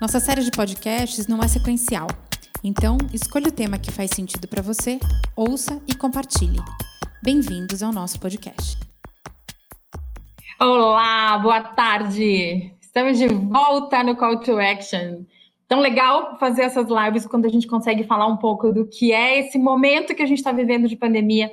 Nossa 0.00 0.18
série 0.18 0.42
de 0.42 0.50
podcasts 0.50 1.26
não 1.26 1.42
é 1.42 1.46
sequencial, 1.46 2.06
então 2.64 2.96
escolha 3.12 3.48
o 3.48 3.52
tema 3.52 3.78
que 3.78 3.92
faz 3.92 4.10
sentido 4.14 4.48
para 4.48 4.62
você, 4.62 4.98
ouça 5.36 5.78
e 5.86 5.94
compartilhe. 5.94 6.58
Bem-vindos 7.22 7.82
ao 7.82 7.92
nosso 7.92 8.18
podcast. 8.18 8.78
Olá, 10.58 11.36
boa 11.36 11.60
tarde! 11.60 12.72
Estamos 12.80 13.18
de 13.18 13.28
volta 13.28 14.02
no 14.02 14.16
Call 14.16 14.40
to 14.40 14.58
Action. 14.58 15.26
Tão 15.70 15.78
legal 15.78 16.36
fazer 16.36 16.62
essas 16.62 16.88
lives 16.88 17.28
quando 17.28 17.46
a 17.46 17.48
gente 17.48 17.68
consegue 17.68 18.02
falar 18.02 18.26
um 18.26 18.36
pouco 18.36 18.72
do 18.72 18.84
que 18.84 19.12
é 19.12 19.38
esse 19.38 19.56
momento 19.56 20.16
que 20.16 20.22
a 20.22 20.26
gente 20.26 20.38
está 20.38 20.50
vivendo 20.50 20.88
de 20.88 20.96
pandemia, 20.96 21.48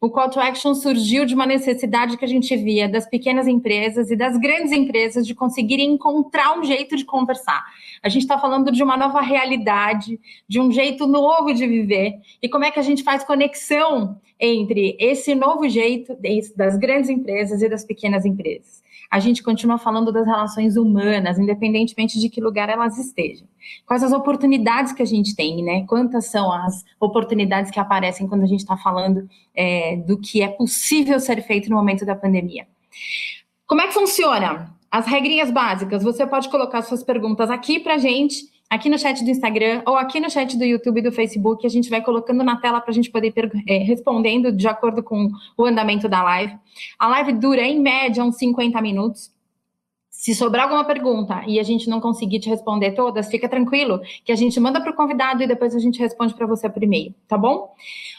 o 0.00 0.10
Call 0.10 0.28
to 0.28 0.40
Action 0.40 0.74
surgiu 0.74 1.24
de 1.24 1.36
uma 1.36 1.46
necessidade 1.46 2.16
que 2.16 2.24
a 2.24 2.28
gente 2.28 2.56
via 2.56 2.88
das 2.88 3.08
pequenas 3.08 3.46
empresas 3.46 4.10
e 4.10 4.16
das 4.16 4.36
grandes 4.38 4.72
empresas 4.72 5.24
de 5.24 5.36
conseguirem 5.36 5.92
encontrar 5.92 6.58
um 6.58 6.64
jeito 6.64 6.96
de 6.96 7.04
conversar. 7.04 7.64
A 8.02 8.08
gente 8.08 8.22
está 8.22 8.36
falando 8.40 8.72
de 8.72 8.82
uma 8.82 8.96
nova 8.96 9.20
realidade, 9.20 10.18
de 10.48 10.58
um 10.60 10.72
jeito 10.72 11.06
novo 11.06 11.54
de 11.54 11.64
viver. 11.64 12.18
E 12.42 12.48
como 12.48 12.64
é 12.64 12.72
que 12.72 12.80
a 12.80 12.82
gente 12.82 13.04
faz 13.04 13.22
conexão 13.22 14.20
entre 14.40 14.96
esse 14.98 15.32
novo 15.32 15.68
jeito 15.68 16.18
das 16.56 16.76
grandes 16.76 17.08
empresas 17.08 17.62
e 17.62 17.68
das 17.68 17.84
pequenas 17.84 18.24
empresas 18.24 18.82
a 19.10 19.18
gente 19.18 19.42
continua 19.42 19.76
falando 19.76 20.12
das 20.12 20.24
relações 20.24 20.76
humanas, 20.76 21.38
independentemente 21.38 22.20
de 22.20 22.28
que 22.28 22.40
lugar 22.40 22.68
elas 22.68 22.96
estejam. 22.96 23.48
Quais 23.84 24.04
as 24.04 24.12
oportunidades 24.12 24.92
que 24.92 25.02
a 25.02 25.06
gente 25.06 25.34
tem, 25.34 25.64
né? 25.64 25.84
Quantas 25.86 26.26
são 26.26 26.52
as 26.52 26.84
oportunidades 27.00 27.72
que 27.72 27.80
aparecem 27.80 28.28
quando 28.28 28.44
a 28.44 28.46
gente 28.46 28.60
está 28.60 28.76
falando 28.76 29.28
é, 29.54 29.96
do 29.96 30.16
que 30.16 30.42
é 30.42 30.48
possível 30.48 31.18
ser 31.18 31.42
feito 31.42 31.68
no 31.68 31.76
momento 31.76 32.06
da 32.06 32.14
pandemia? 32.14 32.68
Como 33.66 33.80
é 33.80 33.88
que 33.88 33.94
funciona? 33.94 34.72
As 34.90 35.06
regrinhas 35.06 35.50
básicas, 35.50 36.02
você 36.04 36.24
pode 36.26 36.48
colocar 36.48 36.82
suas 36.82 37.02
perguntas 37.02 37.50
aqui 37.50 37.80
para 37.80 37.94
a 37.94 37.98
gente 37.98 38.49
aqui 38.70 38.88
no 38.88 38.96
chat 38.96 39.24
do 39.24 39.30
Instagram 39.30 39.82
ou 39.84 39.96
aqui 39.96 40.20
no 40.20 40.30
chat 40.30 40.56
do 40.56 40.64
YouTube 40.64 41.00
e 41.00 41.02
do 41.02 41.10
Facebook. 41.10 41.66
A 41.66 41.70
gente 41.70 41.90
vai 41.90 42.00
colocando 42.00 42.44
na 42.44 42.56
tela 42.56 42.80
para 42.80 42.92
a 42.92 42.94
gente 42.94 43.10
poder 43.10 43.34
é, 43.66 43.78
respondendo 43.78 44.52
de 44.52 44.68
acordo 44.68 45.02
com 45.02 45.28
o 45.56 45.64
andamento 45.64 46.08
da 46.08 46.22
live. 46.22 46.56
A 46.96 47.08
live 47.08 47.32
dura, 47.32 47.62
em 47.62 47.80
média, 47.80 48.24
uns 48.24 48.36
50 48.36 48.80
minutos. 48.80 49.32
Se 50.08 50.34
sobrar 50.34 50.64
alguma 50.64 50.84
pergunta 50.84 51.42
e 51.46 51.58
a 51.58 51.62
gente 51.62 51.88
não 51.88 51.98
conseguir 51.98 52.40
te 52.40 52.48
responder 52.48 52.92
todas, 52.92 53.28
fica 53.28 53.48
tranquilo 53.48 54.00
que 54.24 54.30
a 54.30 54.36
gente 54.36 54.60
manda 54.60 54.80
para 54.80 54.92
o 54.92 54.94
convidado 54.94 55.42
e 55.42 55.46
depois 55.46 55.74
a 55.74 55.78
gente 55.78 55.98
responde 55.98 56.34
para 56.34 56.46
você 56.46 56.68
por 56.68 56.82
e-mail, 56.82 57.14
tá 57.26 57.38
bom? 57.38 57.74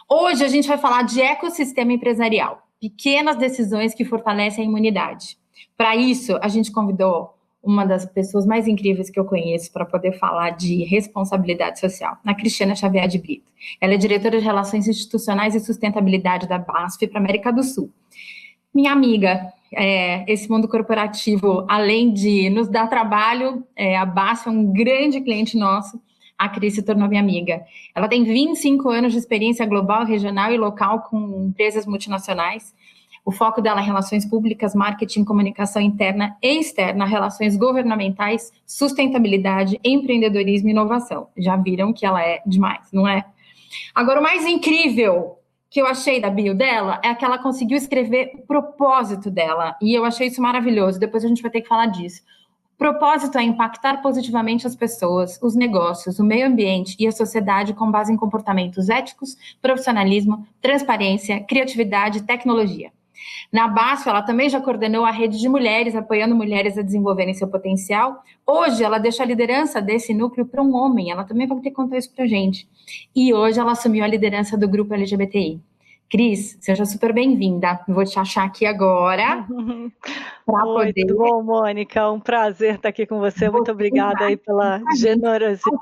Hoje 0.09 0.43
a 0.43 0.47
gente 0.47 0.67
vai 0.67 0.79
falar 0.79 1.03
de 1.03 1.21
ecossistema 1.21 1.93
empresarial, 1.93 2.67
pequenas 2.79 3.37
decisões 3.37 3.93
que 3.93 4.03
fortalecem 4.03 4.63
a 4.63 4.67
imunidade. 4.67 5.37
Para 5.77 5.95
isso, 5.95 6.39
a 6.41 6.47
gente 6.47 6.71
convidou 6.71 7.35
uma 7.63 7.85
das 7.85 8.05
pessoas 8.05 8.45
mais 8.45 8.67
incríveis 8.67 9.09
que 9.09 9.19
eu 9.19 9.25
conheço 9.25 9.71
para 9.71 9.85
poder 9.85 10.13
falar 10.13 10.51
de 10.51 10.83
responsabilidade 10.83 11.79
social, 11.79 12.17
a 12.25 12.33
Cristiana 12.33 12.75
Xavier 12.75 13.07
de 13.07 13.19
Brito. 13.19 13.51
Ela 13.79 13.93
é 13.93 13.97
diretora 13.97 14.39
de 14.39 14.45
Relações 14.45 14.87
Institucionais 14.87 15.53
e 15.53 15.59
Sustentabilidade 15.59 16.47
da 16.47 16.57
BASF 16.57 17.07
para 17.07 17.19
América 17.19 17.51
do 17.51 17.63
Sul. 17.63 17.91
Minha 18.73 18.91
amiga, 18.91 19.51
é, 19.73 20.23
esse 20.31 20.49
mundo 20.49 20.67
corporativo, 20.67 21.65
além 21.69 22.11
de 22.11 22.49
nos 22.49 22.67
dar 22.67 22.87
trabalho, 22.87 23.63
é, 23.75 23.95
a 23.95 24.05
BASF 24.05 24.47
é 24.47 24.51
um 24.51 24.71
grande 24.71 25.21
cliente 25.21 25.57
nosso, 25.57 26.01
a 26.41 26.49
Cris 26.49 26.73
se 26.73 26.81
tornou 26.81 27.07
minha 27.07 27.21
amiga. 27.21 27.61
Ela 27.93 28.07
tem 28.07 28.23
25 28.23 28.89
anos 28.89 29.11
de 29.11 29.19
experiência 29.19 29.63
global, 29.63 30.03
regional 30.03 30.51
e 30.51 30.57
local 30.57 31.01
com 31.01 31.45
empresas 31.49 31.85
multinacionais. 31.85 32.73
O 33.23 33.31
foco 33.31 33.61
dela 33.61 33.81
é 33.81 33.83
relações 33.83 34.25
públicas, 34.25 34.73
marketing, 34.73 35.23
comunicação 35.23 35.81
interna 35.81 36.35
e 36.41 36.59
externa, 36.59 37.05
relações 37.05 37.55
governamentais, 37.55 38.51
sustentabilidade, 38.65 39.79
empreendedorismo 39.83 40.69
e 40.69 40.71
inovação. 40.71 41.27
Já 41.37 41.55
viram 41.55 41.93
que 41.93 42.05
ela 42.05 42.21
é 42.21 42.41
demais, 42.45 42.91
não 42.91 43.07
é? 43.07 43.23
Agora, 43.93 44.19
o 44.19 44.23
mais 44.23 44.45
incrível 44.45 45.37
que 45.69 45.81
eu 45.81 45.87
achei 45.87 46.19
da 46.19 46.29
bio 46.29 46.53
dela 46.53 46.99
é 47.03 47.13
que 47.15 47.23
ela 47.23 47.37
conseguiu 47.37 47.77
escrever 47.77 48.31
o 48.35 48.45
propósito 48.45 49.31
dela. 49.31 49.77
E 49.81 49.93
eu 49.93 50.03
achei 50.03 50.27
isso 50.27 50.41
maravilhoso. 50.41 50.99
Depois 50.99 51.23
a 51.23 51.27
gente 51.27 51.41
vai 51.41 51.49
ter 51.49 51.61
que 51.61 51.67
falar 51.67 51.85
disso. 51.85 52.21
O 52.75 52.77
propósito 52.77 53.37
é 53.37 53.43
impactar 53.43 54.01
positivamente 54.01 54.65
as 54.65 54.75
pessoas, 54.75 55.39
os 55.41 55.55
negócios, 55.55 56.19
o 56.19 56.25
meio 56.25 56.47
ambiente 56.47 56.95
e 56.99 57.07
a 57.07 57.11
sociedade 57.11 57.73
com 57.73 57.89
base 57.89 58.11
em 58.11 58.17
comportamentos 58.17 58.89
éticos, 58.89 59.37
profissionalismo, 59.61 60.45
transparência, 60.59 61.39
criatividade 61.41 62.17
e 62.17 62.23
tecnologia. 62.23 62.91
Na 63.51 63.67
BASF, 63.67 64.07
ela 64.07 64.21
também 64.21 64.49
já 64.49 64.61
coordenou 64.61 65.03
a 65.03 65.11
rede 65.11 65.39
de 65.39 65.49
mulheres, 65.49 65.95
apoiando 65.95 66.35
mulheres 66.35 66.77
a 66.77 66.81
desenvolverem 66.81 67.33
seu 67.33 67.47
potencial. 67.47 68.23
Hoje, 68.47 68.83
ela 68.83 68.97
deixa 68.97 69.23
a 69.23 69.25
liderança 69.25 69.81
desse 69.81 70.13
núcleo 70.13 70.45
para 70.45 70.61
um 70.61 70.73
homem, 70.73 71.11
ela 71.11 71.23
também 71.23 71.47
vai 71.47 71.57
ter 71.59 71.69
que 71.69 71.75
contar 71.75 71.97
isso 71.97 72.13
para 72.13 72.23
a 72.23 72.27
gente. 72.27 72.67
E 73.15 73.33
hoje, 73.33 73.59
ela 73.59 73.73
assumiu 73.73 74.03
a 74.03 74.07
liderança 74.07 74.57
do 74.57 74.67
grupo 74.67 74.93
LGBTI. 74.93 75.61
Cris, 76.09 76.57
seja 76.59 76.85
super 76.85 77.13
bem-vinda. 77.13 77.79
Vou 77.87 78.03
te 78.03 78.19
achar 78.19 78.43
aqui 78.43 78.65
agora. 78.65 79.45
Muito 79.47 79.93
poder... 80.45 81.05
bom, 81.13 81.41
Mônica. 81.41 82.11
Um 82.11 82.19
prazer 82.19 82.75
estar 82.75 82.89
aqui 82.89 83.05
com 83.05 83.19
você. 83.19 83.49
Muito 83.49 83.71
obrigada 83.71 84.25
aí 84.25 84.35
pela 84.35 84.81
generosidade. 84.97 85.79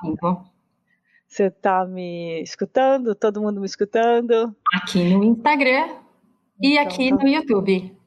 Você 1.27 1.45
está 1.45 1.83
me 1.83 2.41
escutando? 2.43 3.15
Todo 3.15 3.41
mundo 3.41 3.59
me 3.59 3.65
escutando? 3.65 4.55
Aqui 4.73 5.03
no 5.03 5.23
Instagram 5.23 5.87
e 6.59 6.73
então, 6.73 6.83
aqui 6.83 7.09
tá... 7.09 7.15
no 7.15 7.27
YouTube. 7.27 7.99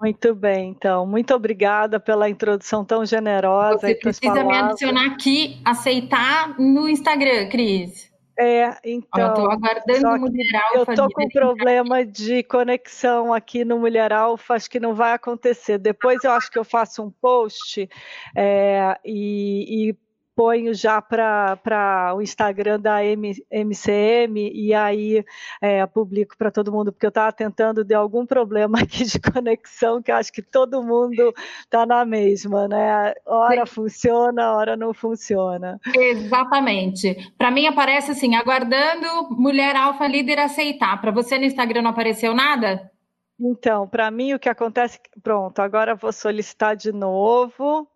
Muito 0.00 0.34
bem, 0.34 0.70
então. 0.70 1.06
Muito 1.06 1.32
obrigada 1.32 2.00
pela 2.00 2.28
introdução 2.28 2.84
tão 2.84 3.06
generosa. 3.06 3.86
Você 3.86 3.94
precisa 3.94 4.42
me 4.42 4.56
adicionar 4.56 5.06
aqui, 5.06 5.60
aceitar 5.64 6.58
no 6.58 6.88
Instagram, 6.88 7.48
Cris. 7.48 8.10
É, 8.36 8.76
então. 8.84 9.20
Eu 9.20 9.28
estou 9.28 9.50
aguardando 9.52 10.08
o 10.08 10.20
Mulher 10.20 10.56
Alfa. 10.56 10.76
Eu 10.76 10.82
estou 10.94 11.08
com 11.12 11.28
problema 11.28 12.04
de 12.04 12.42
conexão 12.42 13.32
aqui 13.32 13.64
no 13.64 13.78
Mulher 13.78 14.12
Alfa, 14.12 14.54
acho 14.54 14.68
que 14.68 14.80
não 14.80 14.94
vai 14.94 15.12
acontecer. 15.12 15.78
Depois 15.78 16.24
eu 16.24 16.32
acho 16.32 16.50
que 16.50 16.58
eu 16.58 16.64
faço 16.64 17.04
um 17.04 17.10
post 17.10 17.88
é, 18.36 18.98
e, 19.04 19.90
e 19.90 19.96
ponho 20.42 20.74
já 20.74 21.00
para 21.00 22.12
o 22.16 22.20
Instagram 22.20 22.80
da 22.80 23.04
M, 23.04 23.32
MCM 23.48 24.50
e 24.52 24.74
aí 24.74 25.24
é, 25.60 25.86
publico 25.86 26.36
para 26.36 26.50
todo 26.50 26.72
mundo, 26.72 26.92
porque 26.92 27.06
eu 27.06 27.10
estava 27.10 27.30
tentando 27.30 27.84
de 27.84 27.94
algum 27.94 28.26
problema 28.26 28.78
aqui 28.82 29.04
de 29.04 29.20
conexão, 29.20 30.02
que 30.02 30.10
acho 30.10 30.32
que 30.32 30.42
todo 30.42 30.82
mundo 30.82 31.32
está 31.60 31.86
na 31.86 32.04
mesma, 32.04 32.66
né? 32.66 33.14
Hora 33.24 33.64
Sim. 33.64 33.72
funciona, 33.72 34.52
hora 34.56 34.76
não 34.76 34.92
funciona. 34.92 35.80
Exatamente. 35.94 37.32
Para 37.38 37.52
mim 37.52 37.68
aparece 37.68 38.10
assim, 38.10 38.34
aguardando 38.34 39.06
mulher 39.30 39.76
alfa 39.76 40.08
líder 40.08 40.40
aceitar. 40.40 41.00
Para 41.00 41.12
você 41.12 41.38
no 41.38 41.44
Instagram 41.44 41.82
não 41.82 41.90
apareceu 41.90 42.34
nada? 42.34 42.90
Então, 43.38 43.86
para 43.86 44.10
mim 44.10 44.34
o 44.34 44.40
que 44.40 44.48
acontece, 44.48 44.98
pronto, 45.22 45.60
agora 45.60 45.94
vou 45.94 46.12
solicitar 46.12 46.74
de 46.74 46.90
novo. 46.90 47.86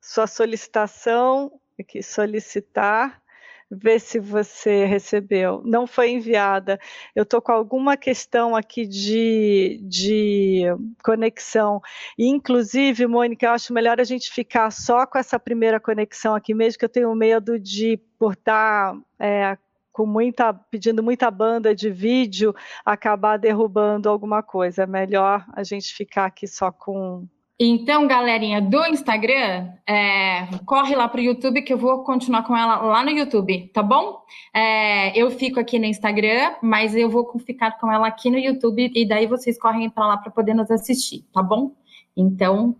Sua 0.00 0.28
solicitação 0.28 1.50
aqui, 1.82 2.02
solicitar, 2.02 3.22
ver 3.70 4.00
se 4.00 4.18
você 4.18 4.84
recebeu. 4.84 5.60
Não 5.64 5.86
foi 5.86 6.10
enviada. 6.10 6.78
Eu 7.14 7.24
estou 7.24 7.42
com 7.42 7.52
alguma 7.52 7.96
questão 7.96 8.54
aqui 8.54 8.86
de, 8.86 9.80
de 9.82 10.62
conexão. 11.02 11.80
inclusive, 12.18 13.06
Mônica, 13.06 13.46
eu 13.46 13.50
acho 13.50 13.72
melhor 13.72 14.00
a 14.00 14.04
gente 14.04 14.30
ficar 14.30 14.70
só 14.70 15.06
com 15.06 15.18
essa 15.18 15.38
primeira 15.38 15.80
conexão 15.80 16.34
aqui 16.34 16.54
mesmo, 16.54 16.78
que 16.78 16.84
eu 16.84 16.88
tenho 16.88 17.14
medo 17.14 17.58
de, 17.58 17.98
por 18.18 18.34
estar 18.34 18.96
é, 19.18 19.58
com 19.92 20.06
muita, 20.06 20.52
pedindo 20.52 21.02
muita 21.02 21.30
banda 21.30 21.74
de 21.74 21.90
vídeo, 21.90 22.54
acabar 22.84 23.36
derrubando 23.38 24.08
alguma 24.08 24.42
coisa. 24.42 24.82
É 24.84 24.86
melhor 24.86 25.44
a 25.54 25.64
gente 25.64 25.94
ficar 25.94 26.26
aqui 26.26 26.46
só 26.46 26.70
com 26.70 27.26
então, 27.58 28.06
galerinha 28.06 28.60
do 28.60 28.84
Instagram, 28.86 29.70
é, 29.88 30.46
corre 30.66 30.94
lá 30.94 31.08
para 31.08 31.20
o 31.20 31.24
YouTube 31.24 31.62
que 31.62 31.72
eu 31.72 31.78
vou 31.78 32.04
continuar 32.04 32.42
com 32.42 32.54
ela 32.54 32.76
lá 32.82 33.02
no 33.02 33.10
YouTube, 33.10 33.70
tá 33.72 33.82
bom? 33.82 34.20
É, 34.52 35.18
eu 35.18 35.30
fico 35.30 35.58
aqui 35.58 35.78
no 35.78 35.86
Instagram, 35.86 36.54
mas 36.62 36.94
eu 36.94 37.08
vou 37.08 37.26
ficar 37.38 37.78
com 37.78 37.90
ela 37.90 38.08
aqui 38.08 38.28
no 38.30 38.38
YouTube 38.38 38.92
e 38.94 39.08
daí 39.08 39.26
vocês 39.26 39.58
correm 39.58 39.88
para 39.88 40.06
lá 40.06 40.18
para 40.18 40.30
poder 40.30 40.52
nos 40.52 40.70
assistir, 40.70 41.24
tá 41.32 41.42
bom? 41.42 41.72
Então, 42.14 42.76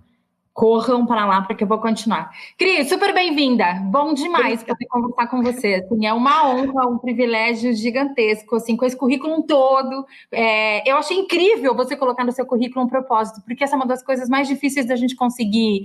corram 0.57 1.05
para 1.05 1.27
lá 1.27 1.43
porque 1.43 1.63
eu 1.63 1.69
vou 1.69 1.79
continuar. 1.79 2.31
Cris, 2.57 2.89
super 2.89 3.13
bem-vinda. 3.13 3.75
Bom 3.91 4.15
demais 4.15 4.63
poder 4.65 4.87
conversar 4.87 5.27
com 5.27 5.43
você. 5.43 5.75
Assim, 5.75 6.07
é 6.07 6.15
uma 6.15 6.49
honra, 6.49 6.89
um 6.89 6.97
privilégio 6.97 7.75
gigantesco, 7.75 8.57
assim, 8.57 8.75
com 8.75 8.87
esse 8.87 8.97
currículo 8.97 9.43
todo. 9.43 10.07
É, 10.33 10.91
eu 10.91 10.97
achei 10.97 11.19
incrível 11.19 11.77
você 11.77 11.95
colocar 11.95 12.25
no 12.25 12.33
seu 12.33 12.47
currículo 12.47 12.87
um 12.87 12.89
propósito, 12.89 13.43
porque 13.45 13.65
essa 13.65 13.75
é 13.75 13.77
uma 13.77 13.87
das 13.87 14.03
coisas 14.03 14.31
mais 14.31 14.49
difíceis 14.49 14.87
da 14.87 14.97
gente 14.97 15.15
conseguir 15.15 15.85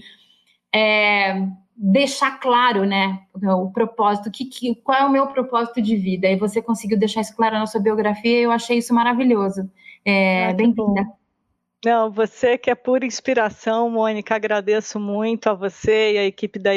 é, 0.73 1.45
deixar 1.75 2.39
claro, 2.39 2.85
né, 2.85 3.19
o 3.35 3.69
propósito, 3.71 4.31
que, 4.31 4.45
que, 4.45 4.73
qual 4.75 4.97
é 4.97 5.05
o 5.05 5.11
meu 5.11 5.27
propósito 5.27 5.81
de 5.81 5.97
vida. 5.97 6.29
E 6.29 6.37
você 6.37 6.61
conseguiu 6.61 6.97
deixar 6.97 7.19
isso 7.19 7.35
claro 7.35 7.59
na 7.59 7.67
sua 7.67 7.81
biografia. 7.81 8.39
Eu 8.39 8.53
achei 8.53 8.77
isso 8.77 8.93
maravilhoso. 8.93 9.69
É, 10.05 10.45
ah, 10.45 10.53
bem-vinda. 10.53 11.20
Não, 11.83 12.11
você 12.11 12.59
que 12.59 12.69
é 12.69 12.75
pura 12.75 13.07
inspiração, 13.07 13.89
Mônica, 13.89 14.35
agradeço 14.35 14.99
muito 14.99 15.47
a 15.49 15.55
você 15.55 16.13
e 16.13 16.17
a 16.19 16.25
equipe 16.25 16.59
da 16.59 16.69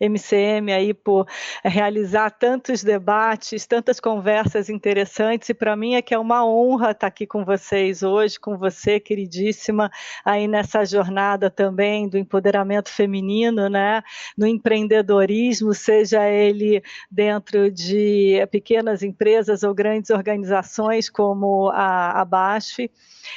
MCM 0.00 0.72
aí 0.72 0.92
por 0.92 1.28
realizar 1.64 2.28
tantos 2.30 2.82
debates, 2.82 3.66
tantas 3.66 4.00
conversas 4.00 4.68
interessantes, 4.68 5.48
e 5.48 5.54
para 5.54 5.76
mim 5.76 5.94
é 5.94 6.02
que 6.02 6.12
é 6.12 6.18
uma 6.18 6.44
honra 6.44 6.90
estar 6.90 7.06
aqui 7.06 7.24
com 7.24 7.44
vocês 7.44 8.02
hoje, 8.02 8.40
com 8.40 8.58
você, 8.58 8.98
queridíssima, 8.98 9.92
aí 10.24 10.48
nessa 10.48 10.84
jornada 10.84 11.48
também 11.48 12.08
do 12.08 12.18
empoderamento 12.18 12.88
feminino, 12.88 13.68
né, 13.68 14.02
no 14.36 14.44
empreendedorismo, 14.44 15.72
seja 15.72 16.28
ele 16.28 16.82
dentro 17.08 17.70
de 17.70 18.44
pequenas 18.50 19.04
empresas 19.04 19.62
ou 19.62 19.72
grandes 19.72 20.10
organizações 20.10 21.08
como 21.08 21.70
a, 21.70 22.20
a 22.20 22.24
BASF, 22.24 22.90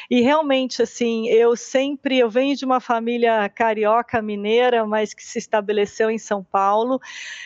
e 0.09 0.21
realmente, 0.21 0.81
assim, 0.81 1.10
eu 1.27 1.55
sempre, 1.55 2.17
eu 2.17 2.29
venho 2.29 2.55
de 2.55 2.65
uma 2.65 2.79
família 2.79 3.47
carioca 3.49 4.21
mineira, 4.21 4.85
mas 4.85 5.13
que 5.13 5.23
se 5.23 5.39
estabeleceu 5.39 6.09
em 6.09 6.17
São 6.17 6.43
Paulo, 6.43 6.99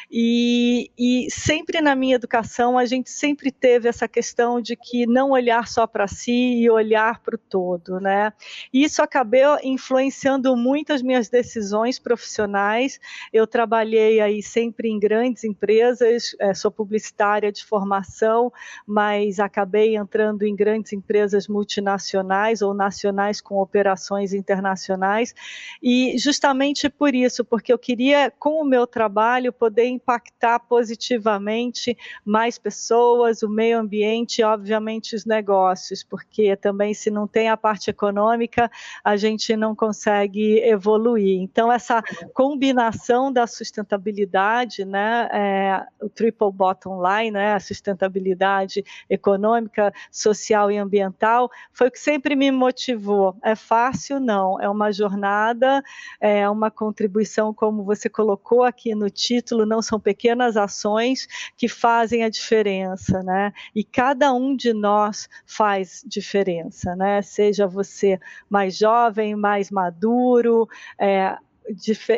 e, 0.09 0.91
e 0.97 1.29
sempre 1.29 1.81
na 1.81 1.95
minha 1.95 2.15
educação 2.15 2.77
a 2.77 2.85
gente 2.85 3.09
sempre 3.09 3.51
teve 3.51 3.89
essa 3.89 4.07
questão 4.07 4.61
de 4.61 4.75
que 4.75 5.05
não 5.05 5.31
olhar 5.31 5.67
só 5.67 5.85
para 5.87 6.07
si 6.07 6.61
e 6.61 6.69
olhar 6.69 7.21
para 7.21 7.35
o 7.35 7.37
todo, 7.37 7.99
né? 7.99 8.31
E 8.71 8.83
isso 8.83 9.01
acabou 9.01 9.25
influenciando 9.63 10.55
muito 10.55 10.93
as 10.93 11.01
minhas 11.01 11.29
decisões 11.29 11.99
profissionais. 11.99 12.99
Eu 13.33 13.47
trabalhei 13.47 14.19
aí 14.19 14.41
sempre 14.41 14.89
em 14.89 14.99
grandes 14.99 15.43
empresas, 15.43 16.35
é, 16.39 16.53
sou 16.53 16.71
publicitária 16.71 17.51
de 17.51 17.65
formação, 17.65 18.51
mas 18.85 19.39
acabei 19.39 19.95
entrando 19.95 20.43
em 20.43 20.55
grandes 20.55 20.93
empresas 20.93 21.47
multinacionais 21.47 22.61
ou 22.61 22.73
nacionais 22.73 23.41
com 23.41 23.54
operações 23.57 24.33
internacionais, 24.33 25.33
e 25.81 26.17
justamente 26.17 26.89
por 26.89 27.13
isso, 27.13 27.43
porque 27.43 27.71
eu 27.71 27.77
queria, 27.77 28.31
com 28.31 28.61
o 28.61 28.65
meu 28.65 28.85
trabalho, 28.87 29.53
poder 29.53 29.85
impactar 29.85 30.59
positivamente 30.59 31.97
mais 32.23 32.57
pessoas, 32.57 33.43
o 33.43 33.49
meio 33.49 33.79
ambiente 33.79 34.39
e, 34.39 34.43
obviamente, 34.43 35.15
os 35.15 35.25
negócios, 35.25 36.03
porque 36.03 36.55
também, 36.55 36.93
se 36.93 37.09
não 37.09 37.27
tem 37.27 37.49
a 37.49 37.57
parte 37.57 37.89
econômica, 37.89 38.69
a 39.03 39.15
gente 39.15 39.55
não 39.55 39.75
consegue 39.75 40.59
evoluir. 40.59 41.41
Então, 41.41 41.71
essa 41.71 42.01
combinação 42.33 43.31
da 43.31 43.47
sustentabilidade, 43.47 44.85
né, 44.85 45.29
é, 45.31 45.85
o 46.01 46.09
triple 46.09 46.51
bottom 46.51 47.01
line, 47.01 47.31
né, 47.31 47.53
a 47.53 47.59
sustentabilidade 47.59 48.83
econômica, 49.09 49.93
social 50.11 50.71
e 50.71 50.77
ambiental, 50.77 51.49
foi 51.73 51.87
o 51.87 51.91
que 51.91 51.99
sempre 51.99 52.35
me 52.35 52.51
motivou. 52.51 53.35
É 53.45 53.55
fácil? 53.55 54.19
Não. 54.19 54.59
É 54.59 54.67
uma 54.67 54.91
jornada, 54.91 55.83
é 56.19 56.49
uma 56.49 56.71
contribuição, 56.71 57.53
como 57.53 57.83
você 57.83 58.09
colocou 58.09 58.63
aqui 58.63 58.95
no 58.95 59.07
título, 59.07 59.67
não 59.67 59.83
são 59.83 59.99
pequenas 59.99 60.57
ações 60.57 61.27
que 61.55 61.67
fazem 61.67 62.23
a 62.23 62.29
diferença, 62.29 63.21
né? 63.21 63.53
E 63.75 63.83
cada 63.83 64.33
um 64.33 64.55
de 64.55 64.73
nós 64.73 65.29
faz 65.45 66.03
diferença, 66.07 66.95
né? 66.95 67.21
Seja 67.21 67.67
você 67.67 68.19
mais 68.49 68.75
jovem, 68.75 69.35
mais 69.35 69.69
maduro, 69.69 70.67
é, 70.99 71.37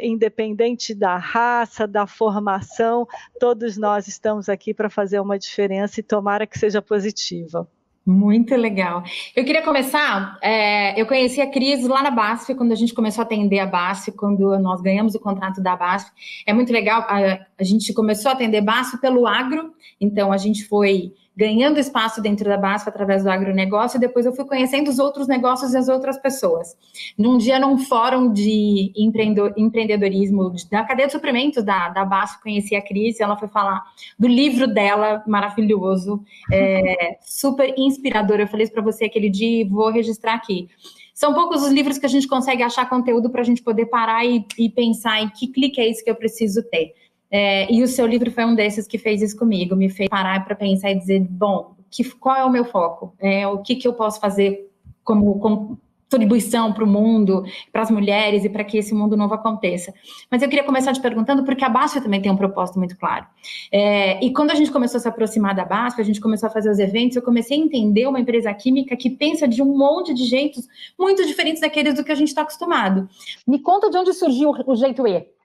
independente 0.01 0.95
da 0.95 1.17
raça, 1.17 1.85
da 1.85 2.07
formação, 2.07 3.05
todos 3.37 3.75
nós 3.75 4.07
estamos 4.07 4.47
aqui 4.47 4.73
para 4.73 4.89
fazer 4.89 5.19
uma 5.19 5.37
diferença 5.37 5.99
e 5.99 6.03
tomara 6.03 6.47
que 6.47 6.57
seja 6.57 6.81
positiva. 6.81 7.69
Muito 8.07 8.55
legal. 8.55 9.03
Eu 9.35 9.43
queria 9.43 9.61
começar. 9.61 10.39
É, 10.41 10.99
eu 10.99 11.05
conheci 11.05 11.41
a 11.41 11.51
Cris 11.51 11.85
lá 11.85 12.01
na 12.01 12.09
BASF, 12.09 12.55
quando 12.55 12.71
a 12.71 12.75
gente 12.75 12.93
começou 12.93 13.21
a 13.21 13.25
atender 13.25 13.59
a 13.59 13.65
BASF, 13.65 14.13
quando 14.13 14.57
nós 14.59 14.79
ganhamos 14.79 15.13
o 15.13 15.19
contrato 15.19 15.61
da 15.61 15.75
BASF. 15.75 16.09
É 16.45 16.53
muito 16.53 16.71
legal. 16.71 17.01
A, 17.01 17.37
a 17.59 17.63
gente 17.65 17.93
começou 17.93 18.31
a 18.31 18.33
atender 18.33 18.61
BASF 18.61 19.01
pelo 19.01 19.27
agro, 19.27 19.73
então 19.99 20.31
a 20.31 20.37
gente 20.37 20.65
foi 20.69 21.11
ganhando 21.37 21.79
espaço 21.79 22.19
dentro 22.19 22.49
da 22.49 22.57
BASF 22.57 22.89
através 22.89 23.23
do 23.23 23.29
agronegócio, 23.29 23.97
e 23.97 23.99
depois 23.99 24.25
eu 24.25 24.33
fui 24.33 24.43
conhecendo 24.43 24.89
os 24.89 24.97
outros 24.97 25.27
negócios 25.27 25.73
e 25.73 25.77
as 25.77 25.87
outras 25.87 26.17
pessoas. 26.17 26.75
Num 27.15 27.37
dia, 27.37 27.59
num 27.59 27.77
fórum 27.77 28.33
de 28.33 28.91
empreendedorismo 28.97 30.51
da 30.71 30.83
cadeia 30.83 31.05
de 31.05 31.13
suprimentos 31.13 31.63
da, 31.63 31.89
da 31.89 32.03
BASF, 32.03 32.41
conheci 32.41 32.75
a 32.75 32.81
Cris, 32.81 33.19
e 33.19 33.23
ela 33.23 33.37
foi 33.37 33.47
falar 33.47 33.83
do 34.17 34.27
livro 34.27 34.67
dela, 34.67 35.23
maravilhoso, 35.27 36.23
é, 36.51 37.17
super 37.23 37.71
inspirador. 37.77 38.39
Eu 38.39 38.47
falei 38.47 38.63
isso 38.63 38.73
para 38.73 38.81
você 38.81 39.05
aquele 39.05 39.29
dia 39.29 39.61
e 39.61 39.63
vou 39.63 39.91
registrar 39.91 40.33
aqui. 40.33 40.67
São 41.13 41.33
poucos 41.33 41.63
os 41.63 41.71
livros 41.71 41.97
que 41.97 42.05
a 42.05 42.09
gente 42.09 42.27
consegue 42.27 42.63
achar 42.63 42.87
conteúdo 42.89 43.29
para 43.29 43.41
a 43.41 43.43
gente 43.43 43.61
poder 43.61 43.87
parar 43.87 44.25
e, 44.25 44.45
e 44.57 44.69
pensar 44.69 45.21
em 45.21 45.29
que 45.29 45.47
clique 45.47 45.81
é 45.81 45.87
isso 45.87 46.03
que 46.03 46.09
eu 46.09 46.15
preciso 46.15 46.63
ter. 46.69 46.93
É, 47.29 47.71
e 47.71 47.83
o 47.83 47.87
seu 47.87 48.05
livro 48.05 48.31
foi 48.31 48.45
um 48.45 48.55
desses 48.55 48.87
que 48.87 48.97
fez 48.97 49.21
isso 49.21 49.37
comigo, 49.37 49.75
me 49.75 49.89
fez 49.89 50.09
parar 50.09 50.45
para 50.45 50.55
pensar 50.55 50.91
e 50.91 50.95
dizer, 50.95 51.19
bom, 51.19 51.75
que, 51.89 52.03
qual 52.15 52.35
é 52.35 52.45
o 52.45 52.49
meu 52.49 52.65
foco? 52.65 53.13
É, 53.19 53.47
o 53.47 53.59
que, 53.59 53.75
que 53.75 53.87
eu 53.87 53.93
posso 53.93 54.19
fazer 54.19 54.69
como, 55.03 55.39
como 55.39 55.79
contribuição 56.09 56.71
para 56.71 56.83
o 56.83 56.87
mundo, 56.87 57.43
para 57.71 57.81
as 57.81 57.91
mulheres 57.91 58.45
e 58.45 58.49
para 58.49 58.63
que 58.63 58.77
esse 58.77 58.93
mundo 58.93 59.17
novo 59.17 59.33
aconteça. 59.33 59.93
Mas 60.31 60.41
eu 60.41 60.47
queria 60.47 60.63
começar 60.63 60.93
te 60.93 61.01
perguntando, 61.01 61.43
porque 61.43 61.65
a 61.65 61.69
BASF 61.69 62.01
também 62.01 62.21
tem 62.21 62.31
um 62.31 62.37
propósito 62.37 62.79
muito 62.79 62.97
claro. 62.97 63.25
É, 63.71 64.23
e 64.23 64.31
quando 64.31 64.51
a 64.51 64.55
gente 64.55 64.71
começou 64.71 64.97
a 64.97 65.01
se 65.01 65.07
aproximar 65.07 65.53
da 65.53 65.65
BASF, 65.65 65.99
a 65.99 66.05
gente 66.05 66.21
começou 66.21 66.47
a 66.47 66.49
fazer 66.49 66.69
os 66.69 66.79
eventos, 66.79 67.17
eu 67.17 67.21
comecei 67.21 67.59
a 67.59 67.61
entender 67.61 68.07
uma 68.07 68.19
empresa 68.19 68.53
química 68.53 68.95
que 68.95 69.09
pensa 69.09 69.47
de 69.47 69.61
um 69.61 69.77
monte 69.77 70.13
de 70.13 70.23
jeitos 70.25 70.67
muito 70.97 71.25
diferentes 71.25 71.61
daqueles 71.61 71.95
do 71.95 72.03
que 72.03 72.11
a 72.11 72.15
gente 72.15 72.29
está 72.29 72.41
acostumado. 72.41 73.09
Me 73.45 73.59
conta 73.59 73.89
de 73.89 73.97
onde 73.97 74.13
surgiu 74.13 74.53
o 74.65 74.75
jeito 74.75 75.05
E. 75.05 75.36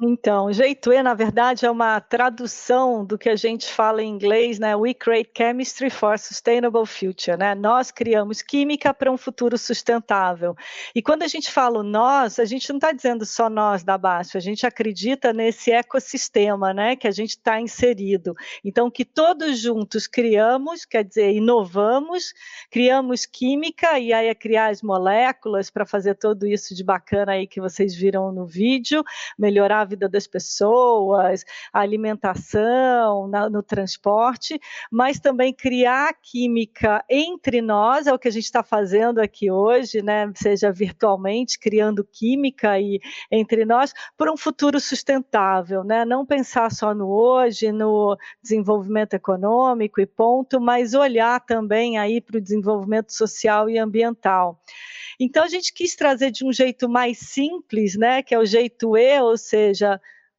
Então, 0.00 0.52
jeito 0.52 0.92
E, 0.92 1.02
na 1.02 1.12
verdade, 1.12 1.66
é 1.66 1.70
uma 1.70 2.00
tradução 2.00 3.04
do 3.04 3.18
que 3.18 3.28
a 3.28 3.34
gente 3.34 3.66
fala 3.66 4.00
em 4.00 4.08
inglês, 4.08 4.56
né? 4.56 4.76
We 4.76 4.94
create 4.94 5.32
chemistry 5.36 5.90
for 5.90 6.16
sustainable 6.16 6.86
future, 6.86 7.36
né? 7.36 7.52
Nós 7.52 7.90
criamos 7.90 8.40
química 8.40 8.94
para 8.94 9.10
um 9.10 9.16
futuro 9.16 9.58
sustentável. 9.58 10.54
E 10.94 11.02
quando 11.02 11.24
a 11.24 11.26
gente 11.26 11.50
fala 11.50 11.82
nós, 11.82 12.38
a 12.38 12.44
gente 12.44 12.68
não 12.68 12.76
está 12.76 12.92
dizendo 12.92 13.26
só 13.26 13.50
nós 13.50 13.82
da 13.82 13.98
BASF, 13.98 14.36
a 14.36 14.40
gente 14.40 14.64
acredita 14.64 15.32
nesse 15.32 15.72
ecossistema, 15.72 16.72
né? 16.72 16.94
Que 16.94 17.08
a 17.08 17.12
gente 17.12 17.30
está 17.30 17.60
inserido. 17.60 18.34
Então, 18.64 18.88
que 18.88 19.04
todos 19.04 19.58
juntos 19.58 20.06
criamos, 20.06 20.84
quer 20.84 21.02
dizer, 21.02 21.32
inovamos, 21.32 22.32
criamos 22.70 23.26
química 23.26 23.98
e 23.98 24.12
aí 24.12 24.28
é 24.28 24.34
criar 24.34 24.68
as 24.68 24.80
moléculas 24.80 25.70
para 25.70 25.84
fazer 25.84 26.14
tudo 26.14 26.46
isso 26.46 26.72
de 26.72 26.84
bacana 26.84 27.32
aí 27.32 27.48
que 27.48 27.60
vocês 27.60 27.96
viram 27.96 28.30
no 28.30 28.46
vídeo, 28.46 29.02
melhorar 29.36 29.87
vida 29.88 30.08
das 30.08 30.26
pessoas, 30.26 31.44
a 31.72 31.80
alimentação, 31.80 33.26
na, 33.28 33.48
no 33.48 33.62
transporte, 33.62 34.60
mas 34.90 35.18
também 35.18 35.52
criar 35.52 36.14
química 36.22 37.04
entre 37.08 37.60
nós, 37.60 38.06
é 38.06 38.12
o 38.12 38.18
que 38.18 38.28
a 38.28 38.30
gente 38.30 38.44
está 38.44 38.62
fazendo 38.62 39.20
aqui 39.20 39.50
hoje, 39.50 40.02
né? 40.02 40.30
seja 40.34 40.70
virtualmente, 40.70 41.58
criando 41.58 42.04
química 42.04 42.78
e, 42.78 43.00
entre 43.30 43.64
nós, 43.64 43.92
por 44.16 44.30
um 44.30 44.36
futuro 44.36 44.78
sustentável, 44.78 45.82
né? 45.82 46.04
não 46.04 46.26
pensar 46.26 46.70
só 46.70 46.94
no 46.94 47.08
hoje, 47.08 47.72
no 47.72 48.16
desenvolvimento 48.42 49.14
econômico 49.14 50.00
e 50.00 50.06
ponto, 50.06 50.60
mas 50.60 50.94
olhar 50.94 51.40
também 51.40 51.98
aí 51.98 52.20
para 52.20 52.36
o 52.36 52.40
desenvolvimento 52.40 53.12
social 53.12 53.70
e 53.70 53.78
ambiental. 53.78 54.60
Então 55.20 55.42
a 55.42 55.48
gente 55.48 55.72
quis 55.72 55.96
trazer 55.96 56.30
de 56.30 56.44
um 56.44 56.52
jeito 56.52 56.88
mais 56.88 57.18
simples, 57.18 57.96
né, 57.96 58.22
que 58.22 58.34
é 58.34 58.38
o 58.38 58.46
jeito 58.46 58.96
E, 58.96 59.20
ou 59.20 59.36
seja, 59.36 59.77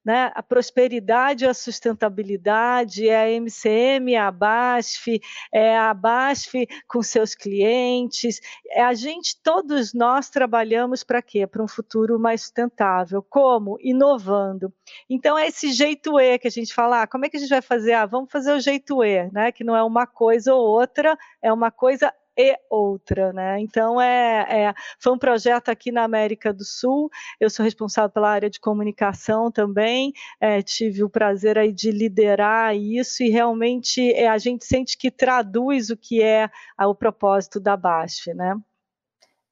né, 0.04 0.32
a 0.34 0.42
prosperidade 0.42 1.46
a 1.46 1.54
sustentabilidade, 1.54 3.08
é 3.08 3.24
a 3.24 3.30
MCM, 3.30 4.14
é 4.14 4.20
a 4.20 4.32
BASF, 4.32 5.22
é 5.52 5.78
a 5.78 5.94
BASF 5.94 6.68
com 6.88 7.04
seus 7.04 7.36
clientes, 7.36 8.40
é 8.68 8.82
a 8.82 8.94
gente, 8.94 9.38
todos 9.44 9.94
nós 9.94 10.30
trabalhamos 10.30 11.04
para 11.04 11.22
quê? 11.22 11.46
Para 11.46 11.64
um 11.64 11.68
futuro 11.68 12.20
mais 12.20 12.42
sustentável. 12.42 13.22
Como? 13.22 13.78
Inovando. 13.82 14.74
Então 15.10 15.38
é 15.38 15.48
esse 15.48 15.72
jeito 15.72 16.20
E 16.20 16.40
que 16.40 16.48
a 16.48 16.52
gente 16.52 16.74
fala, 16.74 17.04
ah, 17.04 17.08
como 17.08 17.26
é 17.26 17.30
que 17.30 17.38
a 17.38 17.40
gente 17.40 17.50
vai 17.50 17.62
fazer? 17.62 17.94
Ah, 17.94 18.06
vamos 18.06 18.32
fazer 18.32 18.54
o 18.54 18.60
jeito 18.60 19.04
E, 19.04 19.30
né, 19.32 19.52
que 19.52 19.64
não 19.64 19.76
é 19.76 19.84
uma 19.84 20.08
coisa 20.08 20.54
ou 20.54 20.66
outra, 20.66 21.18
é 21.42 21.52
uma 21.52 21.72
coisa 21.72 22.14
e 22.42 22.58
outra, 22.70 23.34
né? 23.34 23.60
Então 23.60 24.00
é, 24.00 24.68
é, 24.68 24.74
foi 24.98 25.12
um 25.12 25.18
projeto 25.18 25.68
aqui 25.68 25.92
na 25.92 26.06
América 26.06 26.54
do 26.54 26.64
Sul. 26.64 27.10
Eu 27.38 27.50
sou 27.50 27.66
responsável 27.66 28.10
pela 28.10 28.30
área 28.30 28.50
de 28.50 28.62
comunicação 28.62 29.52
também. 29.52 30.14
É, 30.40 30.62
tive 30.62 31.04
o 31.04 31.10
prazer 31.10 31.58
aí 31.58 31.74
de 31.74 31.92
liderar 31.92 32.74
isso 32.74 33.24
e 33.24 33.30
realmente 33.30 34.14
é, 34.14 34.30
a 34.30 34.38
gente 34.38 34.64
sente 34.64 34.98
que 34.98 35.12
traduz 35.12 35.90
o 35.90 35.98
que 35.98 36.24
é 36.24 36.50
o 36.80 36.96
propósito 36.96 37.60
da 37.60 37.76
BASF, 37.76 38.34
né? 38.34 38.56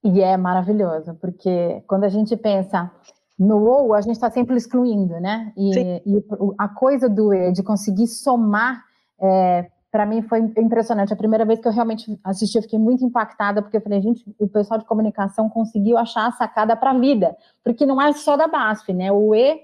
E 0.02 0.22
é 0.22 0.38
maravilhoso, 0.38 1.14
porque 1.16 1.84
quando 1.88 2.06
a 2.06 2.10
gente 2.10 2.38
pensa 2.38 2.90
no 3.38 3.66
ou, 3.66 3.94
a 3.94 4.00
gente 4.00 4.16
está 4.16 4.32
sempre 4.32 4.56
excluindo, 4.56 5.20
né? 5.20 5.52
E, 5.58 6.02
e, 6.06 6.26
a 6.58 6.70
coisa 6.70 7.10
do 7.10 7.34
E, 7.34 7.52
de 7.52 7.62
conseguir 7.62 8.08
somar, 8.08 8.82
é, 9.20 9.70
para 9.92 10.06
mim 10.06 10.22
foi 10.22 10.40
impressionante. 10.40 11.14
A 11.14 11.18
primeira 11.18 11.46
vez 11.46 11.60
que 11.60 11.68
eu 11.68 11.72
realmente 11.72 12.20
assisti, 12.24 12.58
eu 12.58 12.62
fiquei 12.62 12.80
muito 12.80 13.04
impactada, 13.06 13.62
porque 13.62 13.78
eu 13.78 13.82
falei, 13.82 14.02
gente, 14.02 14.24
o 14.38 14.48
pessoal 14.48 14.80
de 14.80 14.86
comunicação 14.86 15.50
conseguiu 15.50 15.98
achar 15.98 16.28
a 16.28 16.32
sacada 16.32 16.76
para 16.76 16.92
a 16.92 17.00
vida, 17.00 17.36
porque 17.64 17.86
não 17.86 18.02
é 18.02 18.12
só 18.14 18.36
da 18.36 18.48
BASF, 18.48 18.94
né? 18.94 19.12
O 19.12 19.34
E 19.34 19.62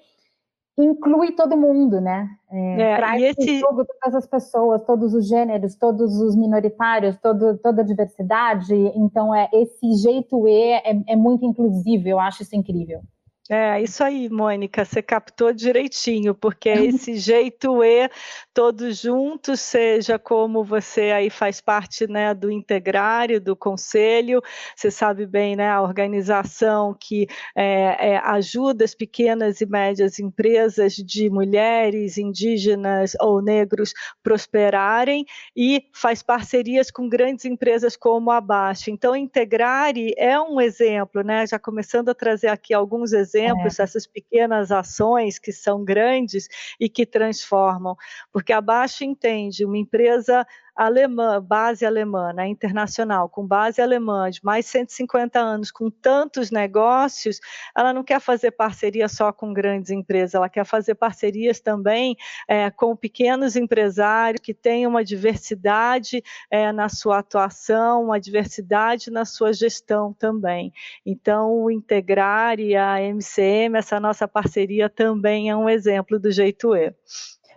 inclui 0.77 1.34
todo 1.34 1.58
mundo, 1.58 2.01
né? 2.01 2.27
É, 2.50 2.82
é, 2.82 2.96
traz 2.96 3.22
e 3.22 3.25
esse... 3.25 3.60
jogo 3.60 3.86
todas 3.86 4.15
as 4.15 4.27
pessoas, 4.27 4.82
todos 4.86 5.13
os 5.13 5.27
gêneros, 5.27 5.75
todos 5.75 6.20
os 6.20 6.36
minoritários, 6.36 7.18
todo, 7.18 7.58
toda 7.58 7.82
a 7.82 7.86
diversidade. 7.86 8.74
Então, 8.96 9.36
é 9.36 9.50
esse 9.53 9.94
jeito 10.01 10.48
E 10.48 10.72
é, 10.72 11.03
é 11.08 11.15
muito 11.15 11.46
inclusivo, 11.46 12.08
eu 12.08 12.20
acho 12.20 12.44
isso 12.44 12.56
incrível. 12.56 13.01
É, 13.50 13.82
isso 13.82 14.02
aí, 14.02 14.30
Mônica, 14.30 14.86
você 14.86 15.02
captou 15.02 15.52
direitinho, 15.52 16.34
porque 16.34 16.70
é 16.70 16.86
esse 16.86 17.18
jeito 17.20 17.84
E, 17.84 18.10
todos 18.54 19.02
juntos, 19.02 19.60
seja 19.60 20.18
como 20.18 20.64
você 20.64 21.12
aí 21.12 21.30
faz 21.30 21.60
parte 21.60 22.08
né, 22.08 22.34
do 22.34 22.50
integrário, 22.50 23.42
do 23.42 23.54
conselho, 23.54 24.42
você 24.74 24.90
sabe 24.90 25.26
bem, 25.26 25.58
né, 25.58 25.70
a 25.70 25.82
organização 25.82 26.96
que 26.98 27.28
é, 27.54 28.14
é, 28.14 28.18
ajuda 28.20 28.86
as 28.86 28.96
pequenas 28.96 29.60
e 29.60 29.66
médias 29.66 30.20
empresas 30.20 30.94
de 30.94 31.30
mulheres, 31.30 32.18
indígenas 32.18 33.12
ou 33.20 33.42
negros 33.42 33.94
prosperarem 34.24 35.26
e 35.54 35.84
faz 35.94 36.24
parcerias 36.24 36.90
com 36.90 37.10
grandes 37.10 37.44
empresas 37.44 37.98
como 37.98 38.32
a 38.32 38.40
Baixa. 38.40 38.90
Então, 38.90 39.14
Integrare 39.14 40.14
é 40.18 40.40
um 40.40 40.62
exemplo, 40.62 41.24
né, 41.24 41.46
já 41.46 41.60
começando 41.60 42.08
a 42.08 42.16
trazer 42.16 42.48
aqui 42.48 42.74
alguns 42.74 43.12
exemplos, 43.12 43.33
exemplos, 43.34 43.80
é. 43.80 43.84
essas 43.84 44.06
pequenas 44.06 44.72
ações 44.72 45.40
que 45.40 45.52
são 45.52 45.84
grandes 45.84 46.48
e 46.80 46.88
que 46.88 47.06
transformam, 47.06 47.96
porque 48.32 48.54
a 48.54 48.62
Baixa 48.62 49.04
entende 49.04 49.66
uma 49.66 49.78
empresa 49.78 50.46
alemã, 50.75 51.42
base 51.42 51.86
alemã, 51.86 52.34
né, 52.34 52.48
internacional, 52.48 53.30
com 53.30 53.46
base 53.46 53.82
alemã 53.82 54.30
de 54.30 54.39
mais 54.44 54.65
150 54.65 55.39
anos, 55.39 55.72
com 55.72 55.89
tantos 55.89 56.51
negócios, 56.51 57.39
ela 57.75 57.94
não 57.94 58.03
quer 58.03 58.20
fazer 58.20 58.51
parceria 58.51 59.08
só 59.08 59.32
com 59.32 59.53
grandes 59.53 59.92
empresas, 59.92 60.34
ela 60.34 60.50
quer 60.50 60.65
fazer 60.65 60.96
parcerias 60.96 61.60
também 61.60 62.15
é, 62.48 62.70
com 62.72 62.96
pequenos 62.96 63.56
empresários 63.56 64.42
que 64.42 64.53
têm 64.53 64.88
uma 64.88 65.03
diversidade 65.03 66.24
é, 66.50 66.72
na 66.72 66.89
sua 66.89 67.20
atuação, 67.20 68.06
uma 68.06 68.20
diversidade 68.20 69.12
na 69.12 69.25
sua 69.25 69.53
gestão 69.53 70.13
também. 70.13 70.74
Então, 71.06 71.51
o 71.51 71.72
Integrar 71.72 72.60
e 72.60 72.75
a 72.75 73.00
MCM, 73.01 73.77
essa 73.77 74.00
nossa 74.00 74.27
parceria 74.27 74.89
também 74.89 75.50
é 75.50 75.56
um 75.56 75.70
exemplo 75.70 76.20
do 76.20 76.32
jeito 76.32 76.75
E. 76.75 76.94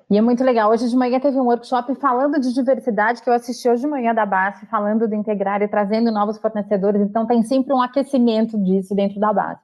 E 0.09 0.17
é 0.17 0.21
muito 0.21 0.45
legal. 0.45 0.71
Hoje 0.71 0.89
de 0.89 0.97
manhã 0.97 1.19
teve 1.19 1.37
um 1.37 1.47
workshop 1.47 1.93
falando 1.97 2.39
de 2.39 2.55
diversidade 2.55 3.21
que 3.21 3.29
eu 3.29 3.35
assisti 3.35 3.69
hoje 3.69 3.83
de 3.83 3.89
manhã 3.89 4.15
da 4.15 4.25
base, 4.25 4.65
falando 4.67 5.09
do 5.09 5.15
integrar 5.17 5.61
e 5.63 5.69
trazendo 5.69 6.13
novos 6.13 6.39
fornecedores. 6.39 7.03
Então 7.03 7.27
tem 7.27 7.43
sempre 7.43 7.75
um 7.75 7.83
aquecimento 7.83 8.57
disso 8.63 8.95
dentro 8.95 9.19
da 9.19 9.33
base. 9.33 9.61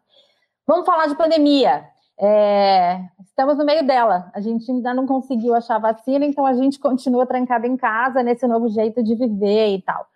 Vamos 0.67 0.85
falar 0.85 1.07
de 1.07 1.15
pandemia. 1.15 1.85
É, 2.19 3.01
estamos 3.25 3.57
no 3.57 3.65
meio 3.65 3.87
dela. 3.87 4.31
A 4.35 4.41
gente 4.41 4.69
ainda 4.71 4.93
não 4.93 5.07
conseguiu 5.07 5.55
achar 5.55 5.79
vacina, 5.79 6.25
então 6.25 6.45
a 6.45 6.55
gente 6.55 6.79
continua 6.79 7.25
trancado 7.25 7.67
em 7.67 7.77
casa 7.77 8.21
nesse 8.23 8.47
novo 8.47 8.69
jeito 8.69 9.01
de 9.03 9.15
viver 9.15 9.77
e 9.77 9.83
tal. 9.83 10.07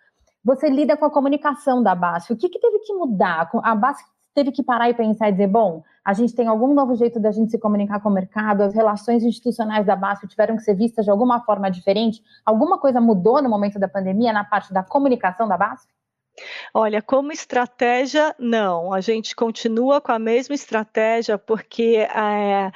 Você 0.43 0.69
lida 0.69 0.97
com 0.97 1.05
a 1.05 1.11
comunicação 1.11 1.81
da 1.81 1.95
base. 1.95 2.33
O 2.33 2.37
que, 2.37 2.49
que 2.49 2.59
teve 2.59 2.79
que 2.79 2.93
mudar? 2.93 3.49
A 3.63 3.75
base 3.75 4.03
teve 4.37 4.51
que 4.51 4.61
parar 4.61 4.87
e 4.87 4.93
pensar 4.93 5.29
e 5.29 5.31
dizer, 5.31 5.47
bom, 5.47 5.81
a 6.05 6.13
gente 6.13 6.35
tem 6.35 6.47
algum 6.47 6.71
novo 6.71 6.93
jeito 6.93 7.19
da 7.19 7.31
gente 7.31 7.49
se 7.49 7.57
comunicar 7.57 7.99
com 7.99 8.09
o 8.09 8.13
mercado, 8.13 8.61
as 8.61 8.71
relações 8.71 9.23
institucionais 9.23 9.83
da 9.83 9.95
BASF 9.95 10.27
tiveram 10.27 10.55
que 10.55 10.61
ser 10.61 10.75
vistas 10.75 11.05
de 11.05 11.09
alguma 11.09 11.43
forma 11.43 11.71
diferente? 11.71 12.21
Alguma 12.45 12.77
coisa 12.77 13.01
mudou 13.01 13.41
no 13.41 13.49
momento 13.49 13.79
da 13.79 13.87
pandemia 13.87 14.31
na 14.31 14.43
parte 14.43 14.71
da 14.71 14.83
comunicação 14.83 15.47
da 15.47 15.57
BASF? 15.57 15.87
Olha, 16.71 17.01
como 17.01 17.31
estratégia, 17.31 18.35
não. 18.37 18.93
A 18.93 19.01
gente 19.01 19.35
continua 19.35 19.99
com 19.99 20.11
a 20.11 20.19
mesma 20.19 20.53
estratégia, 20.53 21.39
porque 21.39 22.07
é, 22.15 22.71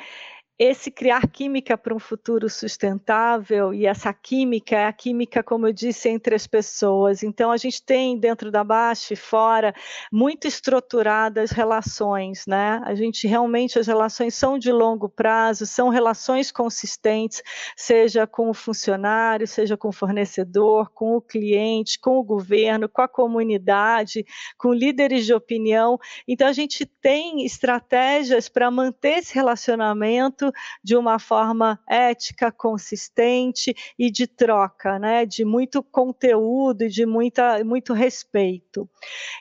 esse 0.64 0.92
criar 0.92 1.28
química 1.28 1.76
para 1.76 1.92
um 1.92 1.98
futuro 1.98 2.48
sustentável 2.48 3.74
e 3.74 3.88
essa 3.88 4.14
química 4.14 4.76
é 4.76 4.86
a 4.86 4.94
química, 4.94 5.42
como 5.42 5.66
eu 5.66 5.74
disse, 5.74 6.08
entre 6.08 6.36
as 6.36 6.46
pessoas. 6.46 7.24
Então 7.24 7.50
a 7.50 7.58
gente 7.58 7.84
tem 7.84 8.16
dentro 8.16 8.52
da 8.52 8.64
Baixa 8.64 9.16
e 9.16 9.18
fora 9.18 9.74
muito 10.12 10.48
estruturadas 10.48 11.50
relações, 11.50 12.46
né? 12.46 12.80
A 12.86 12.94
gente 12.94 13.26
realmente 13.26 13.80
as 13.80 13.88
relações 13.88 14.36
são 14.36 14.60
de 14.60 14.72
longo 14.72 15.10
prazo, 15.10 15.66
são 15.66 15.90
relações 15.90 16.52
consistentes, 16.52 17.42
seja 17.76 18.28
com 18.28 18.48
o 18.48 18.54
funcionário, 18.54 19.48
seja 19.48 19.76
com 19.76 19.88
o 19.88 19.92
fornecedor, 19.92 20.92
com 20.94 21.16
o 21.16 21.22
cliente, 21.22 22.00
com 22.00 22.20
o 22.20 22.24
governo, 22.24 22.88
com 22.88 23.02
a 23.02 23.08
comunidade, 23.08 24.24
com 24.60 24.72
líderes 24.72 25.26
de 25.26 25.34
opinião. 25.34 25.98
Então 26.28 26.48
a 26.48 26.54
gente 26.54 26.86
tem 26.86 27.44
estratégias 27.44 28.48
para 28.48 28.70
manter 28.70 29.18
esse 29.18 29.34
relacionamento 29.34 30.51
de 30.84 30.96
uma 30.96 31.20
forma 31.20 31.80
ética, 31.88 32.52
consistente 32.52 33.74
e 33.98 34.12
de 34.12 34.28
troca, 34.28 35.00
né, 35.00 35.26
de 35.26 35.46
muito 35.46 35.84
conteúdo 35.84 36.84
e 36.84 36.90
de 36.90 37.06
muita, 37.06 37.64
muito 37.64 37.94
respeito. 37.94 38.90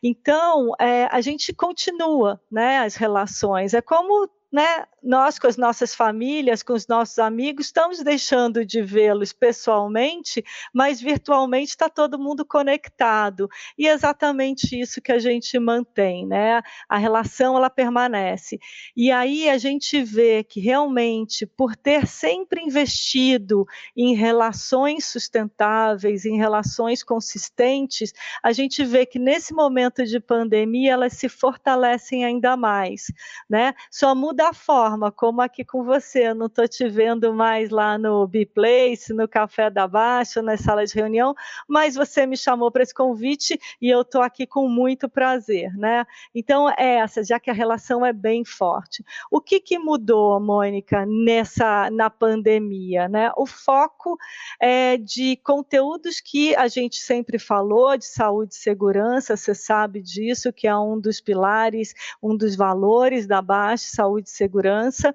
Então, 0.02 0.72
é, 0.80 1.06
a 1.10 1.20
gente 1.20 1.52
continua 1.52 2.40
né, 2.50 2.78
as 2.78 2.96
relações. 2.96 3.74
É 3.74 3.80
como 3.80 4.28
né, 4.52 4.85
nós 5.02 5.38
com 5.38 5.47
as 5.47 5.57
nossas 5.57 5.95
famílias, 5.95 6.62
com 6.62 6.73
os 6.73 6.87
nossos 6.87 7.19
amigos, 7.19 7.66
estamos 7.66 8.02
deixando 8.02 8.66
de 8.66 8.83
vê-los 8.83 9.33
pessoalmente, 9.33 10.45
mas 10.75 11.00
virtualmente 11.00 11.71
está 11.71 11.88
todo 11.88 12.19
mundo 12.19 12.45
conectado. 12.45 13.49
E 13.78 13.87
é 13.87 13.92
exatamente 13.92 14.78
isso 14.78 15.00
que 15.00 15.12
a 15.12 15.19
gente 15.19 15.59
mantém, 15.59 16.26
né? 16.26 16.61
A 16.88 16.99
relação 16.99 17.57
ela 17.57 17.71
permanece. 17.71 18.59
E 18.97 19.11
aí 19.11 19.49
a 19.49 19.57
gente 19.57 20.02
vê 20.02 20.42
que 20.42 20.61
realmente, 20.61 21.47
por 21.47 21.76
ter 21.76 22.07
sempre 22.07 22.61
investido 22.61 23.64
em 23.97 24.14
relações 24.14 25.04
sustentáveis, 25.07 26.25
em 26.25 26.37
relações 26.37 27.02
consistentes, 27.02 28.12
a 28.42 28.52
gente 28.52 28.85
vê 28.85 29.07
que 29.07 29.19
nesse 29.19 29.54
momento 29.54 30.04
de 30.04 30.19
pandemia 30.21 30.92
elas 30.92 31.14
se 31.14 31.28
fortalecem 31.28 32.25
ainda 32.25 32.57
mais, 32.57 33.07
né? 33.49 33.75
Só 33.90 34.14
muda 34.14 34.39
a 34.40 34.52
forma 34.52 35.12
como 35.12 35.40
aqui 35.40 35.64
com 35.64 35.85
você. 35.85 36.32
Não 36.35 36.47
estou 36.47 36.66
te 36.66 36.88
vendo 36.88 37.32
mais 37.35 37.70
lá 37.70 37.99
no 37.99 38.26
B-Place, 38.26 39.12
no 39.12 39.28
Café 39.28 39.70
da 39.70 39.87
Baixa, 39.87 40.42
nas 40.42 40.61
salas 40.61 40.90
de 40.90 40.97
reunião, 40.99 41.35
mas 41.68 41.94
você 41.94 42.26
me 42.26 42.37
chamou 42.37 42.70
para 42.70 42.82
esse 42.82 42.94
convite 42.94 43.59
e 43.80 43.88
eu 43.88 44.02
estou 44.02 44.23
aqui 44.23 44.47
com 44.47 44.68
muito 44.68 45.09
prazer, 45.09 45.73
né? 45.76 46.06
Então, 46.35 46.70
é 46.70 46.97
essa, 46.97 47.23
já 47.23 47.38
que 47.38 47.50
a 47.50 47.54
relação 47.54 48.04
é 48.04 48.12
bem 48.12 48.44
forte. 48.44 49.04
O 49.30 49.40
que, 49.40 49.61
que 49.61 49.78
mudou, 49.78 50.40
Mônica, 50.40 51.04
nessa, 51.06 51.90
na 51.90 52.09
pandemia, 52.09 53.09
né? 53.09 53.30
O 53.37 53.47
foco 53.47 54.16
é 54.61 54.97
de 54.97 55.37
conteúdos 55.44 56.20
que 56.20 56.54
a 56.56 56.68
gente 56.68 56.97
sempre 56.97 57.38
falou, 57.38 57.97
de 57.97 58.06
saúde 58.06 58.54
e 58.54 58.59
segurança, 58.59 59.37
você 59.37 59.54
sabe 59.54 60.00
disso, 60.00 60.52
que 60.52 60.66
é 60.66 60.76
um 60.76 60.99
dos 60.99 61.20
pilares, 61.20 61.94
um 62.23 62.37
dos 62.37 62.56
valores 62.56 63.26
da 63.26 63.42
Baixa, 63.42 63.85
saúde 63.94 64.29
e 64.30 64.37
segurança, 64.37 64.60
segurança. 64.60 65.14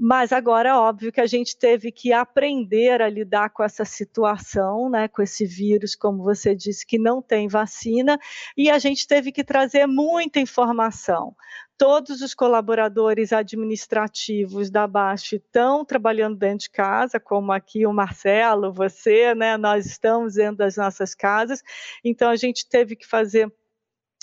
Mas 0.00 0.32
agora, 0.32 0.78
óbvio 0.78 1.10
que 1.10 1.20
a 1.20 1.26
gente 1.26 1.58
teve 1.58 1.90
que 1.90 2.12
aprender 2.12 3.02
a 3.02 3.08
lidar 3.08 3.50
com 3.50 3.64
essa 3.64 3.84
situação, 3.84 4.88
né, 4.88 5.08
com 5.08 5.20
esse 5.20 5.44
vírus, 5.44 5.96
como 5.96 6.22
você 6.22 6.54
disse, 6.54 6.86
que 6.86 7.00
não 7.00 7.20
tem 7.20 7.48
vacina, 7.48 8.16
e 8.56 8.70
a 8.70 8.78
gente 8.78 9.08
teve 9.08 9.32
que 9.32 9.42
trazer 9.42 9.86
muita 9.88 10.38
informação. 10.38 11.34
Todos 11.76 12.22
os 12.22 12.32
colaboradores 12.32 13.32
administrativos 13.32 14.70
da 14.70 14.86
Baixo 14.86 15.34
estão 15.34 15.84
trabalhando 15.84 16.36
dentro 16.36 16.66
de 16.66 16.70
casa, 16.70 17.18
como 17.18 17.50
aqui 17.50 17.84
o 17.84 17.92
Marcelo, 17.92 18.72
você, 18.72 19.34
né, 19.34 19.56
nós 19.56 19.84
estamos 19.84 20.34
dentro 20.34 20.58
das 20.58 20.76
nossas 20.76 21.12
casas, 21.12 21.60
então 22.04 22.30
a 22.30 22.36
gente 22.36 22.68
teve 22.68 22.94
que 22.94 23.06
fazer 23.06 23.52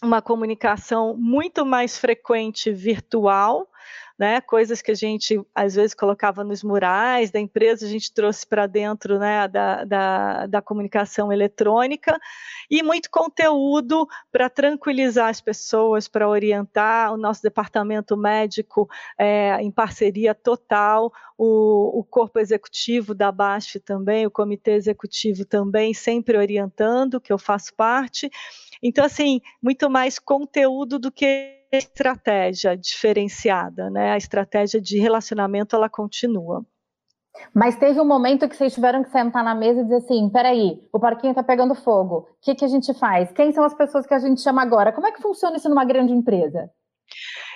uma 0.01 0.21
comunicação 0.21 1.17
muito 1.17 1.65
mais 1.65 1.97
frequente 1.97 2.71
virtual, 2.71 3.67
né? 4.17 4.39
Coisas 4.41 4.81
que 4.81 4.91
a 4.91 4.95
gente 4.95 5.39
às 5.53 5.75
vezes 5.75 5.93
colocava 5.93 6.43
nos 6.43 6.63
murais 6.63 7.31
da 7.31 7.39
empresa, 7.39 7.85
a 7.85 7.89
gente 7.89 8.13
trouxe 8.13 8.47
para 8.47 8.65
dentro, 8.65 9.19
né, 9.19 9.47
da, 9.47 9.83
da, 9.83 10.45
da 10.47 10.61
comunicação 10.61 11.31
eletrônica 11.31 12.17
e 12.69 12.81
muito 12.81 13.09
conteúdo 13.09 14.07
para 14.31 14.49
tranquilizar 14.49 15.29
as 15.29 15.41
pessoas, 15.41 16.07
para 16.07 16.27
orientar 16.27 17.13
o 17.13 17.17
nosso 17.17 17.41
departamento 17.41 18.15
médico 18.15 18.89
é, 19.17 19.61
em 19.61 19.71
parceria 19.71 20.33
total, 20.33 21.11
o, 21.37 21.99
o 21.99 22.03
corpo 22.03 22.39
executivo 22.39 23.13
da 23.13 23.31
BASF 23.31 23.79
também, 23.79 24.25
o 24.25 24.31
comitê 24.31 24.71
executivo 24.71 25.45
também, 25.45 25.93
sempre 25.93 26.37
orientando, 26.37 27.19
que 27.19 27.33
eu 27.33 27.37
faço 27.37 27.73
parte. 27.75 28.29
Então, 28.81 29.03
assim, 29.03 29.41
muito 29.61 29.89
mais 29.89 30.19
conteúdo 30.19 30.99
do 30.99 31.11
que 31.11 31.55
estratégia 31.71 32.75
diferenciada, 32.77 33.89
né? 33.89 34.11
A 34.11 34.17
estratégia 34.17 34.79
de 34.79 34.99
relacionamento 34.99 35.75
ela 35.75 35.89
continua. 35.89 36.65
Mas 37.53 37.75
teve 37.75 37.99
um 37.99 38.05
momento 38.05 38.47
que 38.47 38.55
vocês 38.55 38.73
tiveram 38.73 39.03
que 39.03 39.09
sentar 39.09 39.43
na 39.43 39.53
mesa 39.53 39.81
e 39.81 39.83
dizer 39.83 39.97
assim: 39.97 40.29
peraí, 40.29 40.79
o 40.91 40.99
parquinho 40.99 41.31
está 41.31 41.43
pegando 41.43 41.75
fogo. 41.75 42.27
O 42.29 42.37
que, 42.41 42.55
que 42.55 42.65
a 42.65 42.67
gente 42.67 42.93
faz? 42.93 43.31
Quem 43.31 43.51
são 43.51 43.63
as 43.63 43.73
pessoas 43.73 44.05
que 44.07 44.13
a 44.13 44.19
gente 44.19 44.41
chama 44.41 44.61
agora? 44.61 44.93
Como 44.93 45.07
é 45.07 45.11
que 45.11 45.21
funciona 45.21 45.57
isso 45.57 45.69
numa 45.69 45.85
grande 45.85 46.13
empresa? 46.13 46.69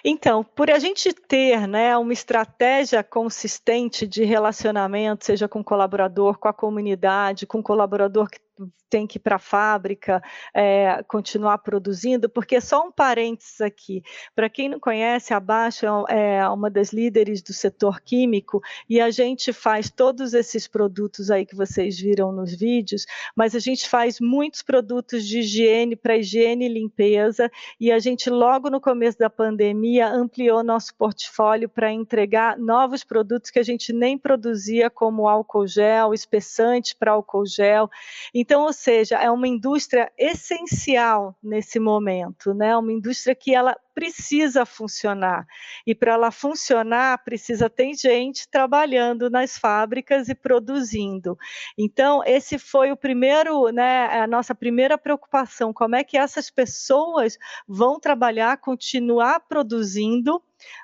Então, 0.03 0.43
por 0.43 0.69
a 0.69 0.79
gente 0.79 1.13
ter 1.13 1.67
né, 1.67 1.97
uma 1.97 2.13
estratégia 2.13 3.03
consistente 3.03 4.07
de 4.07 4.23
relacionamento, 4.23 5.25
seja 5.25 5.47
com 5.47 5.59
o 5.59 5.63
colaborador, 5.63 6.37
com 6.37 6.47
a 6.47 6.53
comunidade, 6.53 7.45
com 7.45 7.59
o 7.59 7.63
colaborador 7.63 8.29
que 8.29 8.39
tem 8.89 9.05
que 9.05 9.17
ir 9.17 9.21
para 9.21 9.35
a 9.35 9.39
fábrica, 9.39 10.21
é, 10.53 11.03
continuar 11.07 11.59
produzindo, 11.59 12.27
porque 12.27 12.59
só 12.59 12.87
um 12.87 12.91
parênteses 12.91 13.61
aqui, 13.61 14.01
para 14.35 14.49
quem 14.49 14.67
não 14.67 14.79
conhece, 14.79 15.33
a 15.33 15.39
Baixa 15.39 15.87
é, 16.09 16.37
é 16.37 16.49
uma 16.49 16.69
das 16.69 16.91
líderes 16.91 17.41
do 17.41 17.53
setor 17.53 18.01
químico 18.01 18.61
e 18.89 18.99
a 18.99 19.11
gente 19.11 19.53
faz 19.53 19.89
todos 19.89 20.33
esses 20.33 20.67
produtos 20.67 21.29
aí 21.29 21.45
que 21.45 21.55
vocês 21.55 21.99
viram 21.99 22.31
nos 22.31 22.53
vídeos, 22.55 23.05
mas 23.35 23.55
a 23.55 23.59
gente 23.59 23.87
faz 23.87 24.19
muitos 24.19 24.61
produtos 24.61 25.25
de 25.25 25.39
higiene 25.39 25.95
para 25.95 26.17
higiene 26.17 26.65
e 26.65 26.73
limpeza 26.73 27.51
e 27.79 27.91
a 27.91 27.99
gente 27.99 28.29
logo 28.29 28.69
no 28.69 28.81
começo 28.81 29.17
da 29.17 29.29
pandemia 29.29 30.07
ampliou 30.07 30.63
nosso 30.63 30.95
portfólio 30.95 31.69
para 31.69 31.91
entregar 31.91 32.57
novos 32.57 33.03
produtos 33.03 33.51
que 33.51 33.59
a 33.59 33.63
gente 33.63 33.93
nem 33.93 34.17
produzia, 34.17 34.89
como 34.89 35.27
álcool 35.27 35.67
gel, 35.67 36.13
espessante 36.13 36.95
para 36.95 37.11
álcool 37.11 37.45
gel. 37.45 37.89
Então, 38.33 38.48
ou 38.55 38.73
seja, 38.73 39.17
é 39.17 39.29
uma 39.29 39.47
indústria 39.47 40.11
essencial 40.17 41.35
nesse 41.41 41.79
momento, 41.79 42.53
né? 42.53 42.75
Uma 42.77 42.91
indústria 42.91 43.35
que 43.35 43.53
ela 43.53 43.75
precisa 43.93 44.65
funcionar. 44.65 45.45
E 45.85 45.93
para 45.93 46.13
ela 46.13 46.31
funcionar, 46.31 47.21
precisa 47.23 47.69
ter 47.69 47.93
gente 47.95 48.47
trabalhando 48.49 49.29
nas 49.29 49.57
fábricas 49.57 50.29
e 50.29 50.35
produzindo. 50.35 51.37
Então, 51.77 52.23
esse 52.25 52.57
foi 52.57 52.91
o 52.91 52.97
primeiro, 52.97 53.69
né, 53.71 54.21
a 54.21 54.25
nossa 54.25 54.55
primeira 54.55 54.97
preocupação, 54.97 55.73
como 55.73 55.95
é 55.95 56.03
que 56.03 56.17
essas 56.17 56.49
pessoas 56.49 57.37
vão 57.67 57.99
trabalhar, 57.99 58.57
continuar 58.57 59.41
produzindo 59.41 60.41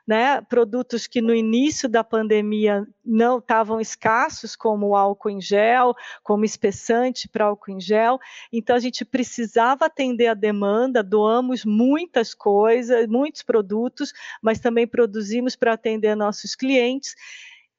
né, 0.08 0.42
produtos 0.42 1.08
que 1.08 1.22
no 1.22 1.34
início 1.34 1.88
da 1.90 2.04
pandemia 2.04 2.86
não 3.04 3.40
estavam 3.40 3.80
escassos, 3.80 4.56
como 4.56 4.96
álcool 4.96 5.30
em 5.30 5.42
gel, 5.42 5.94
como 6.24 6.46
espessante 6.46 7.28
para 7.28 7.46
álcool 7.46 7.72
em 7.72 7.80
gel. 7.80 8.20
Então 8.52 8.76
a 8.76 8.80
gente 8.80 9.06
precisava 9.06 9.86
atender 9.86 10.28
a 10.28 10.34
demanda, 10.34 11.04
doamos 11.04 11.66
muitas 11.66 12.34
coisas, 12.34 13.08
muitos 13.08 13.44
produtos, 13.44 14.14
mas 14.42 14.60
também 14.60 14.88
produzimos 14.88 15.56
para 15.56 15.74
atender 15.74 16.16
nossos 16.16 16.56
clientes 16.56 17.16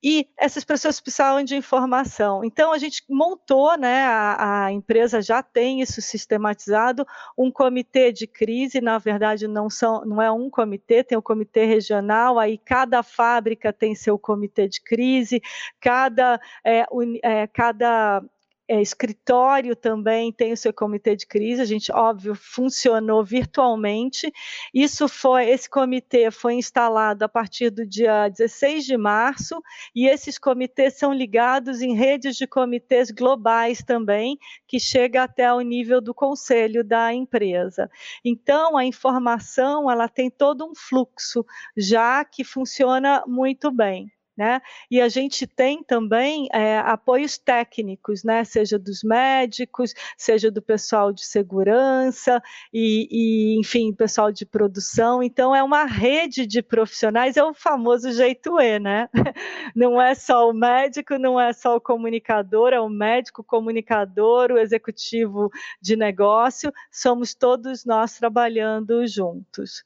e 0.09 0.29
essas 0.39 0.63
pessoas 0.63 1.01
precisavam 1.01 1.43
de 1.43 1.57
informação. 1.57 2.45
Então, 2.45 2.73
a 2.73 2.79
gente 2.79 3.03
montou, 3.11 3.77
né, 3.77 4.05
a, 4.05 4.67
a, 4.67 4.73
empresa 4.73 5.21
já 5.21 5.43
tem 5.43 5.81
isso 5.81 6.01
sistematizado, 6.01 7.05
um 7.37 7.51
comitê 7.51 8.13
de 8.13 8.25
crise, 8.25 8.81
na 8.81 8.99
verdade, 8.99 9.49
não, 9.49 9.69
são, 9.69 10.05
não 10.05 10.23
é 10.23 10.31
um 10.31 10.49
comitê, 10.49 11.03
tem 11.03 11.17
o 11.17 11.19
um 11.19 11.23
comitê 11.23 11.65
regional, 11.65 12.39
aí 12.39 12.57
cada 12.57 13.03
fábrica 13.03 13.73
tem 13.73 13.97
seu 13.97 14.17
comitê 14.17 14.69
de 14.69 14.81
crise, 14.81 15.43
cada, 15.81 16.41
é, 16.65 16.87
un, 16.93 17.19
é, 17.21 17.49
cada 17.49 18.23
é, 18.69 18.81
escritório 18.81 19.77
também 19.77 20.33
tem 20.33 20.53
o 20.53 20.57
seu 20.57 20.73
comitê 20.73 21.15
de 21.15 21.27
crise, 21.27 21.63
a 21.63 21.65
gente, 21.65 21.93
óbvio, 21.93 22.35
funcionou 22.35 23.25
virtualmente. 23.25 24.33
Isso 24.75 25.09
foi, 25.09 25.49
esse 25.49 25.69
comitê 25.71 26.31
foi 26.31 26.55
instalado 26.55 27.25
a 27.25 27.29
partir 27.29 27.71
do 27.71 27.87
dia 27.87 28.29
16 28.29 28.85
de 28.85 28.97
março, 28.97 29.63
e 29.95 30.09
esses 30.09 30.39
comitês 30.39 30.95
são 30.99 31.13
ligados 31.13 31.81
em 31.81 31.95
redes 31.95 32.37
de 32.37 32.47
comitês 32.47 33.11
globais 33.11 33.83
também, 33.83 34.39
que 34.67 34.81
chega 34.81 35.23
até 35.23 35.53
o 35.53 35.61
nível 35.61 36.01
do 36.01 36.13
conselho 36.13 36.83
da 36.83 37.13
empresa. 37.15 37.89
Então, 38.25 38.77
a 38.77 38.85
informação, 38.85 39.91
ela 39.91 40.09
tem 40.09 40.31
todo 40.31 40.65
um 40.65 40.75
fluxo 40.75 41.45
já 41.77 42.25
que 42.25 42.43
funciona 42.43 43.23
muito 43.27 43.71
bem. 43.71 44.11
Né? 44.37 44.61
E 44.91 45.01
a 45.01 45.09
gente 45.09 45.47
tem 45.47 45.83
também 45.83 46.47
é, 46.53 46.79
apoios 46.79 47.39
técnicos, 47.39 48.23
né? 48.23 48.45
seja 48.45 48.79
dos 48.79 49.03
médicos, 49.03 49.95
seja 50.17 50.51
do 50.51 50.61
pessoal 50.61 51.11
de 51.11 51.25
segurança 51.25 52.43
e, 52.73 53.09
e, 53.11 53.59
enfim, 53.59 53.95
pessoal 53.95 54.31
de 54.31 54.45
produção. 54.45 55.23
Então, 55.23 55.55
é 55.55 55.63
uma 55.63 55.85
rede 55.85 56.47
de 56.47 56.63
profissionais, 56.63 57.37
é 57.37 57.43
o 57.43 57.55
famoso 57.55 58.13
jeito 58.13 58.61
E, 58.61 58.79
né? 58.79 59.09
Não 59.75 60.01
é 60.01 60.15
só 60.15 60.49
o 60.51 60.53
médico, 60.53 61.19
não 61.19 61.41
é 61.41 61.53
só 61.53 61.77
o 61.77 61.81
comunicador, 61.81 62.73
é 62.73 62.81
o 62.81 62.89
médico, 62.89 63.43
o 63.43 63.45
comunicador, 63.45 64.51
o 64.53 64.59
executivo 64.59 65.51
de 65.81 65.97
negócio, 65.97 66.73
somos 66.91 67.35
todos 67.35 67.85
nós 67.85 68.17
trabalhando 68.19 69.07
juntos. 69.07 69.85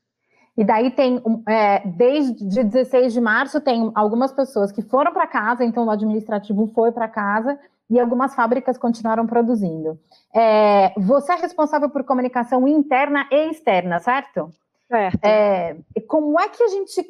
E 0.56 0.64
daí 0.64 0.90
tem, 0.90 1.22
é, 1.48 1.86
desde 1.86 2.64
16 2.64 3.12
de 3.12 3.20
março, 3.20 3.60
tem 3.60 3.90
algumas 3.94 4.32
pessoas 4.32 4.72
que 4.72 4.82
foram 4.82 5.12
para 5.12 5.26
casa, 5.26 5.64
então 5.64 5.86
o 5.86 5.90
administrativo 5.90 6.66
foi 6.74 6.92
para 6.92 7.08
casa, 7.08 7.58
e 7.90 7.98
algumas 7.98 8.34
fábricas 8.34 8.78
continuaram 8.78 9.26
produzindo. 9.26 9.98
É, 10.34 10.92
você 10.96 11.32
é 11.32 11.36
responsável 11.36 11.90
por 11.90 12.04
comunicação 12.04 12.66
interna 12.68 13.26
e 13.30 13.50
externa, 13.50 13.98
certo? 13.98 14.50
Certo. 14.86 15.24
É, 15.24 15.76
como 16.06 16.38
é 16.38 16.48
que 16.48 16.62
a 16.62 16.68
gente 16.68 17.04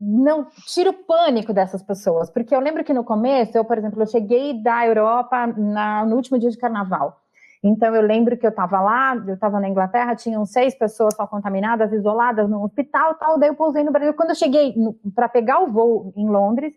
não 0.00 0.46
tira 0.66 0.90
o 0.90 0.94
pânico 0.94 1.52
dessas 1.52 1.82
pessoas? 1.82 2.30
Porque 2.30 2.54
eu 2.54 2.60
lembro 2.60 2.84
que 2.84 2.94
no 2.94 3.04
começo, 3.04 3.56
eu, 3.56 3.64
por 3.64 3.76
exemplo, 3.76 4.00
eu 4.02 4.06
cheguei 4.06 4.62
da 4.62 4.86
Europa 4.86 5.46
na, 5.46 6.06
no 6.06 6.16
último 6.16 6.38
dia 6.38 6.50
de 6.50 6.56
carnaval. 6.56 7.20
Então, 7.62 7.94
eu 7.94 8.02
lembro 8.02 8.36
que 8.36 8.46
eu 8.46 8.50
estava 8.50 8.80
lá, 8.80 9.16
eu 9.16 9.34
estava 9.34 9.58
na 9.58 9.68
Inglaterra, 9.68 10.14
tinham 10.14 10.44
seis 10.46 10.74
pessoas 10.76 11.14
só 11.14 11.26
contaminadas, 11.26 11.92
isoladas 11.92 12.48
no 12.48 12.62
hospital 12.64 13.14
tal. 13.16 13.38
Daí 13.38 13.48
eu 13.48 13.54
pousei 13.54 13.82
no 13.82 13.90
Brasil. 13.90 14.14
Quando 14.14 14.30
eu 14.30 14.36
cheguei 14.36 14.74
para 15.14 15.28
pegar 15.28 15.60
o 15.60 15.70
voo 15.70 16.12
em 16.16 16.28
Londres, 16.28 16.72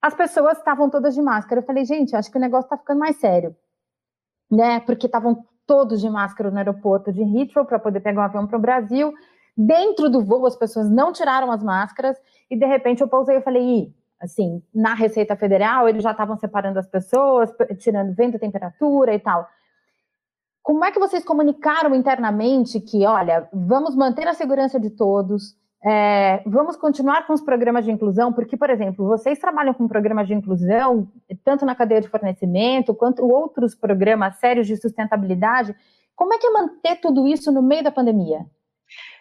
as 0.00 0.14
pessoas 0.14 0.58
estavam 0.58 0.88
todas 0.88 1.14
de 1.14 1.20
máscara. 1.20 1.60
Eu 1.60 1.64
falei, 1.66 1.84
gente, 1.84 2.16
acho 2.16 2.30
que 2.30 2.38
o 2.38 2.40
negócio 2.40 2.66
está 2.66 2.78
ficando 2.78 3.00
mais 3.00 3.16
sério, 3.16 3.54
né? 4.50 4.80
Porque 4.80 5.06
estavam 5.06 5.44
todos 5.66 6.00
de 6.00 6.08
máscara 6.08 6.50
no 6.50 6.58
aeroporto 6.58 7.12
de 7.12 7.22
Heathrow 7.22 7.66
para 7.66 7.78
poder 7.78 8.00
pegar 8.00 8.22
um 8.22 8.24
avião 8.24 8.46
para 8.46 8.56
o 8.56 8.60
Brasil. 8.60 9.12
Dentro 9.56 10.08
do 10.08 10.24
voo, 10.24 10.46
as 10.46 10.56
pessoas 10.56 10.88
não 10.88 11.12
tiraram 11.12 11.50
as 11.50 11.62
máscaras 11.62 12.16
e 12.50 12.56
de 12.56 12.66
repente 12.66 13.00
eu 13.00 13.08
pousei 13.08 13.36
e 13.38 13.40
falei, 13.42 13.62
Ih, 13.62 13.94
assim, 14.20 14.62
na 14.74 14.94
Receita 14.94 15.36
Federal, 15.36 15.88
eles 15.88 16.02
já 16.02 16.12
estavam 16.12 16.36
separando 16.36 16.78
as 16.78 16.86
pessoas, 16.86 17.50
tirando 17.78 18.14
vento, 18.14 18.38
temperatura 18.38 19.14
e 19.14 19.18
tal. 19.18 19.48
Como 20.66 20.84
é 20.84 20.90
que 20.90 20.98
vocês 20.98 21.24
comunicaram 21.24 21.94
internamente 21.94 22.80
que, 22.80 23.06
olha, 23.06 23.48
vamos 23.52 23.94
manter 23.94 24.26
a 24.26 24.34
segurança 24.34 24.80
de 24.80 24.90
todos, 24.90 25.54
é, 25.80 26.42
vamos 26.44 26.76
continuar 26.76 27.24
com 27.24 27.32
os 27.32 27.40
programas 27.40 27.84
de 27.84 27.92
inclusão, 27.92 28.32
porque, 28.32 28.56
por 28.56 28.68
exemplo, 28.68 29.06
vocês 29.06 29.38
trabalham 29.38 29.72
com 29.72 29.86
programas 29.86 30.26
de 30.26 30.34
inclusão, 30.34 31.06
tanto 31.44 31.64
na 31.64 31.76
cadeia 31.76 32.00
de 32.00 32.08
fornecimento, 32.08 32.92
quanto 32.96 33.24
outros 33.24 33.76
programas 33.76 34.40
sérios 34.40 34.66
de 34.66 34.76
sustentabilidade. 34.76 35.72
Como 36.16 36.34
é 36.34 36.38
que 36.38 36.48
é 36.48 36.50
manter 36.50 36.96
tudo 36.96 37.28
isso 37.28 37.52
no 37.52 37.62
meio 37.62 37.84
da 37.84 37.92
pandemia? 37.92 38.44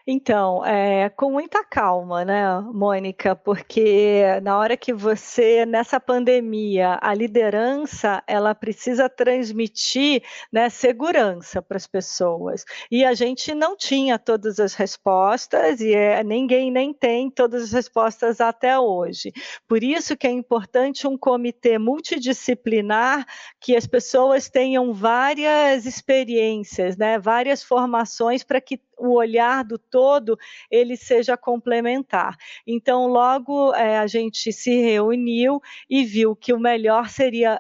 Então, 0.08 0.64
é, 0.64 1.10
com 1.10 1.32
muita 1.32 1.64
calma, 1.64 2.24
né, 2.24 2.60
Mônica? 2.72 3.36
Porque 3.36 4.22
na 4.44 4.56
hora 4.60 4.78
que 4.78 4.94
você, 4.94 5.66
nessa 5.66 6.00
pandemia, 6.00 7.00
a 7.02 7.12
liderança, 7.12 8.22
ela 8.28 8.54
precisa 8.54 9.10
transmitir 9.10 10.22
né, 10.54 10.70
segurança 10.70 11.60
para 11.60 11.78
as 11.78 11.88
pessoas. 11.88 12.66
E 12.92 13.04
a 13.04 13.16
gente 13.16 13.56
não 13.56 13.76
tinha 13.76 14.20
todas 14.20 14.60
as 14.60 14.76
respostas, 14.76 15.82
e 15.82 15.96
é, 15.96 16.24
ninguém 16.24 16.70
nem 16.70 16.94
tem 16.94 17.32
todas 17.32 17.64
as 17.64 17.72
respostas 17.72 18.40
até 18.40 18.78
hoje. 18.78 19.34
Por 19.68 19.84
isso 19.84 20.16
que 20.16 20.28
é 20.28 20.32
importante 20.32 21.08
um 21.08 21.18
comitê 21.18 21.80
multidisciplinar, 21.80 23.26
que 23.60 23.76
as 23.76 23.88
pessoas 23.88 24.52
tenham 24.52 24.94
várias 24.94 25.88
experiências, 25.88 26.96
né, 26.96 27.18
várias 27.18 27.64
formações 27.64 28.44
para 28.44 28.62
que 28.62 28.80
o 28.98 29.14
olhar 29.16 29.64
do 29.64 29.78
todo 29.78 30.38
ele 30.70 30.96
seja 30.96 31.38
complementar. 31.38 32.36
Então, 32.66 33.08
logo 33.08 33.74
é, 33.74 33.98
a 33.98 34.08
gente 34.08 34.52
se 34.52 34.76
reuniu 34.82 35.62
e 35.90 36.04
viu 36.04 36.36
que 36.36 36.54
o 36.54 36.60
melhor 36.60 37.10
seria 37.10 37.60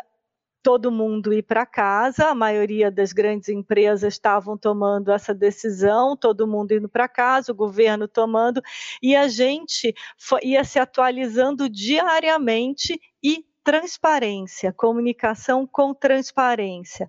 todo 0.66 0.92
mundo 0.92 1.32
ir 1.32 1.44
para 1.44 1.64
casa, 1.64 2.30
a 2.30 2.34
maioria 2.34 2.90
das 2.90 3.14
grandes 3.14 3.50
empresas 3.50 4.16
estavam 4.16 4.58
tomando 4.58 5.12
essa 5.12 5.32
decisão, 5.32 6.18
todo 6.18 6.48
mundo 6.48 6.74
indo 6.74 6.90
para 6.90 7.08
casa, 7.08 7.52
o 7.52 7.56
governo 7.56 8.08
tomando, 8.08 8.60
e 9.00 9.16
a 9.16 9.28
gente 9.28 9.94
ia 10.42 10.64
se 10.64 10.80
atualizando 10.80 11.70
diariamente 11.70 13.00
e 13.24 13.46
transparência, 13.64 14.74
comunicação 14.74 15.68
com 15.68 15.94
transparência 15.94 17.08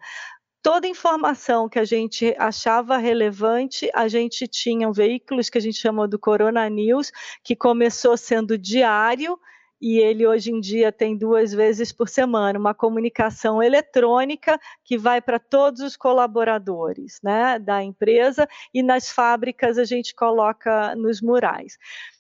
toda 0.67 0.89
informação 0.89 1.69
que 1.69 1.79
a 1.79 1.85
gente 1.85 2.35
achava 2.37 2.97
relevante, 2.97 3.89
a 3.95 4.09
gente 4.09 4.49
tinha 4.49 4.89
um 4.89 4.93
veículos 4.93 5.49
que 5.49 5.59
a 5.59 5.61
gente 5.61 5.79
chamou 5.79 6.09
do 6.09 6.19
Corona 6.19 6.69
News, 6.69 7.13
que 7.45 7.55
começou 7.55 8.17
sendo 8.17 8.59
diário, 8.59 9.39
e 9.81 10.01
ele 10.01 10.27
hoje 10.27 10.51
em 10.51 10.59
dia 10.59 10.91
tem 10.91 11.17
duas 11.17 11.53
vezes 11.53 11.93
por 11.93 12.09
semana 12.09 12.59
uma 12.59 12.75
comunicação 12.75 13.63
eletrônica 13.63 14.59
que 14.83 14.99
vai 14.99 15.21
para 15.21 15.39
todos 15.39 15.83
os 15.83 15.97
colaboradores 15.97 17.21
né, 17.23 17.61
da 17.61 17.81
empresa 17.85 18.49
e 18.75 18.83
nas 18.83 19.09
fábricas 19.09 19.79
a 19.79 19.85
gente 19.85 20.17
coloca 20.17 20.97
nos 20.97 21.23
murais. 21.23 21.79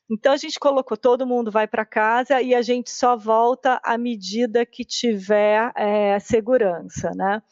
Então 0.08 0.32
a 0.32 0.36
gente 0.36 0.58
colocou, 0.60 0.96
todo 0.96 1.26
mundo 1.26 1.50
vai 1.50 1.66
para 1.66 1.84
casa 1.84 2.40
e 2.40 2.54
a 2.54 2.62
gente 2.62 2.90
só 2.90 3.16
volta 3.16 3.80
à 3.82 3.98
medida 3.98 4.64
que 4.64 4.84
tiver 4.84 5.72
é, 5.76 6.18
segurança, 6.20 7.10
né? 7.14 7.42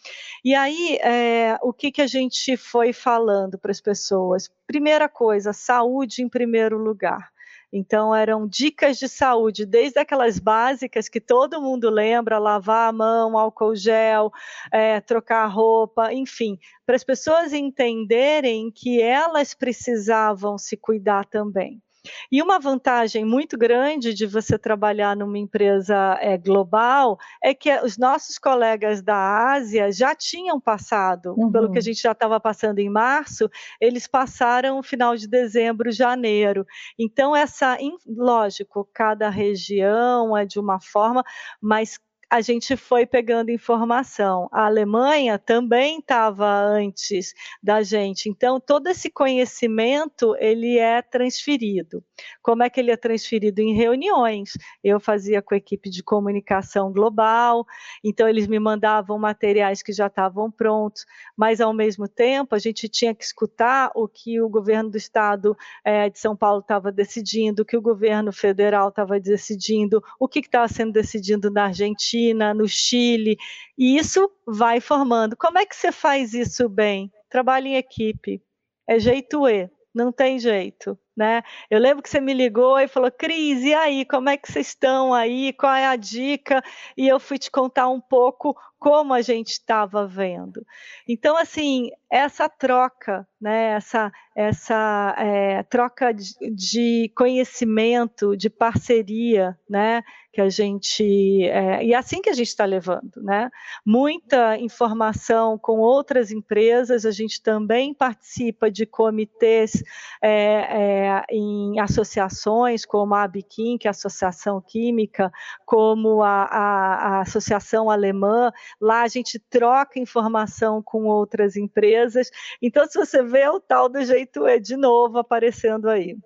E 0.44 0.54
aí 0.54 0.96
é, 1.02 1.58
o 1.62 1.72
que, 1.72 1.90
que 1.90 2.00
a 2.02 2.06
gente 2.06 2.56
foi 2.56 2.92
falando 2.92 3.58
para 3.58 3.72
as 3.72 3.80
pessoas? 3.80 4.48
Primeira 4.66 5.08
coisa, 5.08 5.52
saúde 5.52 6.22
em 6.22 6.28
primeiro 6.28 6.78
lugar. 6.78 7.34
Então, 7.76 8.14
eram 8.14 8.46
dicas 8.46 8.98
de 8.98 9.08
saúde, 9.08 9.66
desde 9.66 9.98
aquelas 9.98 10.38
básicas 10.38 11.08
que 11.08 11.20
todo 11.20 11.60
mundo 11.60 11.90
lembra: 11.90 12.38
lavar 12.38 12.88
a 12.88 12.92
mão, 12.92 13.36
álcool 13.36 13.74
gel, 13.74 14.30
é, 14.70 15.00
trocar 15.00 15.44
roupa, 15.46 16.12
enfim, 16.12 16.56
para 16.86 16.94
as 16.94 17.02
pessoas 17.02 17.52
entenderem 17.52 18.70
que 18.70 19.02
elas 19.02 19.54
precisavam 19.54 20.56
se 20.56 20.76
cuidar 20.76 21.24
também. 21.24 21.82
E 22.30 22.42
uma 22.42 22.58
vantagem 22.58 23.24
muito 23.24 23.56
grande 23.56 24.12
de 24.12 24.26
você 24.26 24.58
trabalhar 24.58 25.16
numa 25.16 25.38
empresa 25.38 26.18
é, 26.20 26.36
global 26.36 27.18
é 27.42 27.54
que 27.54 27.70
os 27.80 27.96
nossos 27.96 28.38
colegas 28.38 29.02
da 29.02 29.52
Ásia 29.52 29.90
já 29.90 30.14
tinham 30.14 30.60
passado, 30.60 31.34
uhum. 31.36 31.50
pelo 31.50 31.70
que 31.70 31.78
a 31.78 31.80
uhum. 31.80 31.82
gente 31.82 32.02
já 32.02 32.12
estava 32.12 32.38
passando 32.38 32.78
em 32.78 32.90
março, 32.90 33.48
eles 33.80 34.06
passaram 34.06 34.82
final 34.82 35.16
de 35.16 35.26
dezembro, 35.26 35.90
janeiro. 35.90 36.66
Então, 36.98 37.34
essa, 37.34 37.78
lógico, 38.06 38.88
cada 38.92 39.30
região 39.30 40.36
é 40.36 40.44
de 40.44 40.58
uma 40.58 40.80
forma, 40.80 41.22
mas 41.60 41.98
a 42.34 42.40
gente 42.40 42.76
foi 42.76 43.06
pegando 43.06 43.52
informação. 43.52 44.48
A 44.50 44.66
Alemanha 44.66 45.38
também 45.38 46.00
estava 46.00 46.44
antes 46.52 47.32
da 47.62 47.80
gente, 47.80 48.28
então 48.28 48.58
todo 48.58 48.88
esse 48.88 49.08
conhecimento 49.08 50.34
ele 50.40 50.76
é 50.76 51.00
transferido. 51.00 52.02
Como 52.42 52.64
é 52.64 52.68
que 52.68 52.80
ele 52.80 52.90
é 52.90 52.96
transferido 52.96 53.60
em 53.60 53.72
reuniões? 53.72 54.50
Eu 54.82 54.98
fazia 54.98 55.40
com 55.40 55.54
a 55.54 55.56
equipe 55.56 55.88
de 55.88 56.02
comunicação 56.02 56.92
global, 56.92 57.64
então 58.02 58.28
eles 58.28 58.48
me 58.48 58.58
mandavam 58.58 59.16
materiais 59.16 59.80
que 59.80 59.92
já 59.92 60.08
estavam 60.08 60.50
prontos, 60.50 61.06
mas 61.36 61.60
ao 61.60 61.72
mesmo 61.72 62.08
tempo 62.08 62.56
a 62.56 62.58
gente 62.58 62.88
tinha 62.88 63.14
que 63.14 63.22
escutar 63.22 63.92
o 63.94 64.08
que 64.08 64.40
o 64.40 64.48
governo 64.48 64.90
do 64.90 64.96
estado 64.96 65.56
é, 65.84 66.10
de 66.10 66.18
São 66.18 66.34
Paulo 66.36 66.58
estava 66.58 66.90
decidindo, 66.90 67.62
o 67.62 67.64
que 67.64 67.76
o 67.76 67.82
governo 67.82 68.32
federal 68.32 68.88
estava 68.88 69.20
decidindo, 69.20 70.02
o 70.18 70.26
que 70.26 70.40
estava 70.40 70.66
sendo 70.66 70.90
decidido 70.90 71.48
na 71.48 71.66
Argentina 71.66 72.23
Argentina, 72.24 72.54
no 72.54 72.68
Chile, 72.68 73.36
e 73.76 73.96
isso 73.96 74.30
vai 74.46 74.80
formando. 74.80 75.36
Como 75.36 75.58
é 75.58 75.66
que 75.66 75.76
você 75.76 75.92
faz 75.92 76.32
isso 76.34 76.68
bem? 76.68 77.12
Trabalho 77.28 77.66
em 77.66 77.76
equipe, 77.76 78.42
é 78.88 78.98
jeito 78.98 79.48
E, 79.48 79.68
não 79.94 80.12
tem 80.12 80.38
jeito. 80.38 80.98
Né? 81.16 81.44
Eu 81.70 81.78
lembro 81.78 82.02
que 82.02 82.10
você 82.10 82.20
me 82.20 82.34
ligou 82.34 82.76
e 82.80 82.88
falou, 82.88 83.08
Cris, 83.08 83.62
e 83.62 83.72
aí, 83.72 84.04
como 84.04 84.28
é 84.28 84.36
que 84.36 84.50
vocês 84.50 84.68
estão 84.68 85.14
aí? 85.14 85.52
Qual 85.52 85.72
é 85.72 85.86
a 85.86 85.94
dica? 85.94 86.60
E 86.96 87.06
eu 87.06 87.20
fui 87.20 87.38
te 87.38 87.52
contar 87.52 87.88
um 87.88 88.00
pouco 88.00 88.56
como 88.80 89.14
a 89.14 89.22
gente 89.22 89.50
estava 89.50 90.08
vendo. 90.08 90.66
Então, 91.08 91.36
assim, 91.36 91.90
essa 92.10 92.48
troca, 92.48 93.26
né, 93.40 93.76
essa, 93.76 94.12
essa 94.34 95.14
é, 95.16 95.62
troca 95.62 96.12
de, 96.12 96.34
de, 96.50 97.12
conhecimento, 97.14 98.36
de 98.36 98.50
parceria, 98.50 99.56
né, 99.70 100.02
que 100.34 100.40
a 100.40 100.48
gente 100.48 101.44
é, 101.44 101.84
e 101.84 101.92
é 101.92 101.96
assim 101.96 102.20
que 102.20 102.28
a 102.28 102.32
gente 102.32 102.48
está 102.48 102.64
levando, 102.64 103.22
né? 103.22 103.48
Muita 103.86 104.58
informação 104.58 105.56
com 105.56 105.78
outras 105.78 106.32
empresas. 106.32 107.06
A 107.06 107.12
gente 107.12 107.40
também 107.40 107.94
participa 107.94 108.68
de 108.68 108.84
comitês 108.84 109.80
é, 110.20 111.20
é 111.20 111.24
em 111.30 111.78
associações, 111.78 112.84
como 112.84 113.14
a 113.14 113.22
Abiquim, 113.22 113.78
que 113.78 113.86
é 113.86 113.90
a 113.90 113.92
Associação 113.92 114.60
Química, 114.60 115.30
como 115.64 116.20
a, 116.22 116.44
a, 116.44 117.18
a 117.18 117.20
Associação 117.20 117.88
Alemã. 117.88 118.50
Lá 118.80 119.02
a 119.02 119.08
gente 119.08 119.38
troca 119.38 120.00
informação 120.00 120.82
com 120.82 121.04
outras 121.04 121.56
empresas. 121.56 122.28
Então, 122.60 122.84
se 122.86 122.98
você 122.98 123.22
vê 123.22 123.46
o 123.48 123.60
tal 123.60 123.88
do 123.88 124.04
jeito 124.04 124.48
é 124.48 124.58
de 124.58 124.76
novo 124.76 125.18
aparecendo 125.18 125.88
aí. 125.88 126.16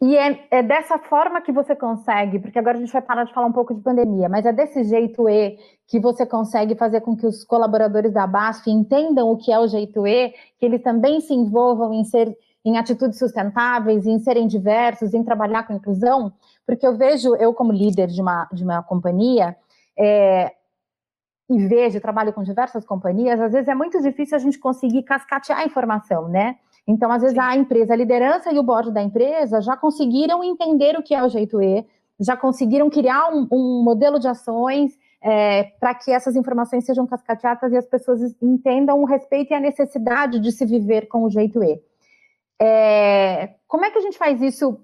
E 0.00 0.16
é, 0.16 0.46
é, 0.50 0.62
dessa 0.62 0.98
forma 0.98 1.40
que 1.40 1.52
você 1.52 1.74
consegue, 1.74 2.38
porque 2.38 2.58
agora 2.58 2.76
a 2.76 2.80
gente 2.80 2.92
vai 2.92 3.02
parar 3.02 3.24
de 3.24 3.32
falar 3.32 3.46
um 3.46 3.52
pouco 3.52 3.74
de 3.74 3.80
pandemia, 3.80 4.28
mas 4.28 4.44
é 4.46 4.52
desse 4.52 4.84
jeito 4.84 5.28
E 5.28 5.58
que 5.86 6.00
você 6.00 6.26
consegue 6.26 6.74
fazer 6.74 7.00
com 7.00 7.16
que 7.16 7.26
os 7.26 7.44
colaboradores 7.44 8.12
da 8.12 8.26
BASF 8.26 8.70
entendam 8.70 9.30
o 9.30 9.36
que 9.36 9.52
é 9.52 9.58
o 9.58 9.68
jeito 9.68 10.06
E, 10.06 10.34
que 10.58 10.66
eles 10.66 10.82
também 10.82 11.20
se 11.20 11.34
envolvam 11.34 11.92
em 11.92 12.04
ser 12.04 12.36
em 12.64 12.76
atitudes 12.76 13.16
sustentáveis, 13.16 14.06
em 14.06 14.18
serem 14.18 14.48
diversos, 14.48 15.14
em 15.14 15.22
trabalhar 15.22 15.64
com 15.64 15.74
inclusão, 15.74 16.32
porque 16.66 16.84
eu 16.84 16.96
vejo, 16.96 17.36
eu 17.36 17.54
como 17.54 17.72
líder 17.72 18.08
de 18.08 18.20
uma, 18.20 18.48
de 18.52 18.64
uma 18.64 18.82
companhia, 18.82 19.56
é, 19.96 20.52
e 21.48 21.66
vejo, 21.68 22.00
trabalho 22.00 22.32
com 22.32 22.42
diversas 22.42 22.84
companhias, 22.84 23.40
às 23.40 23.52
vezes 23.52 23.68
é 23.68 23.74
muito 23.74 24.02
difícil 24.02 24.36
a 24.36 24.40
gente 24.40 24.58
conseguir 24.58 25.04
cascatear 25.04 25.60
a 25.60 25.64
informação, 25.64 26.28
né? 26.28 26.56
Então, 26.86 27.10
às 27.10 27.22
vezes, 27.22 27.36
Sim. 27.36 27.42
a 27.42 27.56
empresa, 27.56 27.92
a 27.92 27.96
liderança 27.96 28.52
e 28.52 28.58
o 28.58 28.62
board 28.62 28.92
da 28.92 29.02
empresa 29.02 29.60
já 29.60 29.76
conseguiram 29.76 30.44
entender 30.44 30.96
o 30.96 31.02
que 31.02 31.14
é 31.14 31.22
o 31.22 31.28
jeito 31.28 31.60
E, 31.60 31.84
já 32.18 32.36
conseguiram 32.36 32.88
criar 32.88 33.28
um, 33.28 33.46
um 33.50 33.82
modelo 33.82 34.18
de 34.18 34.28
ações 34.28 34.96
é, 35.20 35.64
para 35.80 35.94
que 35.94 36.12
essas 36.12 36.36
informações 36.36 36.84
sejam 36.84 37.06
cascateadas 37.06 37.72
e 37.72 37.76
as 37.76 37.86
pessoas 37.86 38.20
entendam 38.40 39.00
o 39.02 39.04
respeito 39.04 39.50
e 39.50 39.54
a 39.54 39.60
necessidade 39.60 40.38
de 40.38 40.52
se 40.52 40.64
viver 40.64 41.08
com 41.08 41.24
o 41.24 41.30
jeito 41.30 41.62
E. 41.62 41.80
É, 42.60 43.54
como 43.66 43.84
é 43.84 43.90
que 43.90 43.98
a 43.98 44.02
gente 44.02 44.16
faz 44.16 44.40
isso 44.40 44.80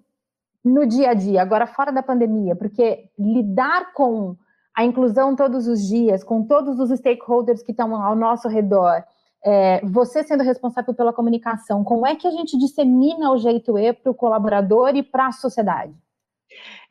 no 0.64 0.86
dia 0.86 1.10
a 1.10 1.14
dia, 1.14 1.40
agora 1.40 1.66
fora 1.66 1.92
da 1.92 2.02
pandemia? 2.02 2.54
Porque 2.56 3.08
lidar 3.18 3.92
com 3.94 4.36
a 4.74 4.84
inclusão 4.84 5.36
todos 5.36 5.66
os 5.66 5.86
dias, 5.86 6.24
com 6.24 6.44
todos 6.44 6.78
os 6.78 6.90
stakeholders 6.98 7.62
que 7.62 7.72
estão 7.72 7.94
ao 7.94 8.16
nosso 8.16 8.48
redor, 8.48 9.04
é, 9.44 9.85
você 9.85 10.22
sendo 10.22 10.42
responsável 10.42 10.94
pela 10.94 11.12
comunicação, 11.12 11.83
como 11.83 12.07
é 12.07 12.14
que 12.14 12.26
a 12.26 12.31
gente 12.31 12.59
dissemina 12.59 13.31
o 13.31 13.38
jeito 13.38 13.78
E 13.78 13.92
para 13.92 14.11
o 14.11 14.14
colaborador 14.14 14.94
e 14.94 15.02
para 15.02 15.26
a 15.26 15.33
sociedade? 15.33 15.94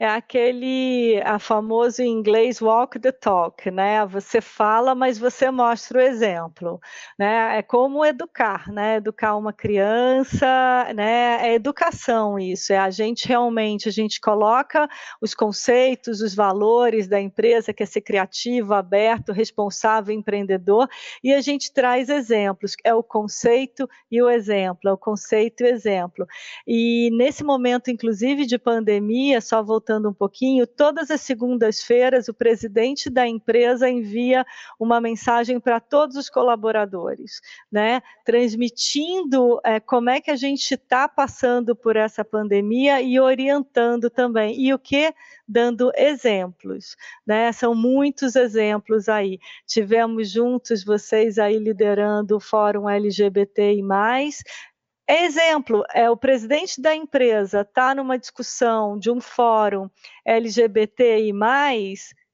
É 0.01 0.07
aquele 0.07 1.21
a 1.23 1.37
famoso 1.37 2.01
em 2.01 2.07
inglês 2.09 2.59
walk 2.59 2.97
the 2.97 3.11
talk, 3.11 3.69
né? 3.69 4.03
Você 4.07 4.41
fala, 4.41 4.95
mas 4.95 5.19
você 5.19 5.51
mostra 5.51 5.99
o 5.99 6.01
exemplo, 6.01 6.79
né? 7.19 7.59
É 7.59 7.61
como 7.61 8.03
educar, 8.03 8.67
né? 8.71 8.95
Educar 8.95 9.37
uma 9.37 9.53
criança, 9.53 10.47
né? 10.95 11.47
É 11.47 11.53
educação 11.53 12.39
isso. 12.39 12.73
É 12.73 12.79
a 12.79 12.89
gente 12.89 13.27
realmente 13.27 13.89
a 13.89 13.91
gente 13.91 14.19
coloca 14.19 14.89
os 15.21 15.35
conceitos, 15.35 16.19
os 16.19 16.33
valores 16.33 17.07
da 17.07 17.21
empresa, 17.21 17.71
que 17.71 17.83
é 17.83 17.85
ser 17.85 18.01
criativo, 18.01 18.73
aberto, 18.73 19.31
responsável, 19.31 20.15
empreendedor, 20.15 20.89
e 21.23 21.31
a 21.31 21.41
gente 21.41 21.71
traz 21.71 22.09
exemplos. 22.09 22.75
É 22.83 22.91
o 22.91 23.03
conceito 23.03 23.87
e 24.09 24.19
o 24.19 24.27
exemplo, 24.27 24.89
é 24.89 24.93
o 24.93 24.97
conceito 24.97 25.61
e 25.61 25.65
o 25.65 25.67
exemplo. 25.67 26.25
E 26.65 27.11
nesse 27.13 27.43
momento, 27.43 27.91
inclusive 27.91 28.47
de 28.47 28.57
pandemia, 28.57 29.39
só 29.39 29.61
voltando 29.61 29.90
um 30.09 30.13
pouquinho, 30.13 30.65
todas 30.67 31.11
as 31.11 31.21
segundas-feiras 31.21 32.27
o 32.27 32.33
presidente 32.33 33.09
da 33.09 33.27
empresa 33.27 33.89
envia 33.89 34.45
uma 34.79 35.01
mensagem 35.01 35.59
para 35.59 35.79
todos 35.79 36.15
os 36.15 36.29
colaboradores, 36.29 37.41
né, 37.71 38.01
transmitindo 38.25 39.59
é, 39.63 39.79
como 39.79 40.09
é 40.09 40.21
que 40.21 40.31
a 40.31 40.35
gente 40.35 40.73
está 40.73 41.07
passando 41.07 41.75
por 41.75 41.95
essa 41.95 42.23
pandemia 42.23 43.01
e 43.01 43.19
orientando 43.19 44.09
também. 44.09 44.59
E 44.59 44.73
o 44.73 44.79
que? 44.79 45.13
Dando 45.47 45.91
exemplos, 45.95 46.95
né? 47.27 47.51
São 47.51 47.75
muitos 47.75 48.37
exemplos 48.37 49.09
aí. 49.09 49.37
Tivemos 49.67 50.31
juntos 50.31 50.83
vocês 50.83 51.37
aí 51.37 51.57
liderando 51.57 52.37
o 52.37 52.39
Fórum 52.39 52.89
LGBTI+, 52.89 53.81
é 53.81 54.70
exemplo, 55.13 55.83
é 55.93 56.09
o 56.09 56.17
presidente 56.17 56.81
da 56.81 56.95
empresa 56.95 57.61
está 57.61 57.93
numa 57.95 58.17
discussão 58.17 58.97
de 58.97 59.11
um 59.11 59.19
fórum 59.19 59.89
LGBTI+, 60.25 61.33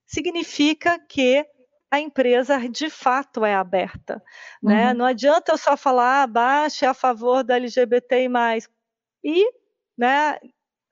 significa 0.05 0.99
que 0.99 1.45
a 1.89 1.99
empresa 1.99 2.57
de 2.69 2.89
fato 2.89 3.45
é 3.45 3.55
aberta, 3.55 4.21
né? 4.61 4.91
Uhum. 4.91 4.97
Não 4.97 5.05
adianta 5.05 5.53
eu 5.53 5.57
só 5.57 5.77
falar, 5.77 6.23
ah, 6.23 6.27
baixe 6.27 6.85
a 6.85 6.93
favor 6.93 7.43
da 7.43 7.55
LGBTI+, 7.55 8.27
e, 9.23 9.49
né, 9.97 10.37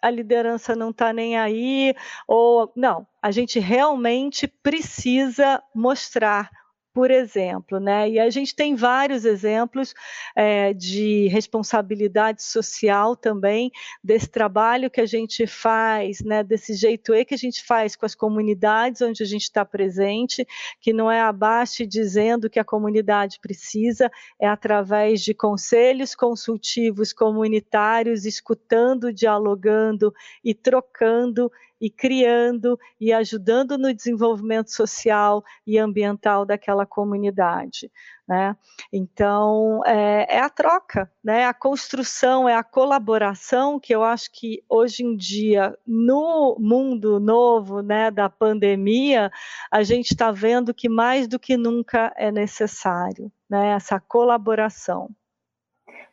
a 0.01 0.09
liderança 0.09 0.75
não 0.75 0.91
está 0.91 1.11
nem 1.11 1.37
aí, 1.37 1.93
ou 2.27 2.71
não, 2.75 3.07
a 3.21 3.31
gente 3.31 3.59
realmente 3.59 4.47
precisa 4.47 5.61
mostrar 5.73 6.49
por 6.95 7.11
exemplo, 7.11 7.77
né? 7.77 8.09
E 8.09 8.17
a 8.17 8.29
gente 8.29 8.55
tem 8.55 8.73
vários 8.73 9.25
exemplos 9.25 9.93
é, 10.33 10.73
de 10.73 11.27
responsabilidade 11.27 12.41
social 12.41 13.17
também, 13.17 13.69
desse 14.01 14.29
trabalho 14.29 14.89
que 14.89 15.01
a 15.01 15.05
gente 15.05 15.45
faz, 15.45 16.21
né? 16.21 16.41
Desse 16.41 16.73
jeito 16.73 17.13
E 17.13 17.25
que 17.25 17.33
a 17.33 17.37
gente 17.37 17.61
faz 17.65 17.97
com 17.97 18.05
as 18.05 18.15
comunidades 18.15 19.01
onde 19.01 19.21
a 19.21 19.25
gente 19.25 19.41
está 19.41 19.65
presente, 19.65 20.47
que 20.79 20.93
não 20.93 21.11
é 21.11 21.19
abaixo 21.19 21.85
dizendo 21.85 22.49
que 22.49 22.59
a 22.59 22.63
comunidade 22.63 23.39
precisa, 23.41 24.09
é 24.39 24.47
através 24.47 25.19
de 25.19 25.33
conselhos 25.33 26.15
consultivos 26.15 27.11
comunitários, 27.11 28.23
escutando, 28.23 29.11
dialogando 29.11 30.13
e 30.41 30.53
trocando 30.53 31.51
e 31.79 31.89
criando 31.89 32.79
e 32.99 33.11
ajudando 33.11 33.77
no 33.77 33.93
desenvolvimento 33.93 34.71
social 34.71 35.43
e 35.65 35.77
ambiental 35.77 36.45
daquela 36.45 36.85
comunidade. 36.85 37.91
Né? 38.27 38.55
Então, 38.91 39.83
é, 39.85 40.37
é, 40.37 40.39
a 40.39 40.49
troca, 40.49 41.11
né? 41.23 41.45
a 41.45 41.53
construção, 41.53 42.49
é 42.49 42.55
a 42.55 42.63
colaboração 42.63 43.79
que 43.79 43.93
eu 43.93 44.03
acho 44.03 44.31
que 44.31 44.63
hoje 44.67 45.03
em 45.03 45.15
dia, 45.15 45.77
no 45.85 46.57
mundo 46.59 47.19
novo 47.19 47.81
né, 47.81 48.09
da 48.09 48.27
pandemia, 48.27 49.31
a 49.71 49.83
gente 49.83 50.11
está 50.11 50.31
vendo 50.31 50.73
que 50.73 50.89
mais 50.89 51.27
do 51.27 51.37
que 51.37 51.55
nunca 51.55 52.11
é 52.15 52.31
necessário 52.31 53.31
né, 53.47 53.73
essa 53.73 53.99
colaboração. 53.99 55.09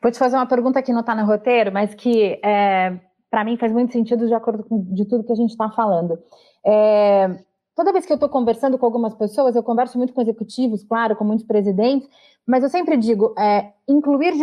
Vou 0.01 0.11
te 0.11 0.19
fazer 0.19 0.35
uma 0.35 0.45
pergunta 0.45 0.83
que 0.83 0.93
não 0.93 0.99
está 0.99 1.15
no 1.15 1.25
roteiro, 1.25 1.71
mas 1.71 1.95
que 1.95 2.39
é, 2.43 2.99
para 3.33 3.43
mim 3.43 3.57
faz 3.57 3.73
muito 3.73 3.91
sentido 3.91 4.27
de 4.27 4.33
acordo 4.35 4.63
com 4.63 4.79
de 4.93 5.05
tudo 5.05 5.23
que 5.23 5.31
a 5.31 5.35
gente 5.35 5.49
está 5.49 5.67
falando. 5.67 6.19
É, 6.63 7.35
toda 7.75 7.91
vez 7.91 8.05
que 8.05 8.13
eu 8.13 8.15
estou 8.15 8.29
conversando 8.29 8.77
com 8.77 8.85
algumas 8.85 9.15
pessoas, 9.15 9.55
eu 9.55 9.63
converso 9.63 9.97
muito 9.97 10.13
com 10.13 10.21
executivos, 10.21 10.83
claro, 10.83 11.15
com 11.15 11.23
muitos 11.23 11.43
presidentes, 11.43 12.07
mas 12.45 12.61
eu 12.61 12.69
sempre 12.69 12.95
digo, 12.95 13.33
é, 13.35 13.73
incluir 13.87 14.35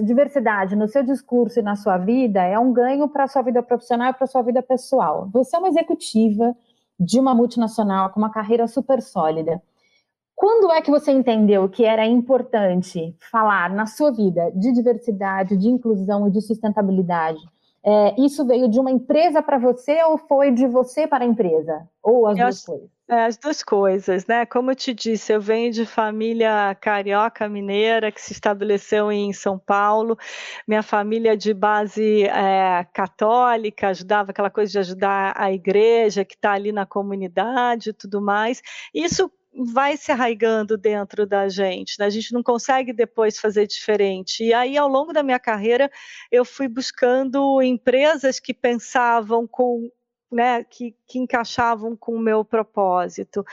diversidade 0.00 0.76
no 0.76 0.86
seu 0.86 1.02
discurso 1.02 1.58
e 1.58 1.62
na 1.62 1.74
sua 1.74 1.98
vida 1.98 2.40
é 2.40 2.56
um 2.56 2.72
ganho 2.72 3.08
para 3.08 3.24
a 3.24 3.26
sua 3.26 3.42
vida 3.42 3.60
profissional 3.64 4.10
e 4.10 4.12
para 4.12 4.22
a 4.22 4.28
sua 4.28 4.42
vida 4.42 4.62
pessoal. 4.62 5.28
Você 5.32 5.56
é 5.56 5.58
uma 5.58 5.68
executiva 5.68 6.54
de 7.00 7.18
uma 7.18 7.34
multinacional 7.34 8.10
com 8.10 8.20
uma 8.20 8.30
carreira 8.30 8.68
super 8.68 9.02
sólida. 9.02 9.60
Quando 10.36 10.70
é 10.70 10.80
que 10.80 10.90
você 10.92 11.10
entendeu 11.10 11.68
que 11.68 11.84
era 11.84 12.06
importante 12.06 13.12
falar 13.28 13.70
na 13.70 13.86
sua 13.86 14.12
vida 14.12 14.52
de 14.54 14.72
diversidade, 14.72 15.56
de 15.56 15.66
inclusão 15.68 16.28
e 16.28 16.30
de 16.30 16.40
sustentabilidade? 16.40 17.40
É, 17.88 18.20
isso 18.20 18.44
veio 18.44 18.68
de 18.68 18.80
uma 18.80 18.90
empresa 18.90 19.40
para 19.40 19.58
você 19.58 20.02
ou 20.02 20.18
foi 20.18 20.50
de 20.50 20.66
você 20.66 21.06
para 21.06 21.24
a 21.24 21.26
empresa? 21.26 21.88
Ou 22.02 22.26
as 22.26 22.36
eu 22.36 22.44
duas 22.46 22.64
coisas? 22.64 22.90
É, 23.08 23.24
as 23.26 23.36
duas 23.36 23.62
coisas, 23.62 24.26
né? 24.26 24.44
Como 24.44 24.72
eu 24.72 24.74
te 24.74 24.92
disse, 24.92 25.32
eu 25.32 25.40
venho 25.40 25.70
de 25.70 25.86
família 25.86 26.76
carioca 26.80 27.48
mineira 27.48 28.10
que 28.10 28.20
se 28.20 28.32
estabeleceu 28.32 29.12
em 29.12 29.32
São 29.32 29.56
Paulo. 29.56 30.18
Minha 30.66 30.82
família 30.82 31.34
é 31.34 31.36
de 31.36 31.54
base 31.54 32.24
é, 32.24 32.84
católica, 32.92 33.90
ajudava 33.90 34.32
aquela 34.32 34.50
coisa 34.50 34.72
de 34.72 34.78
ajudar 34.80 35.34
a 35.36 35.52
igreja 35.52 36.24
que 36.24 36.34
está 36.34 36.54
ali 36.54 36.72
na 36.72 36.84
comunidade 36.84 37.90
e 37.90 37.92
tudo 37.92 38.20
mais. 38.20 38.60
Isso 38.92 39.30
vai 39.56 39.96
se 39.96 40.12
arraigando 40.12 40.76
dentro 40.76 41.26
da 41.26 41.48
gente, 41.48 41.98
né? 41.98 42.06
a 42.06 42.10
gente 42.10 42.32
não 42.32 42.42
consegue 42.42 42.92
depois 42.92 43.38
fazer 43.38 43.66
diferente. 43.66 44.44
E 44.44 44.52
aí, 44.52 44.76
ao 44.76 44.88
longo 44.88 45.12
da 45.12 45.22
minha 45.22 45.38
carreira, 45.38 45.90
eu 46.30 46.44
fui 46.44 46.68
buscando 46.68 47.62
empresas 47.62 48.38
que 48.38 48.52
pensavam 48.52 49.46
com 49.46 49.90
né, 50.30 50.64
que, 50.64 50.94
que 51.06 51.18
encaixavam 51.18 51.96
com 51.96 52.14
o 52.14 52.20
meu 52.20 52.44
propósito. 52.44 53.44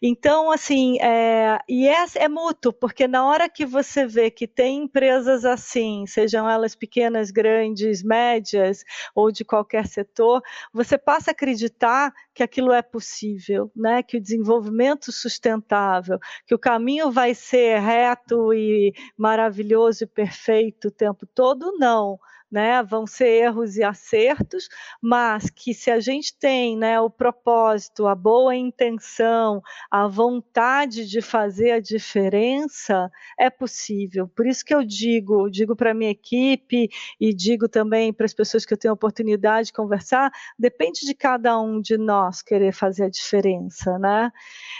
Então, 0.00 0.50
assim, 0.50 0.98
é, 1.00 1.58
e 1.68 1.86
é, 1.86 2.04
é 2.16 2.28
mútuo, 2.28 2.72
porque 2.72 3.06
na 3.06 3.26
hora 3.26 3.48
que 3.48 3.66
você 3.66 4.06
vê 4.06 4.30
que 4.30 4.46
tem 4.46 4.84
empresas 4.84 5.44
assim, 5.44 6.06
sejam 6.06 6.48
elas 6.48 6.74
pequenas, 6.74 7.30
grandes, 7.30 8.02
médias 8.02 8.82
ou 9.14 9.30
de 9.30 9.44
qualquer 9.44 9.86
setor, 9.86 10.42
você 10.72 10.96
passa 10.96 11.30
a 11.30 11.32
acreditar 11.32 12.12
que 12.34 12.42
aquilo 12.42 12.72
é 12.72 12.82
possível, 12.82 13.70
né, 13.76 14.02
que 14.02 14.16
o 14.16 14.20
desenvolvimento 14.20 15.12
sustentável, 15.12 16.18
que 16.46 16.54
o 16.54 16.58
caminho 16.58 17.10
vai 17.10 17.34
ser 17.34 17.78
reto 17.78 18.54
e 18.54 18.94
maravilhoso 19.16 20.04
e 20.04 20.06
perfeito 20.06 20.88
o 20.88 20.90
tempo 20.90 21.26
todo, 21.26 21.76
não 21.78 22.18
né? 22.52 22.82
Vão 22.82 23.06
ser 23.06 23.28
erros 23.28 23.76
e 23.76 23.82
acertos, 23.82 24.68
mas 25.00 25.48
que 25.48 25.72
se 25.72 25.90
a 25.90 25.98
gente 25.98 26.36
tem, 26.38 26.76
né, 26.76 27.00
o 27.00 27.08
propósito, 27.08 28.06
a 28.06 28.14
boa 28.14 28.54
intenção, 28.54 29.62
a 29.90 30.06
vontade 30.06 31.08
de 31.08 31.22
fazer 31.22 31.70
a 31.70 31.80
diferença, 31.80 33.10
é 33.38 33.48
possível. 33.48 34.28
Por 34.28 34.46
isso 34.46 34.64
que 34.64 34.74
eu 34.74 34.84
digo, 34.84 35.48
digo 35.48 35.74
para 35.74 35.94
minha 35.94 36.10
equipe 36.10 36.88
e 37.18 37.32
digo 37.34 37.68
também 37.68 38.12
para 38.12 38.26
as 38.26 38.34
pessoas 38.34 38.66
que 38.66 38.74
eu 38.74 38.78
tenho 38.78 38.92
a 38.92 38.94
oportunidade 38.94 39.68
de 39.68 39.72
conversar, 39.72 40.30
depende 40.58 41.06
de 41.06 41.14
cada 41.14 41.58
um 41.58 41.80
de 41.80 41.96
nós 41.96 42.42
querer 42.42 42.72
fazer 42.72 43.04
a 43.04 43.10
diferença, 43.10 43.98
né? 43.98 44.30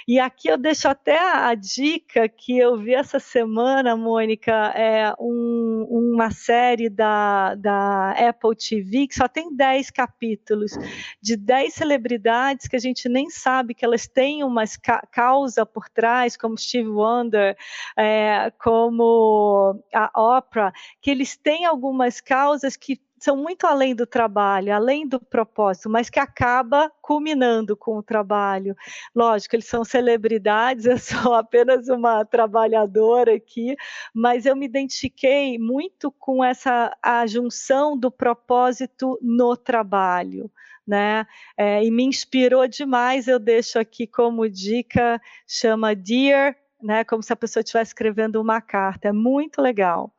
E 0.06 0.18
aqui 0.18 0.48
eu 0.48 0.58
deixo 0.58 0.88
até 0.88 1.18
a 1.18 1.54
dica 1.54 2.28
que 2.28 2.58
eu 2.58 2.76
vi 2.76 2.94
essa 2.94 3.18
semana, 3.18 3.96
Mônica, 3.96 4.52
é 4.74 5.14
um, 5.18 5.86
uma 5.88 6.30
série 6.30 6.90
da 6.90 7.54
da 7.62 8.10
Apple 8.12 8.56
TV, 8.56 9.06
que 9.06 9.14
só 9.14 9.28
tem 9.28 9.54
10 9.54 9.90
capítulos, 9.90 10.72
de 11.20 11.36
10 11.36 11.72
celebridades 11.72 12.66
que 12.66 12.76
a 12.76 12.80
gente 12.80 13.08
nem 13.08 13.30
sabe 13.30 13.74
que 13.74 13.84
elas 13.84 14.06
têm 14.06 14.42
uma 14.42 14.64
ca 14.82 15.06
causa 15.10 15.64
por 15.64 15.88
trás, 15.88 16.36
como 16.36 16.58
Steve 16.58 16.88
Wonder, 16.88 17.56
é, 17.96 18.52
como 18.58 19.80
a 19.94 20.38
Oprah, 20.38 20.72
que 21.00 21.10
eles 21.10 21.36
têm 21.36 21.64
algumas 21.64 22.20
causas 22.20 22.76
que 22.76 23.00
são 23.22 23.36
muito 23.36 23.66
além 23.66 23.94
do 23.94 24.04
trabalho, 24.04 24.74
além 24.74 25.06
do 25.06 25.20
propósito, 25.20 25.88
mas 25.88 26.10
que 26.10 26.18
acaba 26.18 26.90
culminando 27.00 27.76
com 27.76 27.96
o 27.96 28.02
trabalho. 28.02 28.74
Lógico, 29.14 29.54
eles 29.54 29.66
são 29.66 29.84
celebridades, 29.84 30.86
eu 30.86 30.98
sou 30.98 31.32
apenas 31.34 31.88
uma 31.88 32.24
trabalhadora 32.24 33.34
aqui, 33.34 33.76
mas 34.12 34.44
eu 34.44 34.56
me 34.56 34.66
identifiquei 34.66 35.56
muito 35.56 36.10
com 36.10 36.42
essa 36.44 36.96
a 37.00 37.24
junção 37.26 37.96
do 37.96 38.10
propósito 38.10 39.16
no 39.22 39.56
trabalho. 39.56 40.50
Né? 40.84 41.24
É, 41.56 41.84
e 41.84 41.92
me 41.92 42.02
inspirou 42.02 42.66
demais. 42.66 43.28
Eu 43.28 43.38
deixo 43.38 43.78
aqui 43.78 44.04
como 44.04 44.48
dica, 44.48 45.22
chama 45.46 45.94
Dear, 45.94 46.56
né? 46.82 47.04
Como 47.04 47.22
se 47.22 47.32
a 47.32 47.36
pessoa 47.36 47.60
estivesse 47.60 47.90
escrevendo 47.90 48.40
uma 48.40 48.60
carta. 48.60 49.08
É 49.08 49.12
muito 49.12 49.62
legal. 49.62 50.12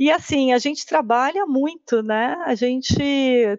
E 0.00 0.10
assim, 0.10 0.50
a 0.54 0.56
gente 0.56 0.86
trabalha 0.86 1.44
muito, 1.44 2.02
né? 2.02 2.34
A 2.46 2.54
gente 2.54 2.96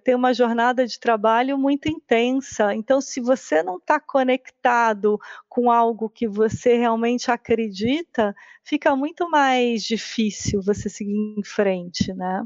tem 0.04 0.16
uma 0.16 0.34
jornada 0.34 0.88
de 0.88 1.00
trabalho 1.00 1.56
muito 1.56 1.88
intensa. 1.88 2.74
Então, 2.74 3.00
se 3.00 3.22
você 3.22 3.62
não 3.62 3.78
está 3.78 4.00
conectado 4.00 5.20
com 5.48 5.70
algo 5.70 6.10
que 6.10 6.28
você 6.28 6.80
realmente 6.80 7.30
acredita, 7.30 8.36
fica 8.64 8.96
muito 8.96 9.30
mais 9.30 9.84
difícil 9.84 10.64
você 10.64 10.90
seguir 10.90 11.36
em 11.38 11.44
frente, 11.44 12.12
né? 12.12 12.44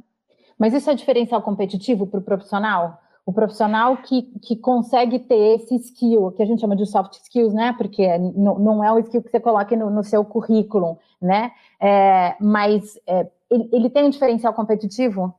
Mas 0.60 0.74
isso 0.74 0.90
é 0.90 0.94
diferencial 0.94 1.42
competitivo 1.42 2.06
para 2.06 2.20
o 2.20 2.24
profissional? 2.24 3.02
O 3.26 3.32
profissional 3.32 3.96
que, 3.96 4.24
que 4.42 4.58
consegue 4.58 5.20
ter 5.20 5.56
esse 5.56 5.74
skill, 5.78 6.34
que 6.34 6.44
a 6.44 6.46
gente 6.46 6.60
chama 6.60 6.76
de 6.76 6.86
soft 6.86 7.14
skills, 7.14 7.54
né? 7.54 7.74
Porque 7.78 8.18
não, 8.18 8.60
não 8.60 8.84
é 8.84 8.92
o 8.92 9.00
skill 9.00 9.24
que 9.24 9.32
você 9.32 9.40
coloca 9.40 9.74
no, 9.74 9.90
no 9.90 10.04
seu 10.04 10.26
currículo, 10.26 11.00
né? 11.22 11.52
É, 11.80 12.36
mas 12.42 13.00
é, 13.08 13.26
ele, 13.50 13.70
ele 13.72 13.90
tem 13.90 14.04
um 14.04 14.10
diferencial 14.10 14.54
competitivo? 14.54 15.34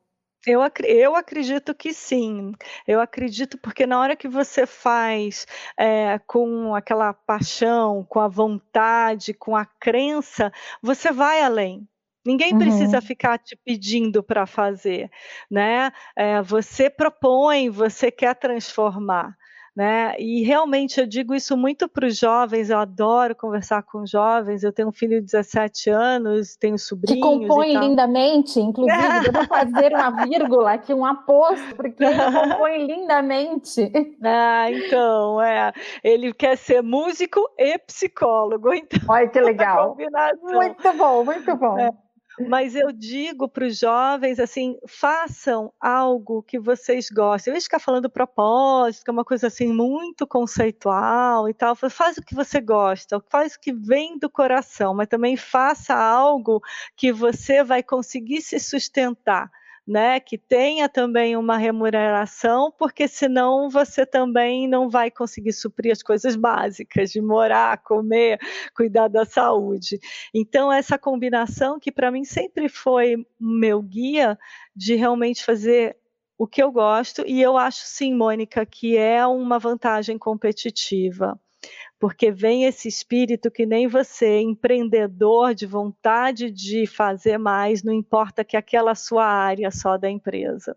Eu, 0.46 0.60
eu 0.84 1.16
acredito 1.16 1.74
que 1.74 1.92
sim. 1.92 2.52
Eu 2.86 3.00
acredito 3.00 3.58
porque 3.58 3.84
na 3.84 4.00
hora 4.00 4.14
que 4.14 4.28
você 4.28 4.64
faz 4.64 5.46
é, 5.76 6.20
com 6.20 6.74
aquela 6.74 7.12
paixão, 7.12 8.06
com 8.08 8.20
a 8.20 8.28
vontade, 8.28 9.34
com 9.34 9.56
a 9.56 9.64
crença, 9.64 10.52
você 10.80 11.10
vai 11.10 11.42
além. 11.42 11.88
Ninguém 12.24 12.52
uhum. 12.52 12.58
precisa 12.58 13.00
ficar 13.00 13.38
te 13.38 13.56
pedindo 13.64 14.22
para 14.22 14.46
fazer, 14.46 15.10
né? 15.50 15.92
É, 16.16 16.42
você 16.42 16.90
propõe, 16.90 17.68
você 17.70 18.10
quer 18.10 18.34
transformar. 18.34 19.36
Né? 19.76 20.14
E 20.18 20.42
realmente 20.42 20.98
eu 20.98 21.06
digo 21.06 21.34
isso 21.34 21.54
muito 21.54 21.86
para 21.86 22.06
os 22.06 22.16
jovens, 22.16 22.70
eu 22.70 22.78
adoro 22.78 23.36
conversar 23.36 23.82
com 23.82 24.06
jovens. 24.06 24.62
Eu 24.64 24.72
tenho 24.72 24.88
um 24.88 24.92
filho 24.92 25.20
de 25.20 25.26
17 25.26 25.90
anos, 25.90 26.56
tenho 26.56 26.78
sobrinhos. 26.78 27.14
Que 27.14 27.20
compõe 27.20 27.76
lindamente, 27.76 28.58
inclusive, 28.58 28.96
devo 29.30 29.46
fazer 29.46 29.92
uma 29.92 30.24
vírgula 30.24 30.72
aqui, 30.72 30.94
um 30.94 31.04
aposto, 31.04 31.76
porque 31.76 32.02
ele 32.02 32.16
compõe 32.16 32.86
lindamente. 32.86 33.92
Ah, 34.22 34.70
então, 34.70 35.42
é. 35.42 35.72
Ele 36.02 36.32
quer 36.32 36.56
ser 36.56 36.82
músico 36.82 37.40
e 37.58 37.76
psicólogo. 37.78 38.70
Então, 38.86 39.00
Olha 39.08 39.28
que 39.28 39.40
legal. 39.40 39.96
Muito 40.42 40.92
bom, 40.92 41.24
muito 41.24 41.56
bom. 41.56 41.78
É. 41.78 41.90
Mas 42.38 42.76
eu 42.76 42.92
digo 42.92 43.48
para 43.48 43.66
os 43.66 43.78
jovens 43.78 44.38
assim, 44.38 44.78
façam 44.86 45.72
algo 45.80 46.42
que 46.42 46.58
vocês 46.58 47.08
gostem. 47.08 47.54
Eu 47.54 47.60
ficar 47.60 47.78
falando 47.78 48.10
propósito, 48.10 49.04
que 49.04 49.10
é 49.10 49.12
uma 49.12 49.24
coisa 49.24 49.46
assim 49.46 49.72
muito 49.72 50.26
conceitual 50.26 51.48
e 51.48 51.54
tal. 51.54 51.74
Faz 51.74 52.18
o 52.18 52.22
que 52.22 52.34
você 52.34 52.60
gosta, 52.60 53.22
faz 53.30 53.54
o 53.54 53.60
que 53.60 53.72
vem 53.72 54.18
do 54.18 54.28
coração, 54.28 54.94
mas 54.94 55.08
também 55.08 55.36
faça 55.36 55.94
algo 55.94 56.62
que 56.94 57.10
você 57.12 57.64
vai 57.64 57.82
conseguir 57.82 58.42
se 58.42 58.58
sustentar 58.58 59.50
né, 59.86 60.18
que 60.18 60.36
tenha 60.36 60.88
também 60.88 61.36
uma 61.36 61.56
remuneração, 61.56 62.72
porque 62.76 63.06
senão 63.06 63.70
você 63.70 64.04
também 64.04 64.66
não 64.66 64.88
vai 64.90 65.10
conseguir 65.10 65.52
suprir 65.52 65.92
as 65.92 66.02
coisas 66.02 66.34
básicas 66.34 67.12
de 67.12 67.20
morar, 67.20 67.78
comer, 67.82 68.38
cuidar 68.74 69.08
da 69.08 69.24
saúde. 69.24 70.00
Então 70.34 70.72
essa 70.72 70.98
combinação 70.98 71.78
que 71.78 71.92
para 71.92 72.10
mim 72.10 72.24
sempre 72.24 72.68
foi 72.68 73.24
meu 73.38 73.80
guia 73.80 74.36
de 74.74 74.96
realmente 74.96 75.44
fazer 75.44 75.96
o 76.38 76.46
que 76.46 76.62
eu 76.62 76.72
gosto 76.72 77.24
e 77.26 77.40
eu 77.40 77.56
acho 77.56 77.82
sim, 77.84 78.14
Mônica, 78.14 78.66
que 78.66 78.96
é 78.96 79.24
uma 79.26 79.58
vantagem 79.58 80.18
competitiva 80.18 81.40
porque 81.98 82.30
vem 82.30 82.64
esse 82.64 82.88
espírito 82.88 83.50
que 83.50 83.64
nem 83.64 83.88
você, 83.88 84.40
empreendedor 84.40 85.54
de 85.54 85.66
vontade 85.66 86.50
de 86.50 86.86
fazer 86.86 87.38
mais, 87.38 87.82
não 87.82 87.92
importa 87.92 88.44
que 88.44 88.56
aquela 88.56 88.94
sua 88.94 89.24
área 89.24 89.70
só 89.70 89.96
da 89.96 90.10
empresa. 90.10 90.76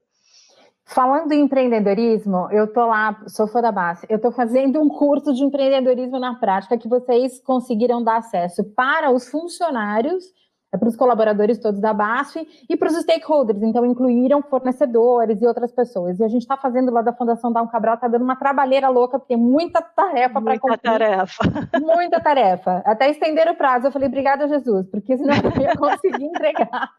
Falando 0.86 1.32
em 1.32 1.42
empreendedorismo, 1.42 2.48
eu 2.52 2.66
tô 2.74 2.86
lá, 2.88 3.22
sou 3.28 3.48
fã 3.48 3.62
da 3.62 3.72
base, 3.72 4.08
eu 4.10 4.20
tô 4.20 4.32
fazendo 4.32 4.82
um 4.82 4.90
curso 4.90 5.34
de 5.34 5.44
empreendedorismo 5.44 6.18
na 6.18 6.34
prática 6.36 6.78
que 6.80 6.88
vocês 6.88 7.40
conseguiram 7.42 8.04
dar 8.04 8.18
acesso 8.18 8.64
para 8.64 9.12
os 9.12 9.30
funcionários 9.30 10.26
é 10.72 10.78
para 10.78 10.88
os 10.88 10.96
colaboradores 10.96 11.58
todos 11.58 11.80
da 11.80 11.94
BASF 11.94 12.48
e 12.70 12.78
para 12.78 12.90
os 12.90 12.96
stakeholders, 12.96 13.62
então 13.62 13.86
incluíram 13.86 14.42
fornecedores 14.44 15.42
e 15.42 15.48
outras 15.48 15.72
pessoas. 15.72 16.20
E 16.20 16.24
a 16.24 16.28
gente 16.28 16.44
está 16.44 16.56
fazendo 16.56 16.92
lá 16.92 17.02
da 17.02 17.14
Fundação 17.14 17.52
um 17.52 17.68
Cabral, 17.68 17.96
está 17.96 18.08
dando 18.08 18.24
uma 18.24 18.36
trabalheira 18.36 18.88
louca, 18.88 19.18
porque 19.18 19.34
tem 19.34 19.44
muita 19.44 19.82
tarefa 19.82 20.40
para 20.42 20.60
cumprir. 20.60 20.70
Muita 20.70 21.00
tarefa. 21.00 21.44
Muita 21.82 22.22
tarefa. 22.22 22.84
Até 22.86 23.10
estender 23.10 23.50
o 23.50 23.56
prazo, 23.56 23.88
eu 23.88 23.92
falei, 23.92 24.08
obrigada, 24.08 24.48
Jesus, 24.48 24.88
porque 24.90 25.18
senão 25.18 25.36
eu 25.36 25.50
não 25.50 25.62
ia 25.62 25.76
conseguir 25.76 26.26
entregar, 26.26 26.90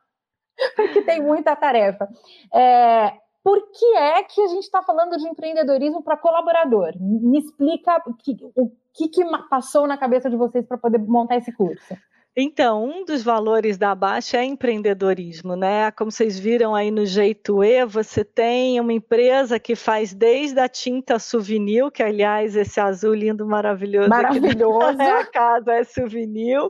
porque 0.74 1.02
tem 1.02 1.22
muita 1.22 1.54
tarefa. 1.54 2.08
É, 2.52 3.12
por 3.42 3.70
que 3.70 3.96
é 3.96 4.22
que 4.24 4.40
a 4.40 4.48
gente 4.48 4.64
está 4.64 4.82
falando 4.82 5.16
de 5.16 5.28
empreendedorismo 5.28 6.02
para 6.02 6.16
colaborador? 6.16 6.92
Me 6.98 7.38
explica 7.38 8.02
o 8.06 8.14
que, 8.14 8.36
o 8.56 8.70
que, 8.92 9.08
que 9.08 9.24
passou 9.48 9.86
na 9.86 9.96
cabeça 9.96 10.28
de 10.28 10.36
vocês 10.36 10.66
para 10.66 10.76
poder 10.76 10.98
montar 10.98 11.36
esse 11.36 11.52
curso. 11.52 11.96
Então, 12.36 12.84
um 12.84 13.04
dos 13.04 13.24
valores 13.24 13.76
da 13.76 13.92
Baixa 13.92 14.38
é 14.38 14.44
empreendedorismo, 14.44 15.56
né? 15.56 15.90
Como 15.90 16.12
vocês 16.12 16.38
viram 16.38 16.76
aí 16.76 16.88
no 16.88 17.04
Jeito 17.04 17.64
E, 17.64 17.84
você 17.84 18.24
tem 18.24 18.78
uma 18.78 18.92
empresa 18.92 19.58
que 19.58 19.74
faz 19.74 20.14
desde 20.14 20.60
a 20.60 20.68
tinta 20.68 21.18
souvenir, 21.18 21.90
que 21.90 22.04
aliás, 22.04 22.54
esse 22.54 22.80
azul 22.80 23.14
lindo, 23.14 23.44
maravilhoso. 23.44 24.08
Maravilhoso. 24.08 25.02
É 25.02 25.10
a 25.20 25.26
casa 25.26 25.72
é 25.72 25.82
souvenir. 25.82 26.60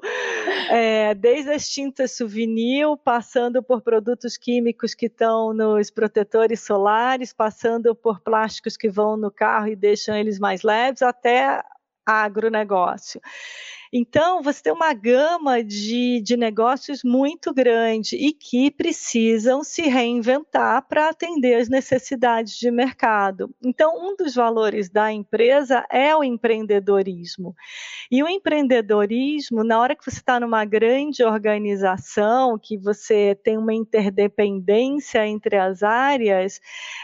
É, 0.70 1.14
desde 1.14 1.52
as 1.52 1.68
tintas 1.68 2.16
souvenir, 2.16 2.86
passando 3.04 3.62
por 3.62 3.82
produtos 3.82 4.38
químicos 4.38 4.94
que 4.94 5.06
estão 5.06 5.52
nos 5.52 5.90
protetores 5.90 6.60
solares, 6.60 7.34
passando 7.34 7.94
por 7.94 8.20
plásticos 8.20 8.78
que 8.78 8.88
vão 8.88 9.14
no 9.14 9.30
carro 9.30 9.68
e 9.68 9.76
deixam 9.76 10.16
eles 10.16 10.38
mais 10.38 10.62
leves, 10.62 11.02
até 11.02 11.62
agronegócio. 12.06 13.20
Então, 13.92 14.40
você 14.40 14.62
tem 14.62 14.72
uma 14.72 14.92
gama 14.94 15.64
de, 15.64 16.20
de 16.22 16.36
negócios 16.36 17.02
muito 17.02 17.52
grande 17.52 18.14
e 18.14 18.32
que 18.32 18.70
precisam 18.70 19.64
se 19.64 19.82
reinventar 19.82 20.86
para 20.86 21.08
atender 21.08 21.56
as 21.56 21.68
necessidades 21.68 22.56
de 22.56 22.70
mercado. 22.70 23.52
Então, 23.64 23.92
um 23.98 24.14
dos 24.14 24.32
valores 24.34 24.88
da 24.88 25.12
empresa 25.12 25.84
é 25.90 26.14
o 26.14 26.22
empreendedorismo. 26.22 27.52
E 28.08 28.22
o 28.22 28.28
empreendedorismo, 28.28 29.64
na 29.64 29.80
hora 29.80 29.96
que 29.96 30.04
você 30.04 30.18
está 30.18 30.38
numa 30.38 30.64
grande 30.64 31.24
organização, 31.24 32.56
que 32.56 32.78
você 32.78 33.36
tem 33.42 33.58
uma 33.58 33.74
interdependência 33.74 35.26
entre 35.26 35.56
as 35.56 35.82
áreas, 35.82 36.60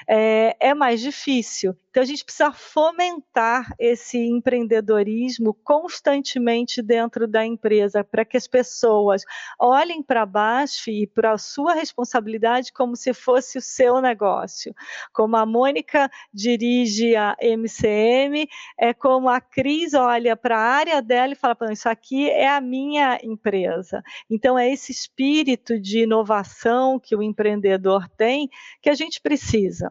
é, 0.09 0.57
é 0.61 0.73
mais 0.73 1.01
difícil. 1.01 1.75
Então, 1.91 2.03
a 2.03 2.07
gente 2.07 2.25
precisa 2.25 2.53
fomentar 2.53 3.75
esse 3.79 4.19
empreendedorismo 4.19 5.55
constantemente 5.65 6.76
dentro 6.83 7.27
da 7.27 7.45
empresa, 7.45 8.05
para 8.05 8.25
que 8.25 8.37
as 8.37 8.47
pessoas 8.47 9.23
olhem 9.59 10.03
para 10.03 10.27
baixo 10.27 10.91
e 10.91 11.07
para 11.07 11.33
a 11.33 11.39
sua 11.39 11.75
responsabilidade 11.75 12.73
como 12.73 12.97
se 12.97 13.13
fosse 13.13 13.59
o 13.59 13.63
seu 13.63 14.01
negócio. 14.01 14.75
Como 15.13 15.37
a 15.37 15.47
Mônica 15.47 16.11
dirige 16.33 17.17
a 17.17 17.37
MCM, 17.41 18.49
é 18.79 18.95
como 18.95 19.29
a 19.29 19.41
Cris 19.41 19.95
olha 19.95 20.37
para 20.37 20.59
a 20.59 20.63
área 20.63 21.03
dela 21.03 21.33
e 21.33 21.37
fala: 21.37 21.57
Isso 21.71 21.89
aqui 21.89 22.29
é 22.31 22.49
a 22.49 22.61
minha 22.61 23.19
empresa. 23.23 24.03
Então, 24.31 24.59
é 24.59 24.71
esse 24.71 24.93
espírito 24.93 25.81
de 25.81 26.03
inovação 26.03 26.99
que 26.99 27.15
o 27.15 27.23
empreendedor 27.23 28.09
tem 28.09 28.49
que 28.81 28.91
a 28.91 28.95
gente 28.95 29.21
precisa. 29.21 29.91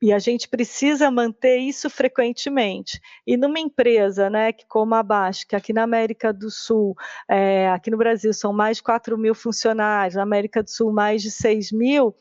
E 0.00 0.12
a 0.12 0.18
gente 0.18 0.48
precisa 0.48 1.10
manter 1.10 1.58
isso 1.58 1.90
frequentemente. 1.90 3.00
E 3.26 3.36
numa 3.36 3.58
empresa, 3.58 4.30
né, 4.30 4.52
que 4.52 4.64
como 4.66 4.94
a 4.94 5.02
Baix, 5.02 5.42
que 5.42 5.56
aqui 5.56 5.72
na 5.72 5.82
América 5.82 6.32
do 6.32 6.50
Sul, 6.50 6.94
é, 7.28 7.68
aqui 7.70 7.90
no 7.90 7.98
Brasil 7.98 8.32
são 8.32 8.52
mais 8.52 8.76
de 8.76 8.84
4 8.84 9.18
mil 9.18 9.34
funcionários, 9.34 10.14
na 10.14 10.22
América 10.22 10.62
do 10.62 10.70
Sul 10.70 10.92
mais 10.92 11.20
de 11.20 11.30
6 11.30 11.72
mil, 11.72 12.14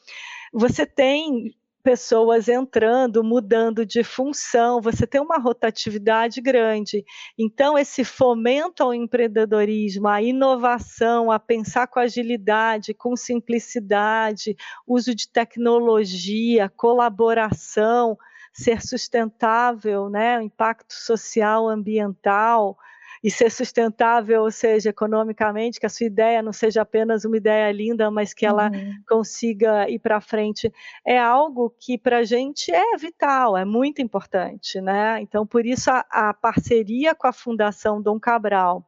você 0.52 0.86
tem 0.86 1.54
pessoas 1.88 2.50
entrando, 2.50 3.24
mudando 3.24 3.86
de 3.86 4.04
função, 4.04 4.82
você 4.82 5.08
tem 5.08 5.22
uma 5.22 5.38
rotatividade 5.38 6.42
grande. 6.42 7.06
Então, 7.40 7.78
esse 7.78 8.04
fomento 8.04 8.84
ao 8.84 8.94
empreendedorismo, 8.94 10.06
à 10.06 10.22
inovação, 10.22 11.32
a 11.32 11.40
pensar 11.40 11.88
com 11.88 12.02
agilidade, 12.02 12.94
com 12.94 13.16
simplicidade, 13.16 14.54
uso 14.86 15.16
de 15.16 15.30
tecnologia, 15.30 16.68
colaboração, 16.76 18.18
ser 18.52 18.82
sustentável, 18.82 20.10
né, 20.10 20.44
impacto 20.44 20.94
social, 20.94 21.70
ambiental, 21.70 22.78
e 23.28 23.30
ser 23.30 23.52
sustentável, 23.52 24.44
ou 24.44 24.50
seja, 24.50 24.90
economicamente, 24.90 25.82
que 25.82 25.86
a 25.86 25.90
sua 25.90 26.08
ideia 26.08 26.42
não 26.42 26.54
seja 26.54 26.84
apenas 26.84 27.26
uma 27.26 27.36
ideia 27.36 27.70
linda, 27.74 28.10
mas 28.10 28.34
que 28.34 28.46
ela 28.46 28.72
uhum. 28.72 28.94
consiga 29.06 29.90
ir 29.90 30.00
para 30.00 30.22
frente, 30.22 30.72
é 31.06 31.20
algo 31.20 31.70
que 31.78 31.98
para 31.98 32.20
a 32.20 32.24
gente 32.24 32.72
é 32.72 32.96
vital, 32.96 33.58
é 33.58 33.66
muito 33.66 34.02
importante, 34.02 34.80
né? 34.80 35.20
Então, 35.20 35.46
por 35.46 35.66
isso 35.66 35.92
a, 35.92 36.06
a 36.10 36.34
parceria 36.34 37.14
com 37.14 37.28
a 37.28 37.34
Fundação 37.34 38.02
Dom 38.02 38.18
Cabral. 38.18 38.82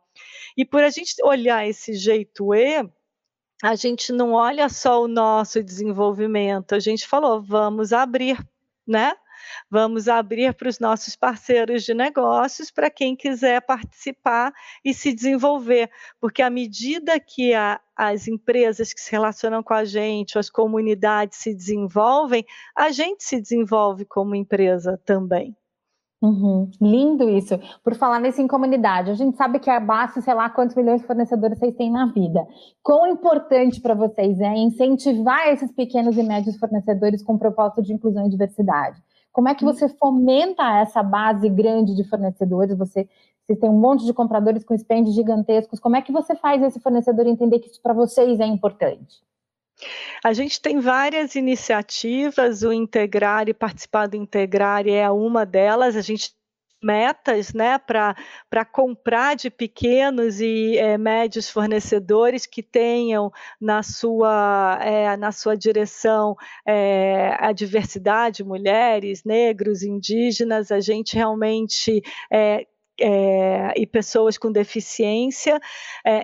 E 0.55 0.63
por 0.63 0.83
a 0.83 0.89
gente 0.89 1.15
olhar 1.21 1.67
esse 1.67 1.91
jeito 1.95 2.55
E, 2.55 2.89
a 3.61 3.75
gente 3.75 4.13
não 4.13 4.31
olha 4.31 4.69
só 4.69 5.03
o 5.03 5.07
nosso 5.09 5.61
desenvolvimento, 5.61 6.73
a 6.75 6.79
gente 6.79 7.05
falou, 7.05 7.41
vamos 7.41 7.91
abrir, 7.91 8.39
né? 8.87 9.11
Vamos 9.69 10.07
abrir 10.07 10.53
para 10.53 10.69
os 10.69 10.79
nossos 10.79 11.15
parceiros 11.15 11.83
de 11.83 11.93
negócios, 11.93 12.71
para 12.71 12.89
quem 12.89 13.15
quiser 13.15 13.61
participar 13.61 14.53
e 14.83 14.93
se 14.93 15.13
desenvolver, 15.13 15.89
porque 16.19 16.41
à 16.41 16.49
medida 16.49 17.19
que 17.19 17.53
a, 17.53 17.79
as 17.95 18.27
empresas 18.27 18.93
que 18.93 19.01
se 19.01 19.11
relacionam 19.11 19.61
com 19.61 19.73
a 19.73 19.85
gente, 19.85 20.39
as 20.39 20.49
comunidades 20.49 21.37
se 21.37 21.53
desenvolvem, 21.53 22.45
a 22.75 22.91
gente 22.91 23.23
se 23.23 23.41
desenvolve 23.41 24.05
como 24.05 24.35
empresa 24.35 24.99
também. 25.05 25.55
Uhum. 26.21 26.69
Lindo 26.81 27.29
isso. 27.29 27.57
Por 27.81 27.95
falar 27.95 28.19
nisso 28.19 28.41
em 28.41 28.47
comunidade, 28.47 29.09
a 29.09 29.13
gente 29.13 29.37
sabe 29.37 29.57
que 29.59 29.69
a 29.69 29.79
base, 29.79 30.21
sei 30.21 30.33
lá 30.33 30.49
quantos 30.49 30.75
milhões 30.75 30.99
de 31.01 31.07
fornecedores 31.07 31.57
vocês 31.57 31.75
têm 31.75 31.89
na 31.89 32.07
vida. 32.07 32.45
Quão 32.83 33.07
importante 33.07 33.79
para 33.79 33.93
vocês 33.93 34.39
é 34.41 34.53
incentivar 34.57 35.47
esses 35.47 35.71
pequenos 35.71 36.17
e 36.17 36.23
médios 36.23 36.57
fornecedores 36.57 37.23
com 37.23 37.37
propósito 37.37 37.81
de 37.81 37.93
inclusão 37.93 38.25
e 38.27 38.29
diversidade? 38.29 39.01
Como 39.31 39.47
é 39.47 39.55
que 39.55 39.63
você 39.63 39.87
fomenta 39.87 40.63
essa 40.79 41.03
base 41.03 41.49
grande 41.49 41.95
de 41.95 42.03
fornecedores? 42.03 42.77
Você, 42.77 43.07
você 43.45 43.55
tem 43.55 43.69
um 43.69 43.79
monte 43.79 44.05
de 44.05 44.13
compradores 44.13 44.63
com 44.63 44.73
expendios 44.73 45.15
gigantescos. 45.15 45.79
Como 45.79 45.95
é 45.95 46.01
que 46.01 46.11
você 46.11 46.35
faz 46.35 46.61
esse 46.63 46.79
fornecedor 46.79 47.27
entender 47.27 47.59
que 47.59 47.69
isso 47.69 47.81
para 47.81 47.93
vocês 47.93 48.39
é 48.39 48.45
importante? 48.45 49.21
A 50.23 50.33
gente 50.33 50.61
tem 50.61 50.79
várias 50.79 51.35
iniciativas, 51.35 52.63
o 52.63 52.73
Integrar 52.73 53.47
e 53.47 53.53
participar 53.53 54.07
do 54.07 54.17
Integrar 54.17 54.85
é 54.87 55.09
uma 55.09 55.45
delas. 55.45 55.95
A 55.95 56.01
gente 56.01 56.33
metas 56.81 57.53
né, 57.53 57.77
para 57.77 58.65
comprar 58.65 59.35
de 59.35 59.49
pequenos 59.49 60.39
e 60.39 60.77
é, 60.77 60.97
médios 60.97 61.49
fornecedores 61.49 62.45
que 62.45 62.63
tenham 62.63 63.31
na 63.59 63.83
sua, 63.83 64.79
é, 64.81 65.17
na 65.17 65.31
sua 65.31 65.55
direção 65.55 66.35
é, 66.65 67.35
a 67.39 67.51
diversidade, 67.51 68.43
mulheres, 68.43 69.23
negros, 69.23 69.83
indígenas, 69.83 70.71
a 70.71 70.79
gente 70.79 71.15
realmente 71.15 72.01
e 73.75 73.87
pessoas 73.87 74.37
com 74.37 74.51
deficiência. 74.51 75.57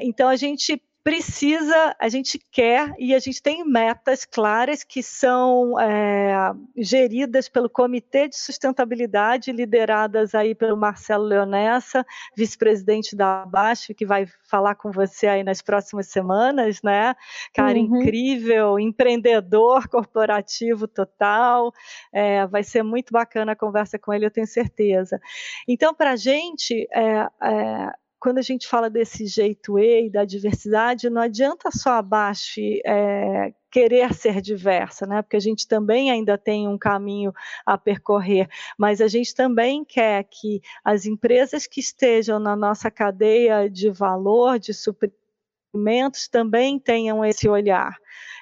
então, 0.02 0.28
a 0.28 0.36
gente 0.36 0.82
precisa, 1.06 1.96
a 2.00 2.10
gente 2.10 2.40
quer 2.52 2.92
e 2.98 3.14
a 3.14 3.20
gente 3.20 3.40
tem 3.40 3.64
metas 3.64 4.26
claras 4.26 4.84
que 4.84 5.04
são 5.04 5.80
é, 5.80 6.52
geridas 6.76 7.48
pelo 7.48 7.70
Comitê 7.70 8.28
de 8.28 8.36
Sustentabilidade, 8.36 9.52
lideradas 9.52 10.34
aí 10.34 10.56
pelo 10.56 10.76
Marcelo 10.76 11.24
Leonessa, 11.24 12.04
vice-presidente 12.36 13.16
da 13.16 13.44
Abaixo, 13.44 13.94
que 13.94 14.04
vai 14.04 14.26
falar 14.50 14.74
com 14.74 14.92
você 14.92 15.28
aí 15.28 15.44
nas 15.44 15.62
próximas 15.62 16.08
semanas, 16.08 16.82
né? 16.82 17.16
Cara 17.54 17.78
uhum. 17.78 18.00
incrível, 18.00 18.80
empreendedor 18.80 19.88
corporativo 19.88 20.88
total, 20.88 21.72
é, 22.12 22.48
vai 22.48 22.64
ser 22.64 22.82
muito 22.82 23.14
bacana 23.14 23.52
a 23.52 23.56
conversa 23.56 24.00
com 24.00 24.12
ele, 24.12 24.26
eu 24.26 24.32
tenho 24.32 24.48
certeza. 24.48 25.20
Então, 25.68 25.94
para 25.94 26.14
a 26.14 26.16
gente, 26.16 26.88
é, 26.92 27.28
é 27.44 27.92
quando 28.20 28.38
a 28.38 28.42
gente 28.42 28.68
fala 28.68 28.90
desse 28.90 29.26
jeito 29.28 29.78
E 29.78 30.08
e 30.08 30.10
da 30.10 30.26
diversidade, 30.26 31.10
não 31.10 31.22
adianta 31.22 31.70
só 31.72 31.92
abaixo 31.92 32.60
é, 32.86 33.54
querer 33.72 34.14
ser 34.14 34.42
diversa, 34.42 35.06
né? 35.06 35.22
Porque 35.22 35.36
a 35.36 35.40
gente 35.42 35.68
também 35.68 36.10
ainda 36.10 36.38
tem 36.38 36.68
um 36.68 36.78
caminho 36.78 37.34
a 37.66 37.78
percorrer, 37.78 38.48
mas 38.78 39.02
a 39.02 39.08
gente 39.08 39.36
também 39.36 39.84
quer 39.84 40.24
que 40.24 40.62
as 40.84 41.06
empresas 41.06 41.68
que 41.68 41.80
estejam 41.80 42.40
na 42.40 42.56
nossa 42.56 42.90
cadeia 42.90 43.70
de 43.70 43.90
valor, 43.92 44.58
de 44.60 44.74
suprimentos, 44.74 46.28
também 46.30 46.80
tenham 46.80 47.24
esse 47.24 47.50
olhar. 47.50 47.98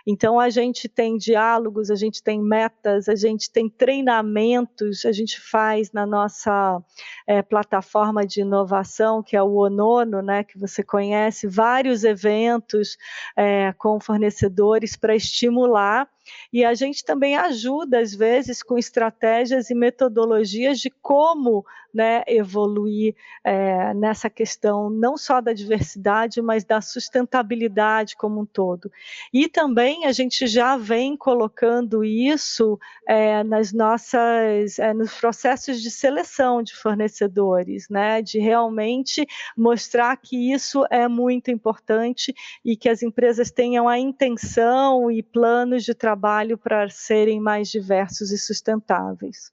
Então, 0.06 0.40
a 0.40 0.50
gente 0.50 0.90
tem 0.90 1.18
diálogos, 1.18 1.90
a 1.90 1.96
gente 1.96 2.22
tem 2.22 2.42
metas, 2.42 3.08
a 3.08 3.16
gente 3.16 3.50
tem 3.52 3.70
treinamentos, 3.70 5.06
a 5.06 5.12
gente 5.12 5.40
faz 5.40 5.92
na 5.92 6.06
nossa 6.06 6.82
é, 7.26 7.42
plataforma 7.42 8.26
de 8.26 8.42
inovação, 8.42 9.24
que 9.24 9.38
é 9.38 9.42
o 9.42 9.56
ONONO, 9.56 10.22
né, 10.22 10.44
que 10.44 10.58
você 10.58 10.84
conhece, 10.84 11.48
vários 11.48 12.04
eventos 12.04 12.98
é, 13.36 13.74
com 13.74 14.00
fornecedores 14.00 14.96
para 14.98 15.16
estimular 15.16 16.10
e 16.52 16.64
a 16.64 16.74
gente 16.74 17.04
também 17.04 17.36
ajuda, 17.36 18.00
às 18.00 18.14
vezes, 18.14 18.64
com 18.64 18.78
estratégias 18.78 19.70
e 19.70 19.76
metodologias 19.76 20.80
de 20.80 20.90
como 20.90 21.66
né, 21.94 22.24
evoluir 22.28 23.16
é, 23.44 23.94
nessa 23.94 24.30
questão, 24.30 24.90
não 24.90 25.18
só 25.18 25.42
da 25.42 25.54
diversidade, 25.54 26.42
mas 26.42 26.64
da 26.64 26.82
sustentabilidade 26.82 28.16
como 28.16 28.42
um 28.42 28.46
todo. 28.46 28.92
E 29.32 29.48
também 29.48 29.63
a 30.06 30.12
gente 30.12 30.48
já 30.48 30.78
vem 30.78 31.16
colocando 31.18 32.04
isso 32.04 32.80
é, 33.08 33.44
nas 33.44 33.74
nossas, 33.74 34.80
é, 34.80 34.94
nos 34.94 35.14
processos 35.14 35.82
de 35.82 35.92
seleção 35.92 36.64
de 36.64 36.76
fornecedores, 36.76 37.88
né, 37.90 38.22
de 38.22 38.40
realmente 38.40 39.26
mostrar 39.58 40.16
que 40.18 40.52
isso 40.54 40.86
é 40.90 41.08
muito 41.08 41.52
importante 41.52 42.34
e 42.64 42.76
que 42.76 42.90
as 42.90 43.04
empresas 43.04 43.52
tenham 43.52 43.88
a 43.88 44.00
intenção 44.00 45.12
e 45.12 45.22
planos 45.22 45.84
de 45.84 45.94
trabalho 45.94 46.14
trabalho 46.24 46.58
para 46.58 46.90
serem 46.90 47.40
mais 47.40 47.70
diversos 47.70 48.32
e 48.32 48.38
sustentáveis. 48.38 49.52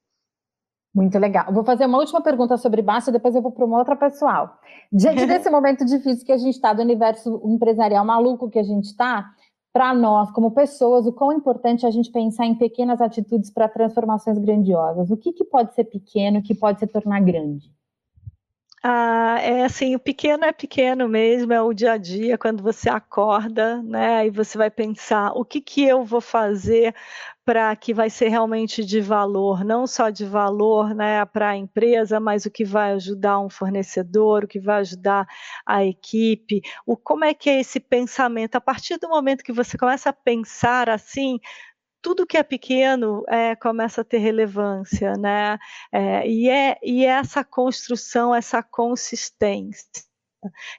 Muito 0.94 1.16
legal. 1.18 1.52
Vou 1.52 1.64
fazer 1.64 1.86
uma 1.86 1.98
última 1.98 2.20
pergunta 2.20 2.56
sobre 2.56 2.82
baixo, 2.82 3.12
depois 3.12 3.34
eu 3.34 3.42
vou 3.42 3.52
para 3.52 3.64
uma 3.64 3.78
outra 3.78 3.94
pessoal. 3.94 4.58
Diante 4.92 5.24
desse 5.26 5.48
momento 5.48 5.84
difícil 5.84 6.26
que 6.26 6.32
a 6.32 6.36
gente 6.36 6.54
está, 6.54 6.72
do 6.72 6.82
universo 6.82 7.40
empresarial 7.44 8.04
maluco 8.04 8.50
que 8.50 8.58
a 8.58 8.62
gente 8.64 8.86
está, 8.86 9.30
para 9.72 9.94
nós, 9.94 10.30
como 10.32 10.50
pessoas, 10.50 11.06
o 11.06 11.12
quão 11.12 11.32
importante 11.32 11.84
é 11.84 11.88
a 11.88 11.92
gente 11.92 12.10
pensar 12.10 12.44
em 12.44 12.56
pequenas 12.56 13.00
atitudes 13.00 13.50
para 13.50 13.68
transformações 13.68 14.38
grandiosas. 14.38 15.10
O 15.10 15.16
que, 15.16 15.32
que 15.32 15.44
pode 15.44 15.74
ser 15.74 15.84
pequeno, 15.84 16.42
que 16.42 16.54
pode 16.54 16.80
se 16.80 16.86
tornar 16.86 17.20
grande? 17.20 17.70
Ah, 18.82 19.36
é 19.42 19.64
assim, 19.64 19.94
o 19.94 19.98
pequeno 19.98 20.42
é 20.46 20.52
pequeno 20.52 21.06
mesmo, 21.06 21.52
é 21.52 21.60
o 21.60 21.74
dia 21.74 21.92
a 21.92 21.96
dia, 21.98 22.38
quando 22.38 22.62
você 22.62 22.88
acorda, 22.88 23.82
né? 23.82 24.26
E 24.26 24.30
você 24.30 24.56
vai 24.56 24.70
pensar 24.70 25.32
o 25.34 25.44
que 25.44 25.60
que 25.60 25.84
eu 25.84 26.02
vou 26.02 26.20
fazer 26.22 26.94
para 27.44 27.74
que 27.76 27.92
vai 27.92 28.08
ser 28.08 28.28
realmente 28.28 28.82
de 28.84 28.98
valor, 29.00 29.64
não 29.64 29.86
só 29.86 30.08
de 30.08 30.24
valor 30.24 30.94
né, 30.94 31.24
para 31.26 31.50
a 31.50 31.56
empresa, 31.56 32.20
mas 32.20 32.46
o 32.46 32.50
que 32.50 32.64
vai 32.64 32.92
ajudar 32.92 33.38
um 33.40 33.50
fornecedor, 33.50 34.44
o 34.44 34.48
que 34.48 34.60
vai 34.60 34.80
ajudar 34.80 35.26
a 35.66 35.84
equipe, 35.84 36.62
o 36.86 36.96
como 36.96 37.24
é 37.24 37.34
que 37.34 37.50
é 37.50 37.60
esse 37.60 37.80
pensamento. 37.80 38.54
A 38.56 38.60
partir 38.62 38.96
do 38.98 39.08
momento 39.08 39.42
que 39.44 39.52
você 39.52 39.76
começa 39.76 40.08
a 40.10 40.12
pensar 40.12 40.88
assim, 40.88 41.38
tudo 42.02 42.26
que 42.26 42.36
é 42.36 42.42
pequeno 42.42 43.22
é, 43.28 43.54
começa 43.56 44.00
a 44.00 44.04
ter 44.04 44.18
relevância, 44.18 45.14
né? 45.14 45.58
É, 45.92 46.26
e, 46.28 46.48
é, 46.48 46.78
e 46.82 47.04
é 47.04 47.10
essa 47.10 47.44
construção, 47.44 48.34
essa 48.34 48.62
consistência 48.62 49.84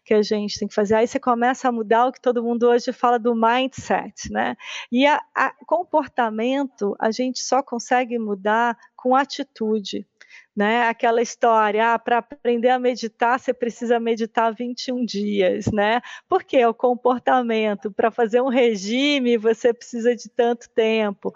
que 0.04 0.14
a 0.14 0.22
gente 0.22 0.58
tem 0.58 0.68
que 0.68 0.74
fazer. 0.74 0.96
Aí 0.96 1.08
você 1.08 1.20
começa 1.20 1.68
a 1.70 1.72
mudar 1.72 2.08
o 2.08 2.12
que 2.12 2.22
todo 2.22 2.44
mundo 2.44 2.68
hoje 2.68 2.92
fala 2.92 3.20
do 3.20 3.36
mindset, 3.36 4.32
né? 4.32 4.56
E 4.92 5.06
a, 5.06 5.22
a 5.36 5.54
comportamento 5.66 6.96
a 7.00 7.12
gente 7.12 7.40
só 7.40 7.62
consegue 7.62 8.18
mudar 8.18 8.78
com 8.96 9.16
atitude 9.16 10.08
né? 10.56 10.88
Aquela 10.88 11.22
história, 11.22 11.94
ah, 11.94 12.00
para 12.00 12.20
aprender 12.20 12.70
a 12.70 12.80
meditar, 12.80 13.40
você 13.40 13.54
precisa 13.54 14.00
meditar 14.00 14.54
21 14.54 15.06
dias, 15.06 15.68
né? 15.72 16.02
Porque 16.28 16.58
é 16.58 16.68
o 16.68 16.74
comportamento, 16.74 17.92
para 17.92 18.12
fazer 18.12 18.42
um 18.42 18.50
regime, 18.50 19.38
você 19.38 19.74
precisa 19.74 20.16
de 20.16 20.30
tanto 20.30 20.70
tempo. 20.70 21.34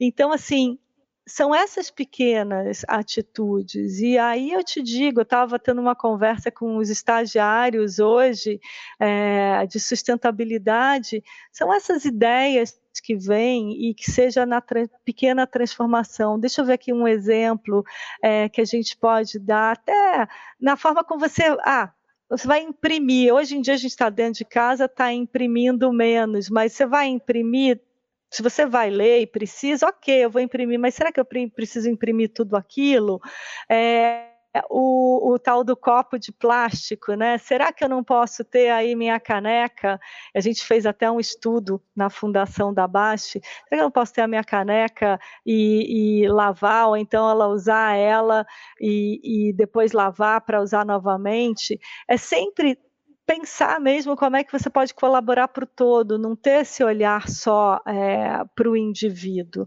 Então, 0.00 0.32
assim, 0.32 0.78
são 1.26 1.52
essas 1.52 1.90
pequenas 1.90 2.84
atitudes. 2.86 3.98
E 3.98 4.16
aí 4.16 4.52
eu 4.52 4.62
te 4.62 4.80
digo, 4.80 5.20
eu 5.20 5.24
estava 5.24 5.58
tendo 5.58 5.80
uma 5.80 5.96
conversa 5.96 6.50
com 6.52 6.76
os 6.76 6.88
estagiários 6.88 7.98
hoje 7.98 8.60
é, 9.00 9.66
de 9.66 9.80
sustentabilidade, 9.80 11.22
são 11.52 11.72
essas 11.74 12.04
ideias 12.04 12.80
que 13.02 13.16
vêm 13.16 13.90
e 13.90 13.94
que 13.94 14.10
seja 14.10 14.46
na 14.46 14.60
tra 14.60 14.88
pequena 15.04 15.46
transformação. 15.46 16.38
Deixa 16.38 16.60
eu 16.60 16.64
ver 16.64 16.74
aqui 16.74 16.92
um 16.92 17.08
exemplo 17.08 17.84
é, 18.22 18.48
que 18.48 18.60
a 18.60 18.64
gente 18.64 18.96
pode 18.96 19.38
dar, 19.38 19.72
até 19.72 20.28
na 20.60 20.76
forma 20.76 21.02
como 21.04 21.20
você. 21.20 21.42
Ah, 21.64 21.92
você 22.28 22.46
vai 22.46 22.60
imprimir. 22.62 23.32
Hoje 23.32 23.56
em 23.56 23.60
dia 23.60 23.74
a 23.74 23.76
gente 23.76 23.90
está 23.90 24.08
dentro 24.10 24.38
de 24.38 24.44
casa, 24.44 24.86
está 24.86 25.12
imprimindo 25.12 25.92
menos, 25.92 26.48
mas 26.48 26.72
você 26.72 26.86
vai 26.86 27.06
imprimir 27.06 27.80
se 28.30 28.42
você 28.42 28.66
vai 28.66 28.90
ler 28.90 29.20
e 29.20 29.26
precisa, 29.26 29.86
ok, 29.88 30.24
eu 30.24 30.30
vou 30.30 30.40
imprimir, 30.42 30.78
mas 30.78 30.94
será 30.94 31.12
que 31.12 31.20
eu 31.20 31.24
preciso 31.24 31.88
imprimir 31.88 32.32
tudo 32.32 32.56
aquilo? 32.56 33.20
É, 33.70 34.36
o, 34.70 35.32
o, 35.32 35.38
tal 35.38 35.62
do 35.64 35.76
copo 35.76 36.18
de 36.18 36.32
plástico, 36.32 37.14
né? 37.14 37.38
Será 37.38 37.72
que 37.72 37.84
eu 37.84 37.88
não 37.88 38.02
posso 38.02 38.44
ter 38.44 38.70
aí 38.70 38.94
minha 38.94 39.18
caneca? 39.20 40.00
A 40.34 40.40
gente 40.40 40.64
fez 40.64 40.86
até 40.86 41.10
um 41.10 41.20
estudo 41.20 41.82
na 41.94 42.08
fundação 42.08 42.72
da 42.72 42.86
Baixe. 42.86 43.40
Será 43.40 43.68
que 43.70 43.74
eu 43.74 43.84
não 43.84 43.90
posso 43.90 44.12
ter 44.12 44.22
a 44.22 44.28
minha 44.28 44.44
caneca 44.44 45.18
e, 45.44 46.22
e 46.24 46.28
lavar, 46.28 46.88
ou 46.88 46.96
então 46.96 47.28
ela 47.28 47.48
usar 47.48 47.96
ela 47.96 48.46
e, 48.80 49.48
e 49.48 49.52
depois 49.52 49.92
lavar 49.92 50.40
para 50.42 50.62
usar 50.62 50.84
novamente? 50.84 51.78
É 52.08 52.16
sempre 52.16 52.78
pensar 53.26 53.80
mesmo 53.80 54.16
como 54.16 54.36
é 54.36 54.44
que 54.44 54.52
você 54.52 54.70
pode 54.70 54.94
colaborar 54.94 55.48
para 55.48 55.64
o 55.64 55.66
todo, 55.66 56.18
não 56.18 56.36
ter 56.36 56.62
esse 56.62 56.84
olhar 56.84 57.28
só 57.28 57.80
é, 57.84 58.44
para 58.54 58.70
o 58.70 58.76
indivíduo. 58.76 59.66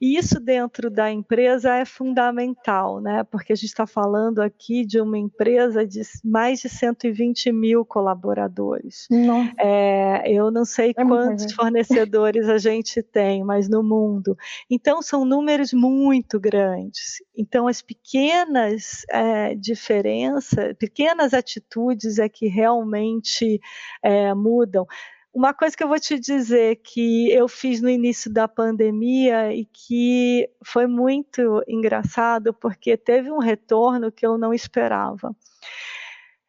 E 0.00 0.16
isso 0.16 0.40
dentro 0.40 0.90
da 0.90 1.10
empresa 1.10 1.74
é 1.74 1.84
fundamental, 1.84 3.00
né? 3.00 3.22
Porque 3.24 3.52
a 3.52 3.56
gente 3.56 3.66
está 3.66 3.86
falando 3.86 4.40
aqui 4.40 4.86
de 4.86 4.98
uma 4.98 5.18
empresa 5.18 5.86
de 5.86 6.00
mais 6.24 6.60
de 6.60 6.70
120 6.70 7.52
mil 7.52 7.84
colaboradores. 7.84 9.06
É, 9.58 10.22
eu 10.32 10.50
não 10.50 10.64
sei 10.64 10.94
é 10.96 11.04
quantos 11.04 11.52
fornecedores 11.52 12.48
a 12.48 12.56
gente 12.56 13.02
tem, 13.02 13.44
mas 13.44 13.68
no 13.68 13.82
mundo. 13.82 14.36
Então, 14.70 15.02
são 15.02 15.24
números 15.24 15.72
muito 15.74 16.40
grandes. 16.40 17.22
Então, 17.36 17.68
as 17.68 17.82
pequenas 17.82 19.04
é, 19.10 19.54
diferenças, 19.54 20.74
pequenas 20.78 21.34
atitudes 21.34 22.18
é 22.18 22.28
que 22.28 22.46
realmente 22.46 23.60
é, 24.02 24.32
mudam. 24.32 24.86
Uma 25.32 25.54
coisa 25.54 25.76
que 25.76 25.84
eu 25.84 25.88
vou 25.88 25.98
te 26.00 26.18
dizer 26.18 26.76
que 26.82 27.30
eu 27.30 27.46
fiz 27.46 27.80
no 27.80 27.88
início 27.88 28.32
da 28.32 28.48
pandemia 28.48 29.54
e 29.54 29.64
que 29.64 30.50
foi 30.64 30.88
muito 30.88 31.62
engraçado 31.68 32.52
porque 32.52 32.96
teve 32.96 33.30
um 33.30 33.38
retorno 33.38 34.10
que 34.10 34.26
eu 34.26 34.36
não 34.36 34.52
esperava. 34.52 35.34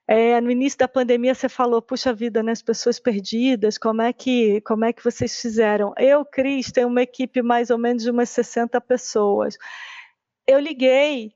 É, 0.08 0.42
no 0.42 0.52
início 0.52 0.80
da 0.80 0.88
pandemia 0.88 1.34
você 1.36 1.48
falou, 1.48 1.82
puxa 1.82 2.12
vida, 2.12 2.42
né, 2.44 2.52
as 2.52 2.62
pessoas 2.62 3.00
perdidas, 3.00 3.78
como 3.78 4.02
é 4.02 4.12
que 4.12 4.60
como 4.62 4.84
é 4.84 4.92
que 4.92 5.04
vocês 5.04 5.40
fizeram? 5.40 5.94
Eu, 5.98 6.26
Cris, 6.26 6.72
tenho 6.72 6.88
uma 6.88 7.04
equipe 7.04 7.42
mais 7.42 7.70
ou 7.70 7.78
menos 7.78 8.04
de 8.04 8.10
umas 8.12 8.30
60 8.30 8.82
pessoas. 8.82 9.58
Eu 10.48 10.60
liguei 10.60 11.34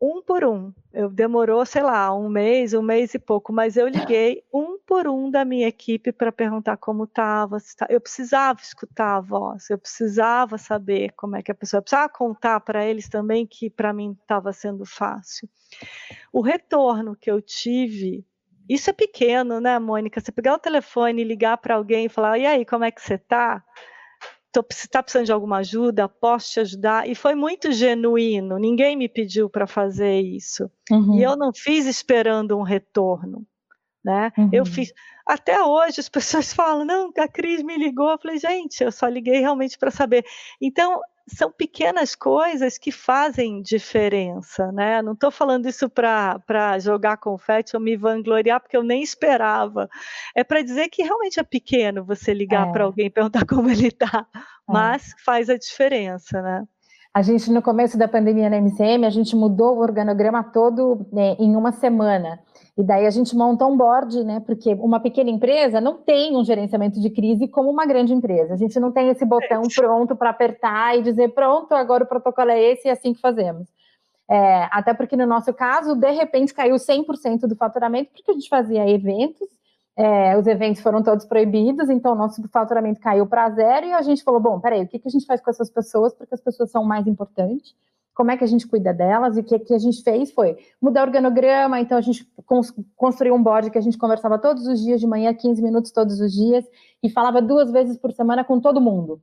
um 0.00 0.22
por 0.22 0.44
um. 0.44 0.72
Eu 0.92 1.10
demorou, 1.10 1.64
sei 1.66 1.82
lá, 1.82 2.14
um 2.14 2.28
mês, 2.28 2.72
um 2.72 2.82
mês 2.82 3.12
e 3.14 3.18
pouco, 3.18 3.52
mas 3.52 3.76
eu 3.76 3.86
liguei 3.86 4.42
um 4.52 4.78
por 4.78 5.06
um 5.06 5.30
da 5.30 5.44
minha 5.44 5.68
equipe 5.68 6.10
para 6.10 6.32
perguntar 6.32 6.76
como 6.78 7.04
estava. 7.04 7.58
Eu 7.88 8.00
precisava 8.00 8.60
escutar 8.60 9.16
a 9.16 9.20
voz, 9.20 9.68
eu 9.68 9.78
precisava 9.78 10.56
saber 10.56 11.12
como 11.16 11.36
é 11.36 11.42
que 11.42 11.52
a 11.52 11.54
pessoa, 11.54 11.78
eu 11.78 11.82
precisava 11.82 12.08
contar 12.08 12.60
para 12.60 12.84
eles 12.84 13.08
também 13.08 13.46
que 13.46 13.68
para 13.68 13.92
mim 13.92 14.16
estava 14.20 14.52
sendo 14.52 14.86
fácil. 14.86 15.48
O 16.32 16.40
retorno 16.40 17.14
que 17.14 17.30
eu 17.30 17.40
tive, 17.42 18.24
isso 18.68 18.88
é 18.88 18.92
pequeno, 18.92 19.60
né, 19.60 19.78
Mônica? 19.78 20.20
Você 20.20 20.32
pegar 20.32 20.54
o 20.54 20.58
telefone 20.58 21.22
e 21.22 21.24
ligar 21.24 21.58
para 21.58 21.74
alguém 21.74 22.06
e 22.06 22.08
falar, 22.08 22.38
e 22.38 22.46
aí, 22.46 22.64
como 22.64 22.84
é 22.84 22.90
que 22.90 23.02
você 23.02 23.14
está? 23.14 23.62
Está 24.58 25.02
precisando 25.02 25.26
de 25.26 25.32
alguma 25.32 25.58
ajuda, 25.58 26.08
posso 26.08 26.52
te 26.52 26.60
ajudar. 26.60 27.08
E 27.08 27.14
foi 27.14 27.34
muito 27.34 27.72
genuíno, 27.72 28.58
ninguém 28.58 28.96
me 28.96 29.08
pediu 29.08 29.48
para 29.48 29.66
fazer 29.66 30.20
isso. 30.20 30.70
Uhum. 30.90 31.18
E 31.18 31.22
eu 31.22 31.36
não 31.36 31.52
fiz 31.54 31.86
esperando 31.86 32.58
um 32.58 32.62
retorno. 32.62 33.46
Né? 34.02 34.32
Uhum. 34.36 34.48
Eu 34.52 34.64
fiz. 34.64 34.92
Até 35.26 35.62
hoje 35.62 36.00
as 36.00 36.08
pessoas 36.10 36.52
falam: 36.52 36.84
não, 36.84 37.12
a 37.16 37.28
Cris 37.28 37.62
me 37.62 37.76
ligou. 37.76 38.10
Eu 38.10 38.18
falei, 38.18 38.38
gente, 38.38 38.82
eu 38.82 38.90
só 38.90 39.06
liguei 39.06 39.40
realmente 39.40 39.78
para 39.78 39.90
saber. 39.90 40.24
Então, 40.60 41.00
são 41.36 41.50
pequenas 41.50 42.14
coisas 42.14 42.78
que 42.78 42.90
fazem 42.92 43.62
diferença, 43.62 44.70
né? 44.72 45.00
Não 45.02 45.12
estou 45.12 45.30
falando 45.30 45.66
isso 45.66 45.88
para 45.88 46.78
jogar 46.78 47.16
confete 47.16 47.76
ou 47.76 47.82
me 47.82 47.96
vangloriar, 47.96 48.60
porque 48.60 48.76
eu 48.76 48.82
nem 48.82 49.02
esperava. 49.02 49.88
É 50.34 50.42
para 50.42 50.62
dizer 50.62 50.88
que 50.88 51.02
realmente 51.02 51.40
é 51.40 51.42
pequeno 51.42 52.04
você 52.04 52.34
ligar 52.34 52.68
é. 52.68 52.72
para 52.72 52.84
alguém 52.84 53.06
e 53.06 53.10
perguntar 53.10 53.44
como 53.46 53.70
ele 53.70 53.88
está, 53.88 54.26
é. 54.34 54.38
mas 54.66 55.14
faz 55.24 55.48
a 55.48 55.56
diferença, 55.56 56.40
né? 56.42 56.64
A 57.12 57.22
gente, 57.22 57.50
no 57.50 57.60
começo 57.60 57.98
da 57.98 58.06
pandemia 58.06 58.48
na 58.48 58.60
MCM, 58.60 59.04
a 59.04 59.10
gente 59.10 59.34
mudou 59.34 59.76
o 59.76 59.80
organograma 59.80 60.44
todo 60.44 61.08
né, 61.12 61.34
em 61.40 61.56
uma 61.56 61.72
semana. 61.72 62.38
E 62.80 62.82
daí 62.82 63.06
a 63.06 63.10
gente 63.10 63.36
monta 63.36 63.66
um 63.66 63.76
board, 63.76 64.24
né? 64.24 64.40
Porque 64.40 64.72
uma 64.72 64.98
pequena 64.98 65.28
empresa 65.28 65.82
não 65.82 65.98
tem 65.98 66.34
um 66.34 66.42
gerenciamento 66.42 66.98
de 66.98 67.10
crise 67.10 67.46
como 67.46 67.68
uma 67.68 67.84
grande 67.84 68.14
empresa. 68.14 68.54
A 68.54 68.56
gente 68.56 68.80
não 68.80 68.90
tem 68.90 69.10
esse 69.10 69.22
botão 69.26 69.64
pronto 69.76 70.16
para 70.16 70.30
apertar 70.30 70.96
e 70.96 71.02
dizer, 71.02 71.34
pronto, 71.34 71.74
agora 71.74 72.04
o 72.04 72.06
protocolo 72.06 72.50
é 72.50 72.58
esse 72.58 72.88
e 72.88 72.90
é 72.90 72.92
assim 72.92 73.12
que 73.12 73.20
fazemos. 73.20 73.68
É, 74.30 74.66
até 74.70 74.94
porque 74.94 75.14
no 75.14 75.26
nosso 75.26 75.52
caso, 75.52 75.94
de 75.94 76.10
repente, 76.10 76.54
caiu 76.54 76.76
100% 76.76 77.40
do 77.40 77.54
faturamento, 77.54 78.12
porque 78.12 78.30
a 78.30 78.34
gente 78.34 78.48
fazia 78.48 78.88
eventos, 78.88 79.46
é, 79.94 80.38
os 80.38 80.46
eventos 80.46 80.80
foram 80.80 81.02
todos 81.02 81.26
proibidos, 81.26 81.90
então 81.90 82.12
o 82.12 82.16
nosso 82.16 82.42
faturamento 82.48 82.98
caiu 82.98 83.26
para 83.26 83.50
zero 83.50 83.86
e 83.86 83.92
a 83.92 84.00
gente 84.00 84.22
falou, 84.22 84.40
bom, 84.40 84.58
peraí, 84.58 84.84
o 84.84 84.88
que, 84.88 84.98
que 84.98 85.08
a 85.08 85.10
gente 85.10 85.26
faz 85.26 85.42
com 85.42 85.50
essas 85.50 85.68
pessoas, 85.68 86.14
porque 86.14 86.34
as 86.34 86.40
pessoas 86.40 86.70
são 86.70 86.82
mais 86.82 87.06
importantes 87.06 87.74
como 88.14 88.30
é 88.30 88.36
que 88.36 88.44
a 88.44 88.46
gente 88.46 88.66
cuida 88.66 88.92
delas, 88.92 89.36
e 89.36 89.40
o 89.40 89.44
que, 89.44 89.58
que 89.58 89.74
a 89.74 89.78
gente 89.78 90.02
fez 90.02 90.30
foi 90.32 90.56
mudar 90.80 91.02
o 91.02 91.06
organograma, 91.06 91.80
então 91.80 91.96
a 91.96 92.00
gente 92.00 92.26
construiu 92.96 93.34
um 93.34 93.42
board 93.42 93.70
que 93.70 93.78
a 93.78 93.80
gente 93.80 93.96
conversava 93.96 94.38
todos 94.38 94.66
os 94.66 94.80
dias 94.80 95.00
de 95.00 95.06
manhã, 95.06 95.32
15 95.32 95.62
minutos 95.62 95.90
todos 95.90 96.20
os 96.20 96.32
dias, 96.32 96.64
e 97.02 97.08
falava 97.08 97.40
duas 97.40 97.70
vezes 97.70 97.96
por 97.96 98.12
semana 98.12 98.44
com 98.44 98.60
todo 98.60 98.80
mundo. 98.80 99.20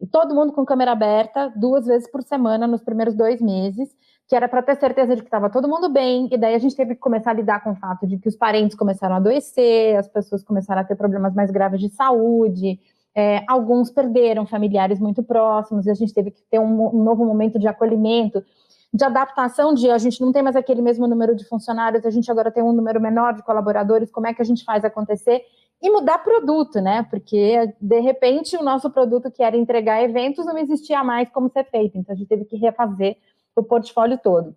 E 0.00 0.06
todo 0.06 0.34
mundo 0.34 0.52
com 0.52 0.64
câmera 0.64 0.92
aberta, 0.92 1.52
duas 1.54 1.86
vezes 1.86 2.10
por 2.10 2.22
semana 2.22 2.66
nos 2.66 2.82
primeiros 2.82 3.14
dois 3.14 3.40
meses, 3.40 3.94
que 4.26 4.34
era 4.34 4.48
para 4.48 4.62
ter 4.62 4.76
certeza 4.76 5.16
de 5.16 5.22
que 5.22 5.26
estava 5.26 5.50
todo 5.50 5.68
mundo 5.68 5.88
bem, 5.88 6.28
e 6.30 6.38
daí 6.38 6.54
a 6.54 6.58
gente 6.58 6.76
teve 6.76 6.94
que 6.94 7.00
começar 7.00 7.32
a 7.32 7.34
lidar 7.34 7.62
com 7.62 7.72
o 7.72 7.76
fato 7.76 8.06
de 8.06 8.16
que 8.16 8.28
os 8.28 8.36
parentes 8.36 8.76
começaram 8.76 9.16
a 9.16 9.18
adoecer, 9.18 9.98
as 9.98 10.08
pessoas 10.08 10.44
começaram 10.44 10.80
a 10.80 10.84
ter 10.84 10.94
problemas 10.94 11.34
mais 11.34 11.50
graves 11.50 11.80
de 11.80 11.88
saúde, 11.88 12.78
é, 13.14 13.42
alguns 13.48 13.90
perderam 13.90 14.46
familiares 14.46 15.00
muito 15.00 15.22
próximos 15.22 15.86
e 15.86 15.90
a 15.90 15.94
gente 15.94 16.14
teve 16.14 16.30
que 16.30 16.42
ter 16.50 16.58
um, 16.58 16.96
um, 16.96 17.02
novo 17.02 17.24
momento 17.24 17.58
de 17.58 17.66
acolhimento, 17.66 18.44
de 18.92 19.04
adaptação 19.04 19.74
de 19.74 19.90
a 19.90 19.98
gente 19.98 20.20
não 20.20 20.32
tem 20.32 20.42
mais 20.42 20.56
aquele 20.56 20.82
mesmo 20.82 21.06
número 21.06 21.34
de 21.34 21.44
funcionários, 21.44 22.04
a 22.04 22.10
gente 22.10 22.30
agora 22.30 22.50
tem 22.50 22.62
um 22.62 22.72
número 22.72 23.00
menor 23.00 23.34
de 23.34 23.42
colaboradores, 23.42 24.10
como 24.10 24.26
é 24.26 24.34
que 24.34 24.42
a 24.42 24.44
gente 24.44 24.64
faz 24.64 24.84
acontecer? 24.84 25.42
E 25.82 25.90
mudar 25.90 26.18
produto, 26.18 26.80
né? 26.80 27.04
Porque 27.10 27.72
de 27.80 28.00
repente 28.00 28.56
o 28.56 28.62
nosso 28.62 28.90
produto 28.90 29.30
que 29.30 29.42
era 29.42 29.56
entregar 29.56 30.02
eventos 30.02 30.44
não 30.46 30.58
existia 30.58 31.02
mais 31.02 31.28
como 31.30 31.50
ser 31.50 31.64
feito, 31.64 31.98
então 31.98 32.14
a 32.14 32.16
gente 32.16 32.28
teve 32.28 32.44
que 32.44 32.56
refazer 32.56 33.16
o 33.56 33.62
portfólio 33.62 34.18
todo. 34.22 34.54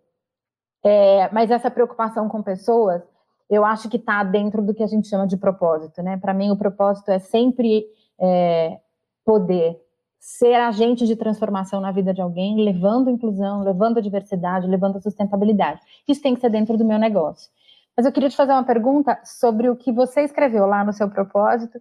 É, 0.84 1.30
mas 1.32 1.50
essa 1.50 1.72
preocupação 1.72 2.28
com 2.28 2.44
pessoas, 2.44 3.02
eu 3.50 3.64
acho 3.64 3.90
que 3.90 3.98
está 3.98 4.24
dentro 4.24 4.62
do 4.62 4.74
que 4.74 4.84
a 4.84 4.88
gente 4.88 5.08
chama 5.08 5.26
de 5.26 5.38
propósito, 5.38 6.04
né? 6.04 6.18
Para 6.18 6.34
mim, 6.34 6.52
o 6.52 6.58
propósito 6.58 7.10
é 7.10 7.20
sempre 7.20 7.86
é, 8.20 8.80
poder 9.26 9.80
ser 10.20 10.54
agente 10.54 11.06
de 11.06 11.16
transformação 11.16 11.82
na 11.82 11.92
vida 11.92 12.14
de 12.14 12.22
alguém, 12.22 12.64
levando 12.64 13.10
inclusão, 13.10 13.62
levando 13.62 13.98
a 13.98 14.02
diversidade, 14.02 14.68
levando 14.68 14.98
a 14.98 15.02
sustentabilidade. 15.02 15.82
Isso 16.08 16.22
tem 16.22 16.34
que 16.34 16.40
ser 16.40 16.50
dentro 16.50 16.78
do 16.78 16.86
meu 16.86 16.98
negócio. 16.98 17.52
Mas 17.96 18.06
eu 18.06 18.12
queria 18.12 18.30
te 18.30 18.36
fazer 18.36 18.54
uma 18.54 18.64
pergunta 18.64 19.20
sobre 19.24 19.70
o 19.70 19.76
que 19.76 19.92
você 19.92 20.22
escreveu 20.22 20.66
lá 20.66 20.84
no 20.84 20.94
seu 20.94 21.10
propósito 21.10 21.80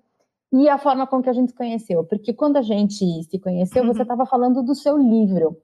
e 0.53 0.69
a 0.69 0.77
forma 0.77 1.07
com 1.07 1.23
que 1.23 1.31
a 1.31 1.33
gente 1.33 1.53
se 1.53 1.57
conheceu. 1.57 2.05
Porque 2.05 2.35
quando 2.35 2.57
a 2.57 2.63
gente 2.63 3.23
se 3.23 3.39
conheceu, 3.39 3.87
você 3.87 4.03
estava 4.03 4.23
uhum. 4.23 4.29
falando 4.29 4.63
do 4.63 4.75
seu 4.75 4.99
livro. 4.99 5.57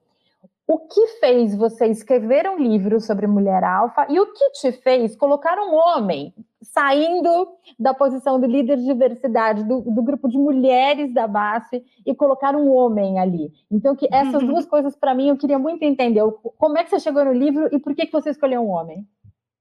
O 0.71 0.77
que 0.77 1.07
fez 1.19 1.55
você 1.55 1.87
escrever 1.87 2.47
um 2.47 2.59
livro 2.59 3.01
sobre 3.01 3.25
mulher 3.25 3.63
alfa 3.63 4.05
e 4.07 4.19
o 4.19 4.31
que 4.31 4.51
te 4.51 4.71
fez 4.71 5.15
colocar 5.15 5.57
um 5.57 5.73
homem 5.73 6.31
saindo 6.61 7.47
da 7.79 7.91
posição 7.91 8.39
do 8.39 8.45
líder 8.45 8.77
de 8.77 8.85
diversidade, 8.85 9.63
do, 9.63 9.81
do 9.81 10.03
grupo 10.03 10.29
de 10.29 10.37
mulheres 10.37 11.11
da 11.11 11.27
base 11.27 11.83
e 12.05 12.13
colocar 12.13 12.55
um 12.55 12.71
homem 12.71 13.17
ali? 13.17 13.51
Então, 13.71 13.95
que 13.95 14.07
essas 14.11 14.43
duas 14.45 14.63
coisas, 14.67 14.95
para 14.95 15.15
mim, 15.15 15.29
eu 15.29 15.37
queria 15.37 15.57
muito 15.57 15.81
entender. 15.81 16.21
Como 16.59 16.77
é 16.77 16.83
que 16.83 16.91
você 16.91 16.99
chegou 16.99 17.25
no 17.25 17.33
livro 17.33 17.67
e 17.71 17.79
por 17.79 17.95
que, 17.95 18.05
que 18.05 18.13
você 18.13 18.29
escolheu 18.29 18.61
um 18.61 18.69
homem? 18.69 19.07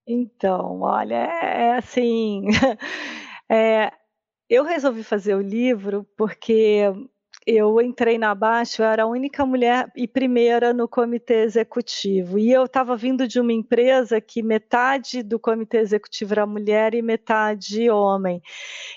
Então, 0.06 0.82
olha, 0.82 1.14
é, 1.14 1.68
é 1.68 1.76
assim. 1.78 2.48
é, 3.48 3.90
eu 4.46 4.62
resolvi 4.62 5.02
fazer 5.02 5.34
o 5.34 5.40
livro 5.40 6.06
porque 6.18 6.82
eu 7.50 7.80
entrei 7.80 8.18
na 8.18 8.34
Baixo, 8.34 8.82
eu 8.82 8.86
era 8.86 9.04
a 9.04 9.06
única 9.06 9.46
mulher 9.46 9.90
e 9.96 10.06
primeira 10.06 10.74
no 10.74 10.86
comitê 10.86 11.44
executivo. 11.44 12.38
E 12.38 12.52
eu 12.52 12.66
estava 12.66 12.94
vindo 12.94 13.26
de 13.26 13.40
uma 13.40 13.54
empresa 13.54 14.20
que 14.20 14.42
metade 14.42 15.22
do 15.22 15.40
comitê 15.40 15.78
executivo 15.78 16.34
era 16.34 16.46
mulher 16.46 16.94
e 16.94 17.00
metade 17.00 17.88
homem. 17.88 18.42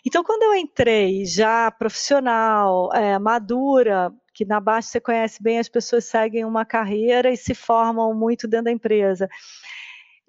Então, 0.06 0.22
quando 0.22 0.44
eu 0.44 0.54
entrei 0.54 1.26
já 1.26 1.72
profissional, 1.72 2.94
é, 2.94 3.18
madura, 3.18 4.12
que 4.34 4.44
na 4.44 4.60
Baixo 4.60 4.90
você 4.90 5.00
conhece 5.00 5.42
bem, 5.42 5.58
as 5.58 5.70
pessoas 5.70 6.04
seguem 6.04 6.44
uma 6.44 6.66
carreira 6.66 7.32
e 7.32 7.38
se 7.38 7.56
formam 7.56 8.14
muito 8.14 8.50
dentro 8.50 8.66
da 8.66 8.72
empresa. 8.72 9.30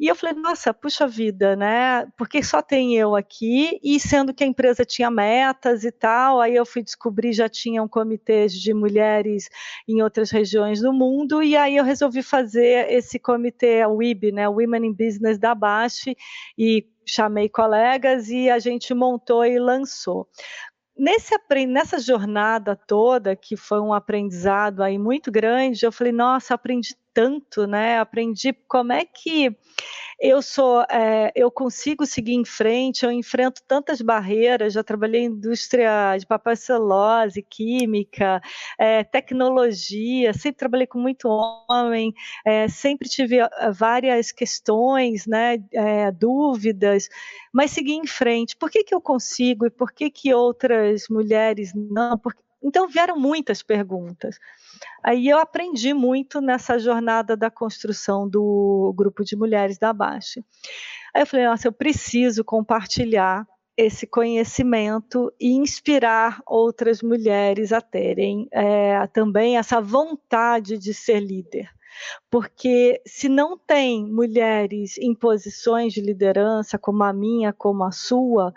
E 0.03 0.09
eu 0.09 0.17
falei, 0.17 0.35
nossa, 0.35 0.75
puxa 0.75 1.07
vida, 1.07 1.55
né? 1.55 2.05
Porque 2.19 2.43
só 2.43 2.61
tem 2.61 2.97
eu 2.97 3.15
aqui, 3.15 3.79
e 3.85 4.01
sendo 4.01 4.35
que 4.35 4.43
a 4.43 4.47
empresa 4.49 4.85
tinha 4.85 5.09
metas 5.09 5.85
e 5.85 5.93
tal, 5.93 6.41
aí 6.41 6.57
eu 6.57 6.67
fui 6.67 6.83
descobrir, 6.83 7.33
já 7.33 7.49
tinham 7.49 7.87
comitês 7.87 8.53
de 8.53 8.75
mulheres 8.75 9.49
em 9.89 10.03
outras 10.03 10.33
regiões 10.33 10.81
do 10.81 10.93
mundo, 10.93 11.41
e 11.41 11.57
aí 11.57 11.77
eu 11.77 11.85
resolvi 11.85 12.21
fazer 12.21 12.91
esse 12.91 13.17
comitê, 13.17 13.87
o 13.87 13.99
WIB, 13.99 14.33
né? 14.33 14.49
Women 14.49 14.87
in 14.87 14.93
Business 14.93 15.39
da 15.39 15.55
Baixe, 15.55 16.17
e 16.59 16.85
chamei 17.07 17.49
colegas 17.49 18.29
e 18.29 18.51
a 18.51 18.59
gente 18.59 18.93
montou 18.93 19.45
e 19.45 19.57
lançou 19.57 20.29
nesse 20.97 21.35
nessa 21.67 21.99
jornada 21.99 22.77
toda 22.77 23.35
que 23.35 23.57
foi 23.57 23.81
um 23.81 23.93
aprendizado 23.93 24.83
aí 24.83 24.99
muito 24.99 25.33
grande 25.33 25.85
eu 25.85 25.91
falei 25.91 26.13
nossa 26.13 26.55
aprendi 26.55 26.95
tanto, 27.13 27.67
né? 27.67 27.99
Aprendi 27.99 28.53
como 28.69 28.93
é 28.93 29.05
que 29.05 29.57
eu 30.21 30.41
sou, 30.41 30.83
é, 30.83 31.33
eu 31.35 31.51
consigo 31.51 32.07
seguir 32.07 32.35
em 32.35 32.45
frente, 32.45 33.05
eu 33.05 33.11
enfrento 33.11 33.61
tantas 33.67 34.01
barreiras, 34.01 34.73
já 34.73 34.85
trabalhei 34.85 35.23
em 35.23 35.27
indústria 35.27 36.17
de 36.17 36.25
papel 36.25 36.55
celulose, 36.55 37.43
química, 37.43 38.41
é, 38.79 39.03
tecnologia, 39.03 40.33
sempre 40.33 40.59
trabalhei 40.59 40.87
com 40.87 41.01
muito 41.01 41.29
homem, 41.29 42.15
é, 42.47 42.69
sempre 42.69 43.09
tive 43.09 43.39
várias 43.73 44.31
questões, 44.31 45.27
né, 45.27 45.57
dúvidas, 46.17 47.09
mas 47.53 47.73
segui 47.73 47.95
em 47.95 48.07
frente. 48.07 48.57
Por 48.57 48.71
que, 48.71 48.85
que 48.85 48.95
eu 48.95 49.01
consigo 49.01 49.67
e 49.67 49.71
por 49.71 49.93
que, 49.93 50.09
que 50.09 50.33
outras 50.33 51.09
mulheres 51.09 51.73
não? 51.75 52.17
Então 52.63 52.89
vieram 52.89 53.17
muitas 53.19 53.63
perguntas. 53.63 54.39
Aí 55.03 55.29
eu 55.29 55.39
aprendi 55.39 55.93
muito 55.93 56.41
nessa 56.41 56.79
jornada 56.79 57.37
da 57.37 57.51
construção 57.51 58.29
do 58.29 58.93
grupo 58.97 59.25
de 59.25 59.37
mulheres 59.37 59.79
da 59.79 59.93
Baixa. 59.93 60.45
Aí 61.15 61.23
eu 61.23 61.27
falei, 61.27 61.47
nossa, 61.47 61.69
eu 61.69 61.73
preciso 61.73 62.45
compartilhar 62.45 63.47
esse 63.77 64.07
conhecimento 64.07 65.33
e 65.41 65.53
inspirar 65.53 66.43
outras 66.47 67.03
mulheres 67.03 67.73
a 67.73 67.81
terem 67.81 68.47
é, 68.53 69.07
também 69.09 69.57
essa 69.57 69.81
vontade 69.81 70.79
de 70.79 70.93
ser 70.93 71.21
líder. 71.21 71.69
Porque 72.31 73.01
se 73.07 73.29
não 73.29 73.57
tem 73.59 74.05
mulheres 74.05 74.97
em 74.99 75.15
posições 75.15 75.93
de 75.93 76.01
liderança, 76.01 76.79
como 76.79 77.03
a 77.03 77.13
minha, 77.13 77.53
como 77.53 77.85
a 77.85 77.91
sua, 77.91 78.53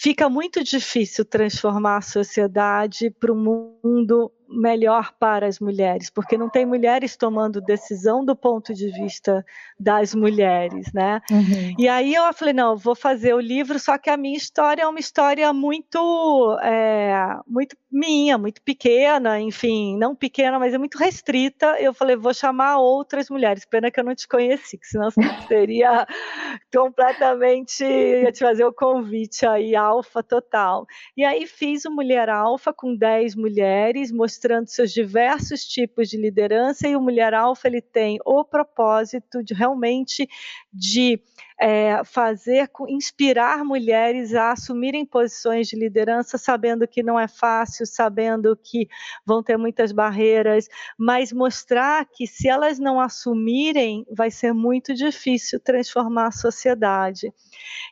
fica 0.00 0.30
muito 0.30 0.64
difícil 0.64 1.26
transformar 1.26 1.98
a 1.98 2.00
sociedade 2.00 3.10
para 3.10 3.30
um 3.30 3.76
mundo 3.84 4.32
melhor 4.50 5.12
para 5.18 5.46
as 5.46 5.60
mulheres, 5.60 6.10
porque 6.10 6.36
não 6.36 6.48
tem 6.48 6.66
mulheres 6.66 7.16
tomando 7.16 7.60
decisão 7.60 8.24
do 8.24 8.34
ponto 8.34 8.74
de 8.74 8.90
vista 8.90 9.44
das 9.78 10.14
mulheres, 10.14 10.92
né? 10.92 11.20
Uhum. 11.30 11.74
E 11.78 11.88
aí 11.88 12.14
eu 12.14 12.32
falei, 12.34 12.52
não, 12.52 12.76
vou 12.76 12.94
fazer 12.94 13.32
o 13.32 13.40
livro, 13.40 13.78
só 13.78 13.96
que 13.96 14.10
a 14.10 14.16
minha 14.16 14.36
história 14.36 14.82
é 14.82 14.86
uma 14.86 14.98
história 14.98 15.52
muito, 15.52 16.58
é, 16.62 17.38
muito 17.46 17.76
minha, 17.90 18.36
muito 18.36 18.60
pequena, 18.62 19.40
enfim, 19.40 19.96
não 19.96 20.14
pequena, 20.14 20.58
mas 20.58 20.74
é 20.74 20.78
muito 20.78 20.98
restrita. 20.98 21.76
Eu 21.80 21.94
falei, 21.94 22.16
vou 22.16 22.34
chamar 22.34 22.78
outras 22.78 23.28
mulheres. 23.30 23.64
Pena 23.64 23.90
que 23.90 23.98
eu 23.98 24.04
não 24.04 24.14
te 24.14 24.28
conheci, 24.28 24.78
que 24.78 24.86
senão 24.86 25.10
seria 25.48 26.06
completamente, 26.72 27.84
ia 27.84 28.32
te 28.32 28.40
fazer 28.40 28.64
o 28.64 28.72
convite 28.72 29.46
aí, 29.46 29.74
alfa 29.74 30.22
total. 30.22 30.86
E 31.16 31.24
aí 31.24 31.46
fiz 31.46 31.84
o 31.84 31.90
Mulher 31.90 32.28
Alfa 32.28 32.72
com 32.72 32.94
10 32.94 33.34
mulheres, 33.34 34.12
mostrando 34.12 34.39
seus 34.66 34.92
diversos 34.92 35.64
tipos 35.64 36.08
de 36.08 36.16
liderança, 36.16 36.88
e 36.88 36.96
o 36.96 37.00
Mulher 37.00 37.34
Alfa 37.34 37.68
ele 37.68 37.80
tem 37.80 38.18
o 38.24 38.44
propósito 38.44 39.42
de 39.42 39.54
realmente 39.54 40.28
de 40.72 41.20
é, 41.60 42.02
fazer, 42.04 42.70
inspirar 42.88 43.62
mulheres 43.64 44.34
a 44.34 44.52
assumirem 44.52 45.04
posições 45.04 45.68
de 45.68 45.76
liderança, 45.76 46.38
sabendo 46.38 46.88
que 46.88 47.02
não 47.02 47.20
é 47.20 47.28
fácil, 47.28 47.84
sabendo 47.84 48.56
que 48.56 48.88
vão 49.26 49.42
ter 49.42 49.58
muitas 49.58 49.92
barreiras, 49.92 50.68
mas 50.98 51.30
mostrar 51.32 52.06
que 52.06 52.26
se 52.26 52.48
elas 52.48 52.78
não 52.78 52.98
assumirem, 52.98 54.06
vai 54.10 54.30
ser 54.30 54.54
muito 54.54 54.94
difícil 54.94 55.60
transformar 55.60 56.28
a 56.28 56.32
sociedade. 56.32 57.30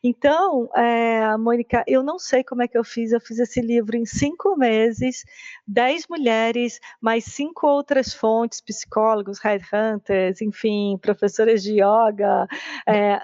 Então, 0.03 0.71
é, 0.75 1.37
Mônica, 1.37 1.85
eu 1.87 2.03
não 2.03 2.19
sei 2.19 2.43
como 2.43 2.63
é 2.63 2.69
que 2.69 2.79
eu 2.79 2.85
fiz, 2.85 3.13
eu 3.13 3.21
fiz 3.21 3.39
esse 3.39 3.61
livro 3.61 3.97
em 3.97 4.07
cinco 4.07 4.57
meses, 4.57 5.25
dez 5.67 6.07
mulheres, 6.09 6.81
mais 7.03 7.25
cinco 7.25 7.67
outras 7.67 8.15
fontes, 8.15 8.63
psicólogos, 8.63 9.41
headhunters, 9.41 10.41
enfim, 10.41 10.99
professoras 11.03 11.63
de 11.63 11.75
yoga, 11.75 12.47
é, 12.87 13.21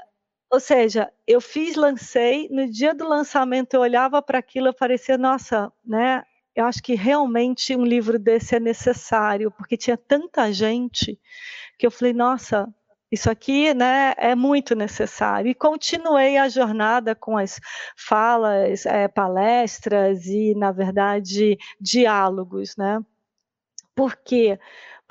ou 0.51 0.61
seja, 0.61 1.11
eu 1.27 1.41
fiz, 1.41 1.75
lancei, 1.77 2.49
no 2.51 2.71
dia 2.71 2.95
do 2.95 3.09
lançamento 3.09 3.75
eu 3.75 3.81
olhava 3.81 4.23
para 4.23 4.39
aquilo 4.39 4.69
e 4.69 4.73
parecia, 4.73 5.19
nossa, 5.19 5.73
né? 5.85 6.23
Eu 6.55 6.67
acho 6.67 6.83
que 6.83 6.95
realmente 6.95 7.75
um 7.75 7.85
livro 7.85 8.19
desse 8.19 8.55
é 8.55 8.61
necessário, 8.61 9.51
porque 9.51 9.77
tinha 9.77 9.97
tanta 9.97 10.53
gente 10.53 11.19
que 11.77 11.87
eu 11.87 11.91
falei, 11.91 12.13
nossa, 12.13 12.73
isso 13.11 13.31
aqui 13.31 13.73
né, 13.75 14.15
é 14.17 14.35
muito 14.35 14.75
necessário. 14.75 15.51
E 15.51 15.55
continuei 15.55 16.37
a 16.37 16.49
jornada 16.49 17.15
com 17.15 17.37
as 17.37 17.61
falas, 17.97 18.87
é, 18.87 19.09
palestras 19.09 20.27
e, 20.27 20.55
na 20.57 20.73
verdade, 20.73 21.57
diálogos. 21.81 22.77
Né? 22.77 23.01
Por 23.95 24.17
quê? 24.17 24.59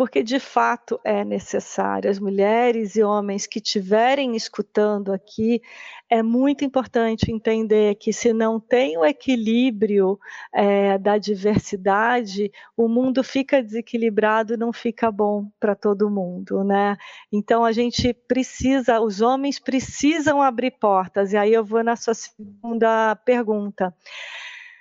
Porque 0.04 0.22
de 0.22 0.38
fato 0.38 1.00
é 1.02 1.24
necessário. 1.24 2.12
As 2.12 2.20
mulheres 2.20 2.98
e 2.98 3.02
homens 3.02 3.48
que 3.48 3.60
estiverem 3.60 4.36
escutando 4.36 5.14
aqui, 5.14 5.62
é 6.10 6.22
muito 6.22 6.66
importante 6.66 7.32
entender 7.32 7.96
que 7.96 8.12
se 8.12 8.34
não 8.34 8.60
tem 8.60 8.98
o 8.98 9.06
equilíbrio 9.06 10.20
é, 10.54 10.98
da 10.98 11.18
diversidade, 11.18 12.52
o 12.76 12.90
mundo 12.90 13.24
fica 13.24 13.64
desequilibrado, 13.64 14.58
não 14.58 14.74
fica 14.74 15.10
bom 15.10 15.50
para 15.58 15.74
todo 15.74 16.10
mundo, 16.10 16.66
né? 16.66 16.98
Então 17.32 17.64
a 17.64 17.72
gente 17.72 18.14
precisa, 18.14 19.00
os 19.00 19.22
homens 19.22 19.58
precisam 19.58 20.42
abrir 20.42 20.72
portas. 20.72 21.32
E 21.32 21.38
aí 21.38 21.54
eu 21.54 21.64
vou 21.64 21.82
na 21.82 21.96
sua 21.96 22.14
segunda 22.14 23.16
pergunta. 23.24 23.96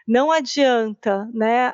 Não 0.05 0.33
adianta, 0.33 1.31
né? 1.33 1.71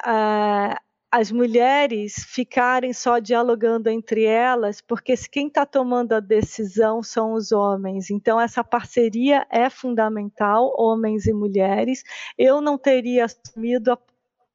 As 1.11 1.33
mulheres 1.33 2.25
ficarem 2.27 2.93
só 2.93 3.19
dialogando 3.19 3.89
entre 3.89 4.25
elas, 4.25 4.81
porque 4.81 5.15
quem 5.31 5.49
está 5.49 5.65
tomando 5.65 6.13
a 6.13 6.21
decisão 6.21 7.03
são 7.03 7.33
os 7.33 7.51
homens. 7.51 8.11
Então, 8.11 8.41
essa 8.41 8.63
parceria 8.63 9.47
é 9.51 9.71
fundamental, 9.71 10.75
homens 10.79 11.27
e 11.27 11.33
mulheres. 11.33 12.05
Eu 12.37 12.61
não 12.61 12.77
teria 12.77 13.25
assumido 13.25 13.93
a 13.93 13.99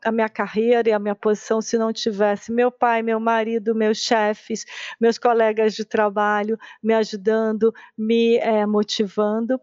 a 0.04 0.12
minha 0.12 0.30
carreira 0.30 0.89
e 0.89 0.91
a 0.91 0.99
minha 0.99 1.16
posição 1.16 1.62
se 1.62 1.78
não 1.78 1.93
tivesse 1.93 2.51
meu 2.51 2.72
pai, 2.72 3.01
meu 3.01 3.20
marido, 3.20 3.74
meus 3.74 3.99
chefes, 3.99 4.66
meus 4.99 5.18
colegas 5.18 5.74
de 5.74 5.86
trabalho 5.86 6.58
me 6.82 6.93
ajudando, 6.93 7.74
me 7.97 8.38
é, 8.38 8.66
motivando. 8.66 9.60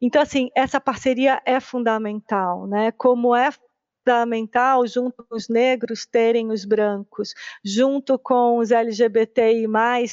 Então, 0.00 0.22
assim, 0.22 0.48
essa 0.54 0.80
parceria 0.80 1.42
é 1.44 1.60
fundamental, 1.60 2.66
né? 2.66 2.92
Como 2.92 3.34
é 3.34 3.50
fundamental, 4.08 4.86
junto 4.86 5.22
com 5.22 5.36
os 5.36 5.48
negros, 5.50 6.06
terem 6.06 6.50
os 6.50 6.64
brancos, 6.64 7.34
junto 7.62 8.18
com 8.18 8.56
os 8.56 8.70
LGBTI, 8.70 9.66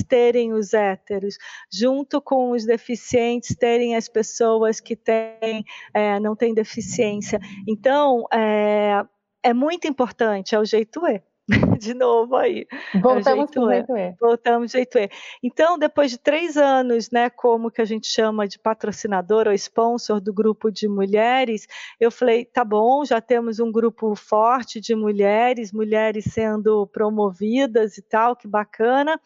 terem 0.08 0.52
os 0.52 0.74
héteros, 0.74 1.38
junto 1.72 2.22
com 2.22 2.52
os 2.52 2.66
deficientes, 2.66 3.56
terem 3.56 3.96
as 3.96 4.10
pessoas 4.10 4.82
que 4.82 4.98
têm, 4.98 5.64
é, 5.94 6.20
não 6.20 6.36
têm 6.36 6.54
deficiência. 6.54 7.40
Então, 7.66 8.26
é, 8.34 9.06
é 9.42 9.54
muito 9.54 9.88
importante, 9.88 10.54
é 10.54 10.60
o 10.60 10.66
jeito 10.66 11.08
E. 11.08 11.24
de 11.80 11.94
novo 11.94 12.36
aí. 12.36 12.68
É 12.94 13.00
Voltamos 13.00 13.52
para 13.52 13.62
o 13.62 13.72
jeito 13.72 13.98
E. 13.98 14.16
Voltamos 14.20 14.72
jeito 14.72 14.98
E. 14.98 15.10
Então, 15.44 15.78
depois 15.78 16.10
de 16.10 16.18
três 16.18 16.58
anos, 16.58 17.12
né, 17.12 17.30
como 17.30 17.70
que 17.70 17.82
a 17.82 17.86
gente 17.86 18.08
chama 18.08 18.48
de 18.48 18.58
patrocinador 18.58 19.48
ou 19.48 19.54
sponsor 19.54 20.20
do 20.20 20.34
grupo 20.34 20.72
de 20.72 20.88
mulheres, 20.88 21.68
eu 22.00 22.10
falei, 22.10 22.46
tá 22.46 22.64
bom, 22.64 23.06
já 23.06 23.22
temos 23.22 23.60
um 23.60 23.72
grupo 23.72 24.16
forte 24.16 24.80
de 24.80 24.96
mulheres, 24.96 25.72
mulheres 25.72 26.26
sendo 26.26 26.88
promovidas 26.88 27.98
e 27.98 28.02
tal, 28.02 28.36
que 28.36 28.48
bacana. 28.48 29.20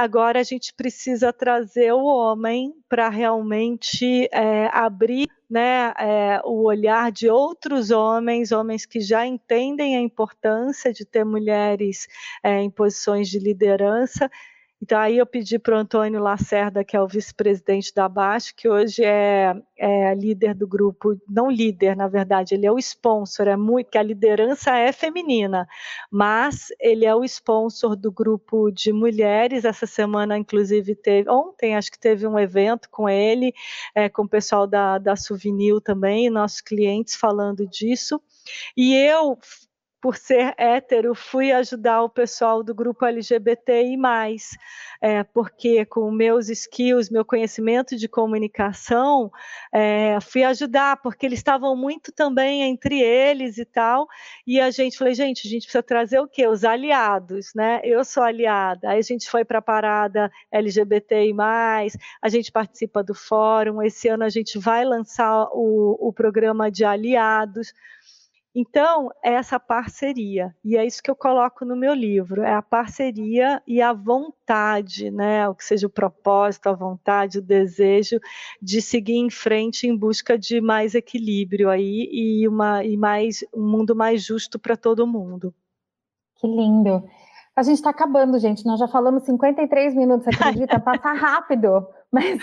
Agora 0.00 0.38
a 0.38 0.44
gente 0.44 0.72
precisa 0.72 1.32
trazer 1.32 1.92
o 1.92 2.04
homem 2.04 2.72
para 2.88 3.08
realmente 3.08 4.28
é, 4.30 4.70
abrir 4.72 5.26
né, 5.50 5.92
é, 5.98 6.40
o 6.44 6.68
olhar 6.68 7.10
de 7.10 7.28
outros 7.28 7.90
homens, 7.90 8.52
homens 8.52 8.86
que 8.86 9.00
já 9.00 9.26
entendem 9.26 9.96
a 9.96 10.00
importância 10.00 10.92
de 10.92 11.04
ter 11.04 11.24
mulheres 11.24 12.06
é, 12.44 12.60
em 12.60 12.70
posições 12.70 13.28
de 13.28 13.40
liderança 13.40 14.30
então, 14.80 14.98
aí 15.00 15.18
eu 15.18 15.26
pedi 15.26 15.58
para 15.58 15.74
o 15.74 15.78
Antônio 15.78 16.22
Lacerda, 16.22 16.84
que 16.84 16.96
é 16.96 17.02
o 17.02 17.08
vice-presidente 17.08 17.92
da 17.92 18.08
BASF, 18.08 18.54
que 18.54 18.68
hoje 18.68 19.04
é, 19.04 19.52
é, 19.76 20.14
líder 20.14 20.54
do 20.54 20.68
grupo, 20.68 21.20
não 21.28 21.50
líder, 21.50 21.96
na 21.96 22.06
verdade, 22.06 22.54
ele 22.54 22.64
é 22.64 22.70
o 22.70 22.78
sponsor, 22.78 23.48
é 23.48 23.56
muito, 23.56 23.90
que 23.90 23.98
a 23.98 24.02
liderança 24.02 24.76
é 24.76 24.92
feminina, 24.92 25.66
mas 26.08 26.68
ele 26.80 27.04
é 27.04 27.14
o 27.14 27.24
sponsor 27.24 27.96
do 27.96 28.12
grupo 28.12 28.70
de 28.70 28.92
mulheres. 28.92 29.64
Essa 29.64 29.86
semana, 29.86 30.38
inclusive, 30.38 30.94
teve, 30.94 31.28
ontem, 31.28 31.74
acho 31.74 31.90
que 31.90 31.98
teve 31.98 32.24
um 32.26 32.38
evento 32.38 32.88
com 32.88 33.08
ele, 33.08 33.52
é, 33.96 34.08
com 34.08 34.22
o 34.22 34.28
pessoal 34.28 34.64
da, 34.64 34.98
da 34.98 35.16
Souvenir 35.16 35.80
também, 35.80 36.30
nossos 36.30 36.60
clientes 36.60 37.16
falando 37.16 37.66
disso. 37.66 38.20
E 38.76 38.94
eu 38.94 39.36
por 40.00 40.16
ser 40.16 40.54
hétero, 40.56 41.14
fui 41.14 41.50
ajudar 41.50 42.02
o 42.02 42.08
pessoal 42.08 42.62
do 42.62 42.74
grupo 42.74 43.04
LGBTI+, 43.04 43.96
é, 45.00 45.24
porque 45.24 45.84
com 45.84 46.10
meus 46.10 46.48
skills, 46.48 47.10
meu 47.10 47.24
conhecimento 47.24 47.96
de 47.96 48.08
comunicação, 48.08 49.30
é, 49.72 50.18
fui 50.20 50.44
ajudar, 50.44 50.98
porque 51.02 51.26
eles 51.26 51.40
estavam 51.40 51.74
muito 51.74 52.12
também 52.12 52.62
entre 52.62 53.00
eles 53.00 53.58
e 53.58 53.64
tal, 53.64 54.06
e 54.46 54.60
a 54.60 54.70
gente, 54.70 54.96
falei, 54.96 55.14
gente, 55.14 55.46
a 55.46 55.50
gente 55.50 55.62
precisa 55.62 55.82
trazer 55.82 56.20
o 56.20 56.28
quê? 56.28 56.46
Os 56.46 56.64
aliados, 56.64 57.52
né? 57.54 57.80
Eu 57.82 58.04
sou 58.04 58.22
aliada, 58.22 58.90
aí 58.90 58.98
a 58.98 59.02
gente 59.02 59.28
foi 59.28 59.44
para 59.44 59.58
a 59.58 59.62
parada 59.62 60.30
LGBTI+, 60.52 61.34
a 62.22 62.28
gente 62.28 62.52
participa 62.52 63.02
do 63.02 63.14
fórum, 63.14 63.82
esse 63.82 64.08
ano 64.08 64.22
a 64.22 64.28
gente 64.28 64.58
vai 64.58 64.84
lançar 64.84 65.48
o, 65.52 65.96
o 66.08 66.12
programa 66.12 66.70
de 66.70 66.84
aliados, 66.84 67.72
então, 68.54 69.10
é 69.22 69.34
essa 69.34 69.60
parceria, 69.60 70.54
e 70.64 70.76
é 70.76 70.84
isso 70.84 71.02
que 71.02 71.10
eu 71.10 71.14
coloco 71.14 71.64
no 71.64 71.76
meu 71.76 71.92
livro, 71.92 72.42
é 72.42 72.54
a 72.54 72.62
parceria 72.62 73.62
e 73.66 73.80
a 73.80 73.92
vontade, 73.92 75.10
né, 75.10 75.48
o 75.48 75.54
que 75.54 75.64
seja 75.64 75.86
o 75.86 75.90
propósito, 75.90 76.68
a 76.68 76.72
vontade, 76.72 77.38
o 77.38 77.42
desejo 77.42 78.18
de 78.60 78.80
seguir 78.80 79.16
em 79.16 79.30
frente 79.30 79.86
em 79.86 79.96
busca 79.96 80.38
de 80.38 80.60
mais 80.60 80.94
equilíbrio 80.94 81.68
aí 81.68 82.08
e, 82.10 82.48
uma, 82.48 82.82
e 82.82 82.96
mais, 82.96 83.44
um 83.54 83.66
mundo 83.66 83.94
mais 83.94 84.24
justo 84.24 84.58
para 84.58 84.76
todo 84.76 85.06
mundo. 85.06 85.54
Que 86.36 86.46
lindo. 86.46 87.04
A 87.54 87.62
gente 87.62 87.76
está 87.76 87.90
acabando, 87.90 88.38
gente. 88.38 88.64
Nós 88.64 88.78
já 88.78 88.86
falamos 88.86 89.24
53 89.24 89.94
minutos, 89.94 90.28
acredita? 90.28 90.78
Passa 90.78 91.12
rápido. 91.12 91.86
Mas 92.12 92.38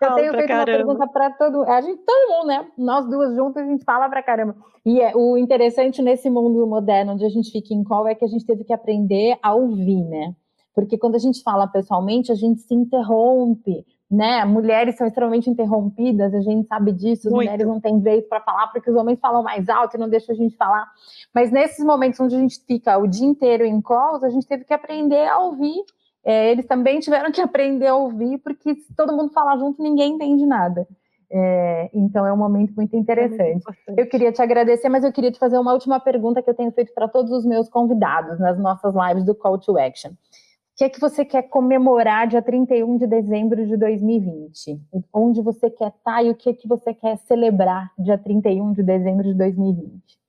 eu 0.00 0.14
tenho 0.14 0.32
feito 0.32 0.46
caramba. 0.46 0.60
uma 0.60 0.64
pergunta 0.64 1.06
para 1.08 1.30
todo 1.30 1.62
a 1.64 1.80
gente, 1.80 2.00
todo 2.04 2.30
mundo, 2.30 2.46
né? 2.46 2.68
Nós 2.78 3.08
duas 3.08 3.34
juntas 3.34 3.64
a 3.64 3.66
gente 3.66 3.84
fala 3.84 4.08
para 4.08 4.22
caramba. 4.22 4.54
E 4.86 5.00
é, 5.00 5.12
o 5.16 5.36
interessante 5.36 6.00
nesse 6.00 6.30
mundo 6.30 6.64
moderno, 6.66 7.12
onde 7.12 7.24
a 7.24 7.28
gente 7.28 7.50
fica 7.50 7.74
em 7.74 7.82
call, 7.82 8.06
é 8.06 8.14
que 8.14 8.24
a 8.24 8.28
gente 8.28 8.46
teve 8.46 8.62
que 8.62 8.72
aprender 8.72 9.36
a 9.42 9.52
ouvir, 9.54 10.04
né? 10.04 10.34
Porque 10.74 10.96
quando 10.98 11.14
a 11.14 11.18
gente 11.18 11.42
fala 11.42 11.66
pessoalmente, 11.66 12.30
a 12.30 12.34
gente 12.34 12.60
se 12.60 12.74
interrompe, 12.74 13.84
né? 14.10 14.44
Mulheres 14.44 14.96
são 14.96 15.06
extremamente 15.06 15.50
interrompidas, 15.50 16.34
a 16.34 16.40
gente 16.40 16.66
sabe 16.68 16.92
disso, 16.92 17.28
as 17.28 17.32
Muito. 17.32 17.46
mulheres 17.46 17.66
não 17.66 17.80
têm 17.80 18.00
jeito 18.00 18.28
para 18.28 18.40
falar 18.40 18.68
porque 18.68 18.90
os 18.90 18.96
homens 18.96 19.18
falam 19.20 19.42
mais 19.42 19.68
alto 19.68 19.96
e 19.96 20.00
não 20.00 20.08
deixam 20.08 20.34
a 20.34 20.38
gente 20.38 20.56
falar. 20.56 20.86
Mas 21.34 21.50
nesses 21.50 21.84
momentos 21.84 22.20
onde 22.20 22.36
a 22.36 22.38
gente 22.38 22.60
fica 22.66 22.96
o 22.98 23.06
dia 23.06 23.26
inteiro 23.26 23.64
em 23.64 23.80
calls, 23.80 24.22
a 24.22 24.30
gente 24.30 24.46
teve 24.46 24.64
que 24.64 24.74
aprender 24.74 25.26
a 25.26 25.38
ouvir. 25.38 25.82
É, 26.24 26.50
eles 26.50 26.66
também 26.66 27.00
tiveram 27.00 27.30
que 27.30 27.40
aprender 27.40 27.86
a 27.86 27.96
ouvir, 27.96 28.38
porque 28.38 28.74
se 28.74 28.94
todo 28.94 29.14
mundo 29.14 29.32
falar 29.32 29.58
junto, 29.58 29.82
ninguém 29.82 30.14
entende 30.14 30.46
nada. 30.46 30.88
É, 31.30 31.90
então 31.92 32.24
é 32.24 32.32
um 32.32 32.36
momento 32.36 32.72
muito 32.74 32.96
interessante. 32.96 33.64
É 33.88 34.02
eu 34.02 34.08
queria 34.08 34.32
te 34.32 34.40
agradecer, 34.40 34.88
mas 34.88 35.04
eu 35.04 35.12
queria 35.12 35.32
te 35.32 35.38
fazer 35.38 35.58
uma 35.58 35.72
última 35.72 35.98
pergunta 36.00 36.40
que 36.40 36.48
eu 36.48 36.54
tenho 36.54 36.70
feito 36.72 36.94
para 36.94 37.08
todos 37.08 37.32
os 37.32 37.44
meus 37.44 37.68
convidados 37.68 38.38
nas 38.38 38.58
nossas 38.58 38.94
lives 38.94 39.24
do 39.24 39.34
Call 39.34 39.58
to 39.58 39.76
Action. 39.78 40.12
O 40.12 40.76
que 40.76 40.84
é 40.84 40.88
que 40.88 41.00
você 41.00 41.24
quer 41.24 41.42
comemorar 41.42 42.26
dia 42.26 42.42
31 42.42 42.96
de 42.98 43.06
dezembro 43.06 43.64
de 43.66 43.76
2020? 43.76 44.80
Onde 45.12 45.40
você 45.40 45.70
quer 45.70 45.88
estar 45.88 46.02
tá 46.02 46.22
e 46.22 46.30
o 46.30 46.34
que 46.34 46.50
é 46.50 46.52
que 46.52 46.66
você 46.66 46.92
quer 46.92 47.16
celebrar 47.18 47.92
dia 47.98 48.18
31 48.18 48.72
de 48.72 48.82
dezembro 48.82 49.22
de 49.22 49.34
2020? 49.34 50.23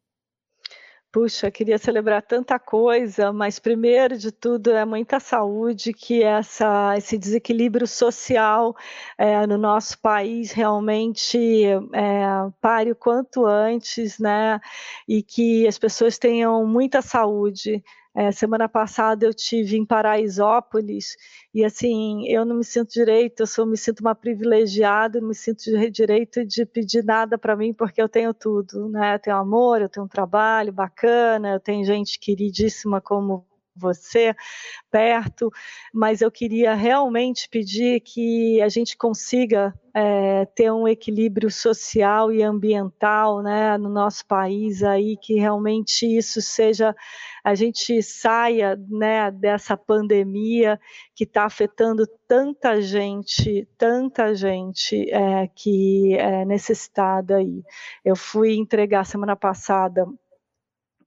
Puxa, 1.15 1.49
queria 1.49 1.77
celebrar 1.77 2.21
tanta 2.21 2.59
coisa, 2.59 3.31
mas 3.31 3.57
primeiro 3.57 4.17
de 4.17 4.33
tudo 4.33 4.71
é 4.71 4.83
muita 4.83 5.17
saúde, 5.17 5.93
que 5.93 6.21
essa, 6.21 6.93
esse 6.97 7.17
desequilíbrio 7.17 7.87
social 7.87 8.75
é, 9.17 9.47
no 9.47 9.57
nosso 9.57 9.97
país 10.01 10.51
realmente 10.51 11.37
é, 11.93 12.51
pare 12.59 12.91
o 12.91 12.95
quanto 12.97 13.45
antes, 13.45 14.19
né? 14.19 14.59
E 15.07 15.23
que 15.23 15.65
as 15.65 15.77
pessoas 15.77 16.17
tenham 16.17 16.67
muita 16.67 17.01
saúde. 17.01 17.81
É, 18.17 18.31
semana 18.31 18.69
passada 18.69 19.25
eu 19.25 19.33
tive 19.33 19.75
em 19.75 19.85
Paraisópolis 19.85 21.17
e 21.53 21.65
assim 21.65 22.25
eu 22.29 22.45
não 22.45 22.55
me 22.55 22.63
sinto 22.63 22.91
direito, 22.91 23.41
eu 23.41 23.47
sou 23.47 23.65
me 23.65 23.75
sinto 23.77 23.99
uma 23.99 24.15
privilegiada, 24.15 25.19
não 25.19 25.27
me 25.27 25.35
sinto 25.35 25.63
direito 25.91 26.45
de 26.45 26.65
pedir 26.65 27.03
nada 27.03 27.37
para 27.37 27.57
mim 27.57 27.73
porque 27.73 28.01
eu 28.01 28.07
tenho 28.07 28.33
tudo, 28.33 28.87
né? 28.89 29.15
Eu 29.15 29.19
tenho 29.19 29.35
amor, 29.35 29.81
eu 29.81 29.89
tenho 29.89 30.05
um 30.05 30.09
trabalho 30.09 30.71
bacana, 30.71 31.55
eu 31.55 31.59
tenho 31.59 31.83
gente 31.83 32.17
queridíssima 32.17 33.01
como 33.01 33.45
você 33.75 34.35
perto, 34.89 35.51
mas 35.93 36.21
eu 36.21 36.31
queria 36.31 36.73
realmente 36.73 37.49
pedir 37.49 37.99
que 38.01 38.61
a 38.61 38.69
gente 38.69 38.95
consiga 38.95 39.73
é, 39.93 40.45
ter 40.53 40.69
um 40.71 40.85
equilíbrio 40.85 41.49
social 41.49 42.29
e 42.29 42.43
ambiental 42.43 43.41
né, 43.41 43.77
no 43.77 43.87
nosso 43.87 44.25
país 44.25 44.83
aí, 44.83 45.15
que 45.15 45.35
realmente 45.35 46.05
isso 46.05 46.41
seja, 46.41 46.93
a 47.41 47.55
gente 47.55 48.03
saia 48.03 48.77
né, 48.89 49.31
dessa 49.31 49.77
pandemia 49.77 50.77
que 51.15 51.23
está 51.23 51.45
afetando 51.45 52.05
tanta 52.27 52.81
gente, 52.81 53.65
tanta 53.77 54.35
gente 54.35 55.09
é, 55.11 55.47
que 55.55 56.13
é 56.17 56.43
necessitada 56.43 57.37
aí. 57.37 57.63
Eu 58.03 58.17
fui 58.17 58.55
entregar 58.55 59.05
semana 59.05 59.35
passada 59.35 60.05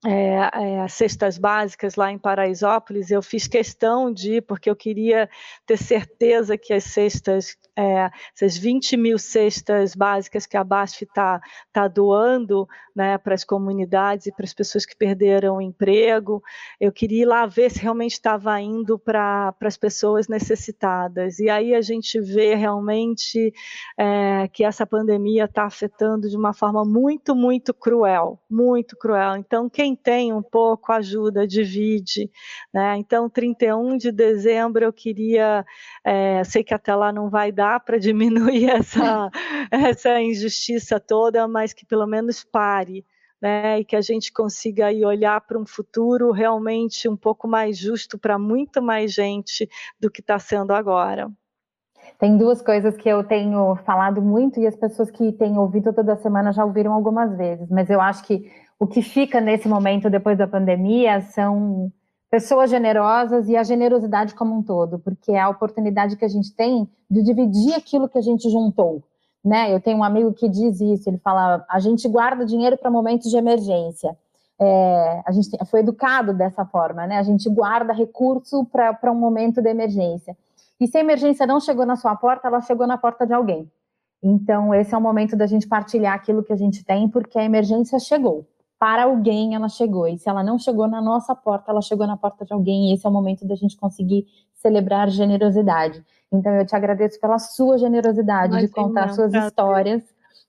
é, 0.07 0.51
é, 0.53 0.89
cestas 0.89 1.39
básicas 1.39 1.97
lá 1.97 2.13
em 2.13 2.19
Paraisópolis, 2.19 3.11
eu 3.11 3.21
fiz 3.21 3.49
questão 3.49 4.13
de 4.13 4.35
ir, 4.35 4.43
porque 4.43 4.71
eu 4.71 4.77
queria 4.77 5.29
ter 5.67 5.77
certeza 5.77 6.57
que 6.57 6.73
as 6.73 6.85
cestas 6.85 7.57
é, 7.79 8.11
essas 8.35 8.59
20 8.59 8.97
mil 8.97 9.19
cestas 9.19 9.95
básicas 9.95 10.47
que 10.47 10.57
a 10.57 10.65
BASF 10.65 11.05
está 11.05 11.41
tá 11.73 11.87
doando 11.87 12.67
né, 12.95 13.17
para 13.17 13.35
as 13.35 13.45
comunidades 13.45 14.27
e 14.27 14.33
para 14.33 14.45
as 14.45 14.53
pessoas 14.53 14.85
que 14.85 14.97
perderam 14.97 15.59
o 15.59 15.63
emprego. 15.63 16.43
Eu 16.81 16.91
queria 16.91 17.23
ir 17.23 17.27
lá 17.27 17.47
ver 17.47 17.71
se 17.71 17.79
realmente 17.79 18.15
estava 18.15 18.61
indo 18.61 18.99
para 18.99 19.55
as 19.61 19.77
pessoas 19.77 20.27
necessitadas. 20.27 21.39
E 21.39 21.49
aí 21.49 21.73
a 21.73 21.81
gente 21.81 22.21
vê 22.21 22.57
realmente 22.57 23.55
é, 23.97 24.49
que 24.49 24.65
essa 24.65 24.85
pandemia 24.85 25.45
está 25.45 25.65
afetando 25.65 26.29
de 26.29 26.37
uma 26.37 26.53
forma 26.53 26.85
muito, 26.85 27.37
muito 27.37 27.73
cruel, 27.73 28.41
muito 28.51 28.97
cruel. 28.97 29.37
Então, 29.37 29.71
quem 29.71 29.88
tem 29.95 30.33
um 30.33 30.43
pouco 30.43 30.93
ajuda, 30.93 31.47
divide. 31.47 32.31
Né? 32.73 32.97
Então, 32.97 33.29
31 33.29 33.97
de 33.97 34.13
dezembro 34.13 34.85
eu 34.85 34.93
queria, 34.93 35.65
é, 36.05 36.43
sei 36.45 36.65
que 36.65 36.75
até 36.75 36.95
lá 36.95 37.13
não 37.13 37.29
vai 37.29 37.53
dar, 37.53 37.81
para 37.81 37.99
diminuir 38.01 38.71
essa, 38.71 39.31
essa 39.71 40.21
injustiça 40.21 40.99
toda, 40.99 41.47
mas 41.47 41.73
que 41.73 41.87
pelo 41.87 42.07
menos 42.07 42.45
pare. 42.45 43.05
Né, 43.41 43.79
e 43.79 43.85
que 43.85 43.95
a 43.95 44.01
gente 44.01 44.33
consiga 44.33 44.87
aí 44.87 45.05
olhar 45.05 45.41
para 45.43 45.57
um 45.57 45.65
futuro 45.65 46.33
realmente 46.33 47.09
um 47.09 47.17
pouco 47.17 47.47
mais 47.47 47.79
justo 47.79 48.19
para 48.19 48.37
muito 48.37 48.83
mais 48.83 49.13
gente 49.13 49.69
do 50.01 50.11
que 50.11 50.21
está 50.21 50.41
sendo 50.41 50.73
agora. 50.73 51.31
Tem 52.19 52.37
duas 52.37 52.61
coisas 52.61 52.97
que 52.97 53.09
eu 53.09 53.23
tenho 53.23 53.77
falado 53.85 54.21
muito 54.21 54.59
e 54.59 54.67
as 54.67 54.75
pessoas 54.75 55.09
que 55.09 55.33
têm 55.33 55.57
ouvido 55.57 55.93
toda 55.93 56.17
semana 56.17 56.53
já 56.53 56.65
ouviram 56.65 56.93
algumas 56.93 57.37
vezes, 57.37 57.69
mas 57.71 57.89
eu 57.89 58.01
acho 58.01 58.25
que 58.25 58.51
o 58.79 58.87
que 58.87 59.03
fica 59.03 59.41
nesse 59.41 59.69
momento 59.69 60.09
depois 60.09 60.39
da 60.39 60.47
pandemia 60.47 61.21
são 61.21 61.93
pessoas 62.31 62.71
generosas 62.71 63.49
e 63.49 63.57
a 63.57 63.63
generosidade 63.63 64.35
como 64.35 64.57
um 64.57 64.63
todo, 64.63 64.99
porque 64.99 65.33
é 65.33 65.41
a 65.41 65.49
oportunidade 65.49 66.17
que 66.17 66.25
a 66.25 66.29
gente 66.29 66.55
tem 66.55 66.89
de 67.11 67.23
dividir 67.23 67.75
aquilo 67.75 68.09
que 68.09 68.19
a 68.19 68.23
gente 68.23 68.49
juntou. 68.51 69.03
Né? 69.45 69.75
Eu 69.75 69.81
tenho 69.81 69.99
um 69.99 70.05
amigo 70.05 70.33
que 70.33 70.49
diz 70.49 70.81
isso, 70.81 71.09
ele 71.09 71.19
fala, 71.19 71.65
a 71.69 71.79
gente 71.81 72.07
guarda 72.09 72.45
dinheiro 72.45 72.77
para 72.77 72.91
momentos 72.91 73.31
de 73.31 73.37
emergência. 73.37 74.17
É, 74.61 75.23
a 75.25 75.33
gente 75.33 75.49
foi 75.71 75.81
educado 75.81 76.35
dessa 76.35 76.65
forma, 76.65 77.07
né? 77.07 77.19
A 77.19 77.23
gente 77.23 77.49
guarda 77.49 77.93
recurso 77.93 78.65
para 78.65 79.13
um 79.13 79.15
momento 79.15 79.63
de 79.63 79.69
emergência. 79.69 80.37
E 80.81 80.87
se 80.89 80.99
a 80.99 81.01
emergência 81.01 81.47
não 81.47 81.61
chegou 81.61 81.87
na 81.87 81.95
sua 81.95 82.17
porta, 82.17 82.49
ela 82.49 82.61
chegou 82.61 82.85
na 82.85 82.99
porta 82.99 83.25
de 83.25 83.33
alguém. 83.33 83.71
Então, 84.21 84.75
esse 84.75 84.93
é 84.93 84.99
o 84.99 85.01
momento 85.01 85.37
da 85.37 85.47
gente 85.47 85.69
partilhar 85.69 86.13
aquilo 86.13 86.43
que 86.43 86.53
a 86.53 86.57
gente 86.57 86.85
tem, 86.85 87.09
porque 87.09 87.39
a 87.39 87.45
emergência 87.45 88.01
chegou 88.01 88.45
para 88.79 89.05
alguém 89.05 89.55
ela 89.55 89.69
chegou. 89.69 90.07
E 90.07 90.19
se 90.19 90.29
ela 90.29 90.43
não 90.43 90.59
chegou 90.59 90.87
na 90.87 91.01
nossa 91.01 91.35
porta, 91.35 91.71
ela 91.71 91.83
chegou 91.83 92.07
na 92.07 92.17
porta 92.17 92.45
de 92.45 92.53
alguém. 92.53 92.91
E 92.91 92.95
esse 92.95 93.07
é 93.07 93.09
o 93.09 93.13
momento 93.13 93.47
da 93.47 93.55
gente 93.55 93.77
conseguir 93.77 94.27
celebrar 94.55 95.11
generosidade. 95.11 96.05
Então 96.33 96.53
eu 96.55 96.67
te 96.67 96.77
agradeço 96.77 97.21
pela 97.21 97.39
sua 97.39 97.79
generosidade 97.79 98.59
de 98.59 98.69
contar 98.69 99.09
suas 99.11 99.33
histórias, 99.33 100.03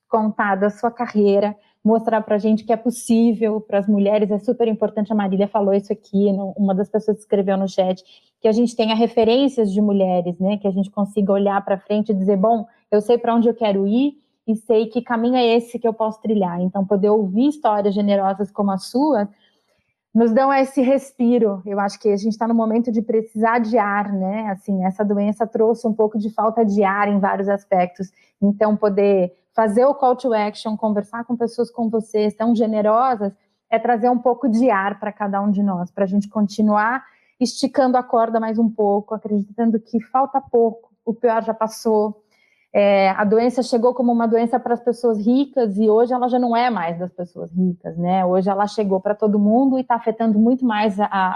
contar 0.08 0.56
da 0.56 0.70
sua 0.70 0.90
carreira, 0.90 1.56
mostrar 1.82 2.20
para 2.20 2.34
a 2.34 2.38
gente 2.38 2.64
que 2.64 2.72
é 2.72 2.76
possível 2.76 3.60
para 3.60 3.78
as 3.78 3.88
mulheres. 3.88 4.30
É 4.30 4.38
super 4.38 4.68
importante. 4.68 5.12
A 5.12 5.16
Marília 5.16 5.48
falou 5.48 5.72
isso 5.72 5.92
aqui, 5.92 6.26
uma 6.56 6.74
das 6.74 6.88
pessoas 6.88 7.16
que 7.16 7.22
escreveu 7.22 7.56
no 7.56 7.68
chat, 7.68 8.04
que 8.40 8.48
a 8.48 8.52
gente 8.52 8.76
tenha 8.76 8.94
referências 8.94 9.72
de 9.72 9.80
mulheres, 9.80 10.38
né? 10.38 10.56
Que 10.58 10.68
a 10.68 10.70
gente 10.70 10.90
consiga 10.90 11.32
olhar 11.32 11.64
para 11.64 11.78
frente 11.78 12.10
e 12.10 12.14
dizer, 12.14 12.36
bom, 12.36 12.66
eu 12.90 13.00
sei 13.00 13.18
para 13.18 13.34
onde 13.34 13.48
eu 13.48 13.54
quero 13.54 13.86
ir 13.86 14.20
e 14.52 14.56
sei 14.56 14.86
que 14.86 15.02
caminho 15.02 15.36
é 15.36 15.46
esse 15.56 15.78
que 15.78 15.86
eu 15.86 15.94
posso 15.94 16.20
trilhar. 16.20 16.60
Então, 16.60 16.84
poder 16.84 17.10
ouvir 17.10 17.48
histórias 17.48 17.94
generosas 17.94 18.50
como 18.50 18.70
a 18.70 18.78
sua 18.78 19.28
nos 20.14 20.32
dão 20.32 20.52
esse 20.52 20.82
respiro. 20.82 21.62
Eu 21.64 21.78
acho 21.78 21.98
que 22.00 22.08
a 22.08 22.16
gente 22.16 22.32
está 22.32 22.46
no 22.48 22.54
momento 22.54 22.90
de 22.90 23.00
precisar 23.00 23.60
de 23.60 23.78
ar, 23.78 24.12
né? 24.12 24.48
Assim, 24.50 24.84
essa 24.84 25.04
doença 25.04 25.46
trouxe 25.46 25.86
um 25.86 25.92
pouco 25.92 26.18
de 26.18 26.30
falta 26.30 26.64
de 26.64 26.82
ar 26.82 27.08
em 27.08 27.20
vários 27.20 27.48
aspectos. 27.48 28.10
Então, 28.42 28.76
poder 28.76 29.32
fazer 29.54 29.84
o 29.84 29.94
call 29.94 30.16
to 30.16 30.32
action, 30.32 30.76
conversar 30.76 31.24
com 31.24 31.36
pessoas 31.36 31.70
como 31.70 31.90
vocês, 31.90 32.34
tão 32.34 32.54
generosas, 32.54 33.32
é 33.68 33.78
trazer 33.78 34.10
um 34.10 34.18
pouco 34.18 34.48
de 34.48 34.68
ar 34.70 34.98
para 34.98 35.12
cada 35.12 35.40
um 35.40 35.50
de 35.50 35.62
nós, 35.62 35.90
para 35.90 36.04
a 36.04 36.08
gente 36.08 36.28
continuar 36.28 37.04
esticando 37.38 37.96
a 37.96 38.02
corda 38.02 38.38
mais 38.38 38.58
um 38.58 38.68
pouco, 38.68 39.14
acreditando 39.14 39.80
que 39.80 40.00
falta 40.00 40.40
pouco, 40.40 40.90
o 41.04 41.14
pior 41.14 41.42
já 41.42 41.54
passou, 41.54 42.22
é, 42.72 43.10
a 43.10 43.24
doença 43.24 43.62
chegou 43.62 43.92
como 43.92 44.12
uma 44.12 44.28
doença 44.28 44.60
para 44.60 44.74
as 44.74 44.80
pessoas 44.80 45.18
ricas 45.18 45.76
e 45.76 45.90
hoje 45.90 46.12
ela 46.12 46.28
já 46.28 46.38
não 46.38 46.56
é 46.56 46.70
mais 46.70 46.98
das 46.98 47.12
pessoas 47.12 47.50
ricas, 47.52 47.96
né? 47.96 48.24
Hoje 48.24 48.48
ela 48.48 48.66
chegou 48.66 49.00
para 49.00 49.14
todo 49.14 49.38
mundo 49.38 49.76
e 49.76 49.80
está 49.80 49.96
afetando 49.96 50.38
muito 50.38 50.64
mais 50.64 50.98
a, 51.00 51.34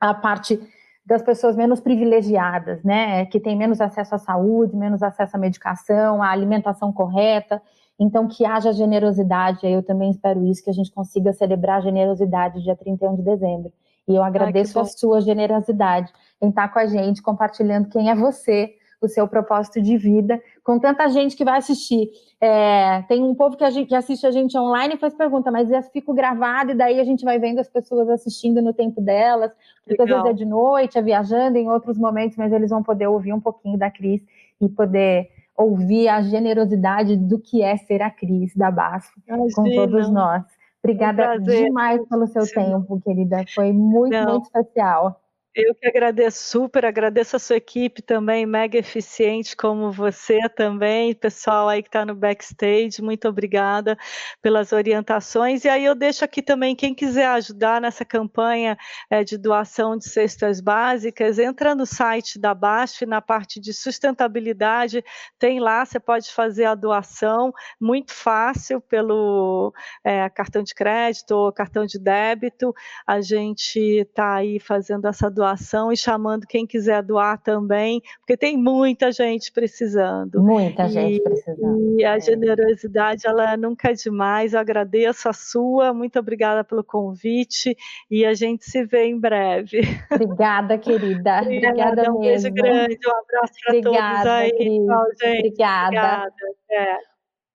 a 0.00 0.14
parte 0.14 0.60
das 1.06 1.22
pessoas 1.22 1.56
menos 1.56 1.80
privilegiadas, 1.80 2.82
né? 2.82 3.26
Que 3.26 3.38
tem 3.38 3.56
menos 3.56 3.80
acesso 3.80 4.14
à 4.14 4.18
saúde, 4.18 4.76
menos 4.76 5.02
acesso 5.02 5.36
à 5.36 5.38
medicação, 5.38 6.22
à 6.22 6.30
alimentação 6.30 6.92
correta. 6.92 7.62
Então, 7.98 8.26
que 8.26 8.44
haja 8.44 8.72
generosidade, 8.72 9.66
eu 9.66 9.82
também 9.82 10.10
espero 10.10 10.44
isso, 10.46 10.64
que 10.64 10.70
a 10.70 10.74
gente 10.74 10.90
consiga 10.90 11.32
celebrar 11.32 11.78
a 11.78 11.82
generosidade 11.82 12.62
dia 12.62 12.74
31 12.74 13.16
de 13.16 13.22
dezembro. 13.22 13.72
E 14.08 14.16
eu 14.16 14.22
agradeço 14.22 14.78
Ai, 14.78 14.84
a 14.84 14.88
sua 14.88 15.20
generosidade 15.20 16.12
em 16.40 16.48
estar 16.48 16.68
com 16.68 16.78
a 16.78 16.86
gente, 16.86 17.22
compartilhando 17.22 17.88
quem 17.88 18.10
é 18.10 18.14
você, 18.14 18.74
o 19.00 19.08
seu 19.08 19.26
propósito 19.26 19.80
de 19.80 19.96
vida, 19.96 20.40
com 20.62 20.78
tanta 20.78 21.08
gente 21.08 21.36
que 21.36 21.44
vai 21.44 21.58
assistir. 21.58 22.10
É, 22.40 23.02
tem 23.02 23.22
um 23.22 23.34
povo 23.34 23.56
que, 23.56 23.64
a 23.64 23.70
gente, 23.70 23.88
que 23.88 23.94
assiste 23.94 24.26
a 24.26 24.30
gente 24.30 24.56
online 24.58 24.94
e 24.94 24.98
faz 24.98 25.14
pergunta, 25.14 25.50
mas 25.50 25.70
eu 25.70 25.82
fico 25.84 26.12
gravado 26.12 26.72
e 26.72 26.74
daí 26.74 27.00
a 27.00 27.04
gente 27.04 27.24
vai 27.24 27.38
vendo 27.38 27.58
as 27.58 27.68
pessoas 27.68 28.08
assistindo 28.08 28.60
no 28.60 28.72
tempo 28.72 29.00
delas, 29.00 29.52
porque 29.84 30.02
Legal. 30.02 30.18
às 30.18 30.24
vezes 30.24 30.40
é 30.40 30.44
de 30.44 30.50
noite, 30.50 30.98
é 30.98 31.02
viajando 31.02 31.56
em 31.56 31.68
outros 31.68 31.96
momentos, 31.96 32.36
mas 32.36 32.52
eles 32.52 32.70
vão 32.70 32.82
poder 32.82 33.06
ouvir 33.06 33.32
um 33.32 33.40
pouquinho 33.40 33.78
da 33.78 33.90
Cris 33.90 34.22
e 34.60 34.68
poder 34.68 35.30
ouvir 35.56 36.08
a 36.08 36.22
generosidade 36.22 37.16
do 37.16 37.38
que 37.38 37.62
é 37.62 37.76
ser 37.76 38.02
a 38.02 38.10
Cris 38.10 38.54
da 38.54 38.70
BASF 38.70 39.10
com 39.54 39.64
todos 39.64 40.10
nós. 40.10 40.44
Obrigada 40.82 41.34
um 41.34 41.42
demais 41.42 42.02
pelo 42.08 42.26
seu 42.26 42.46
tempo, 42.46 43.00
querida. 43.02 43.44
Foi 43.54 43.70
muito, 43.72 44.12
Não. 44.12 44.32
muito 44.32 44.44
especial. 44.46 45.20
Eu 45.52 45.74
que 45.74 45.84
agradeço, 45.84 46.44
super 46.48 46.84
agradeço 46.84 47.34
a 47.34 47.38
sua 47.40 47.56
equipe 47.56 48.00
também, 48.00 48.46
mega 48.46 48.78
eficiente 48.78 49.56
como 49.56 49.90
você 49.90 50.38
também, 50.50 51.12
pessoal 51.12 51.68
aí 51.68 51.82
que 51.82 51.88
está 51.88 52.06
no 52.06 52.14
backstage, 52.14 53.02
muito 53.02 53.26
obrigada 53.26 53.98
pelas 54.40 54.70
orientações. 54.70 55.64
E 55.64 55.68
aí 55.68 55.84
eu 55.84 55.96
deixo 55.96 56.24
aqui 56.24 56.40
também, 56.40 56.76
quem 56.76 56.94
quiser 56.94 57.26
ajudar 57.26 57.80
nessa 57.80 58.04
campanha 58.04 58.78
é, 59.10 59.24
de 59.24 59.36
doação 59.36 59.96
de 59.96 60.08
cestas 60.08 60.60
básicas, 60.60 61.36
entra 61.36 61.74
no 61.74 61.84
site 61.84 62.38
da 62.38 62.54
BASF, 62.54 63.04
na 63.04 63.20
parte 63.20 63.58
de 63.58 63.72
sustentabilidade, 63.74 65.02
tem 65.36 65.58
lá, 65.58 65.84
você 65.84 65.98
pode 65.98 66.30
fazer 66.32 66.66
a 66.66 66.76
doação, 66.76 67.52
muito 67.80 68.12
fácil, 68.12 68.80
pelo 68.80 69.74
é, 70.04 70.28
cartão 70.30 70.62
de 70.62 70.76
crédito 70.76 71.32
ou 71.32 71.52
cartão 71.52 71.84
de 71.84 71.98
débito, 71.98 72.72
a 73.04 73.20
gente 73.20 73.80
está 73.80 74.36
aí 74.36 74.60
fazendo 74.60 75.08
essa 75.08 75.28
doação 75.28 75.39
doação 75.40 75.90
e 75.90 75.96
chamando 75.96 76.46
quem 76.46 76.66
quiser 76.66 77.02
doar 77.02 77.38
também, 77.38 78.02
porque 78.18 78.36
tem 78.36 78.58
muita 78.58 79.10
gente 79.10 79.50
precisando. 79.50 80.42
Muita 80.42 80.84
e, 80.84 80.88
gente 80.90 81.22
precisando. 81.22 81.98
E 81.98 82.04
a 82.04 82.16
é. 82.16 82.20
generosidade, 82.20 83.26
ela 83.26 83.56
nunca 83.56 83.90
é 83.90 83.94
demais. 83.94 84.52
Eu 84.52 84.60
agradeço 84.60 85.28
a 85.28 85.32
sua, 85.32 85.94
muito 85.94 86.18
obrigada 86.18 86.62
pelo 86.62 86.84
convite 86.84 87.74
e 88.10 88.24
a 88.26 88.34
gente 88.34 88.64
se 88.64 88.84
vê 88.84 89.06
em 89.06 89.18
breve. 89.18 89.80
Obrigada, 90.12 90.76
querida. 90.76 91.40
obrigada, 91.40 91.72
obrigada 91.72 92.12
um 92.12 92.20
mesmo. 92.20 92.52
beijo 92.52 92.54
grande, 92.54 92.98
um 93.06 93.18
abraço 93.18 93.54
para 93.64 93.80
todos 93.80 94.26
aí. 94.26 94.50
Tchau, 94.86 95.06
gente. 95.22 95.38
Obrigada. 95.38 95.86
obrigada. 95.86 96.32
É. 96.70 97.09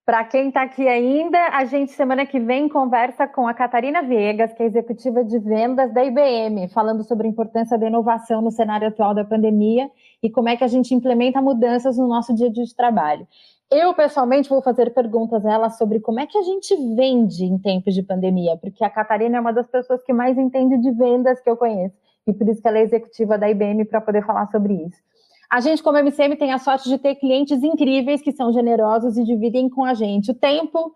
Para 0.06 0.24
quem 0.24 0.50
está 0.50 0.62
aqui 0.62 0.88
ainda, 0.88 1.50
a 1.52 1.66
gente 1.66 1.92
semana 1.94 2.28
que 2.28 2.40
vem 2.40 2.70
conversa 2.70 3.28
com 3.28 3.48
a 3.48 3.56
Catarina 3.56 4.04
Viegas, 4.04 4.54
que 4.54 4.62
é 4.62 4.68
executiva 4.68 5.24
de 5.24 5.40
vendas 5.40 5.92
da 5.92 6.06
IBM, 6.06 6.68
falando 6.68 7.04
sobre 7.04 7.26
a 7.26 7.30
importância 7.30 7.76
da 7.76 7.88
inovação 7.88 8.40
no 8.40 8.52
cenário 8.52 8.88
atual 8.88 9.16
da 9.16 9.26
pandemia 9.26 9.90
e 10.22 10.30
como 10.30 10.48
é 10.48 10.56
que 10.56 10.64
a 10.64 10.68
gente 10.68 10.94
implementa 10.94 11.42
mudanças 11.42 11.98
no 11.98 12.08
nosso 12.08 12.36
dia 12.36 12.50
a 12.50 12.52
dia 12.52 12.64
de 12.64 12.76
trabalho. 12.76 13.28
Eu, 13.72 13.96
pessoalmente, 13.96 14.48
vou 14.48 14.62
fazer 14.62 14.94
perguntas 14.94 15.44
a 15.44 15.52
ela 15.52 15.72
sobre 15.72 16.00
como 16.00 16.20
é 16.20 16.28
que 16.28 16.38
a 16.38 16.44
gente 16.44 16.76
vende 16.96 17.44
em 17.44 17.58
tempos 17.58 17.96
de 17.96 18.04
pandemia, 18.04 18.56
porque 18.58 18.84
a 18.84 18.90
Catarina 18.92 19.38
é 19.38 19.42
uma 19.42 19.52
das 19.52 19.66
pessoas 19.66 20.04
que 20.04 20.14
mais 20.14 20.38
entende 20.38 20.78
de 20.78 20.92
vendas 20.92 21.42
que 21.42 21.50
eu 21.50 21.58
conheço, 21.58 21.96
e 22.28 22.32
por 22.32 22.48
isso 22.48 22.62
que 22.62 22.68
ela 22.68 22.78
é 22.78 22.84
executiva 22.84 23.40
da 23.40 23.50
IBM 23.50 23.84
para 23.86 24.02
poder 24.02 24.24
falar 24.24 24.46
sobre 24.52 24.76
isso. 24.76 25.04
A 25.50 25.60
gente, 25.60 25.84
como 25.84 25.98
MCM, 25.98 26.36
tem 26.36 26.52
a 26.52 26.58
sorte 26.58 26.90
de 26.90 26.98
ter 26.98 27.16
clientes 27.16 27.64
incríveis 27.64 28.22
que 28.22 28.32
são 28.32 28.52
generosos 28.52 29.18
e 29.18 29.24
dividem 29.24 29.70
com 29.70 29.86
a 29.86 29.94
gente 29.94 30.32
o 30.32 30.36
tempo, 30.36 30.94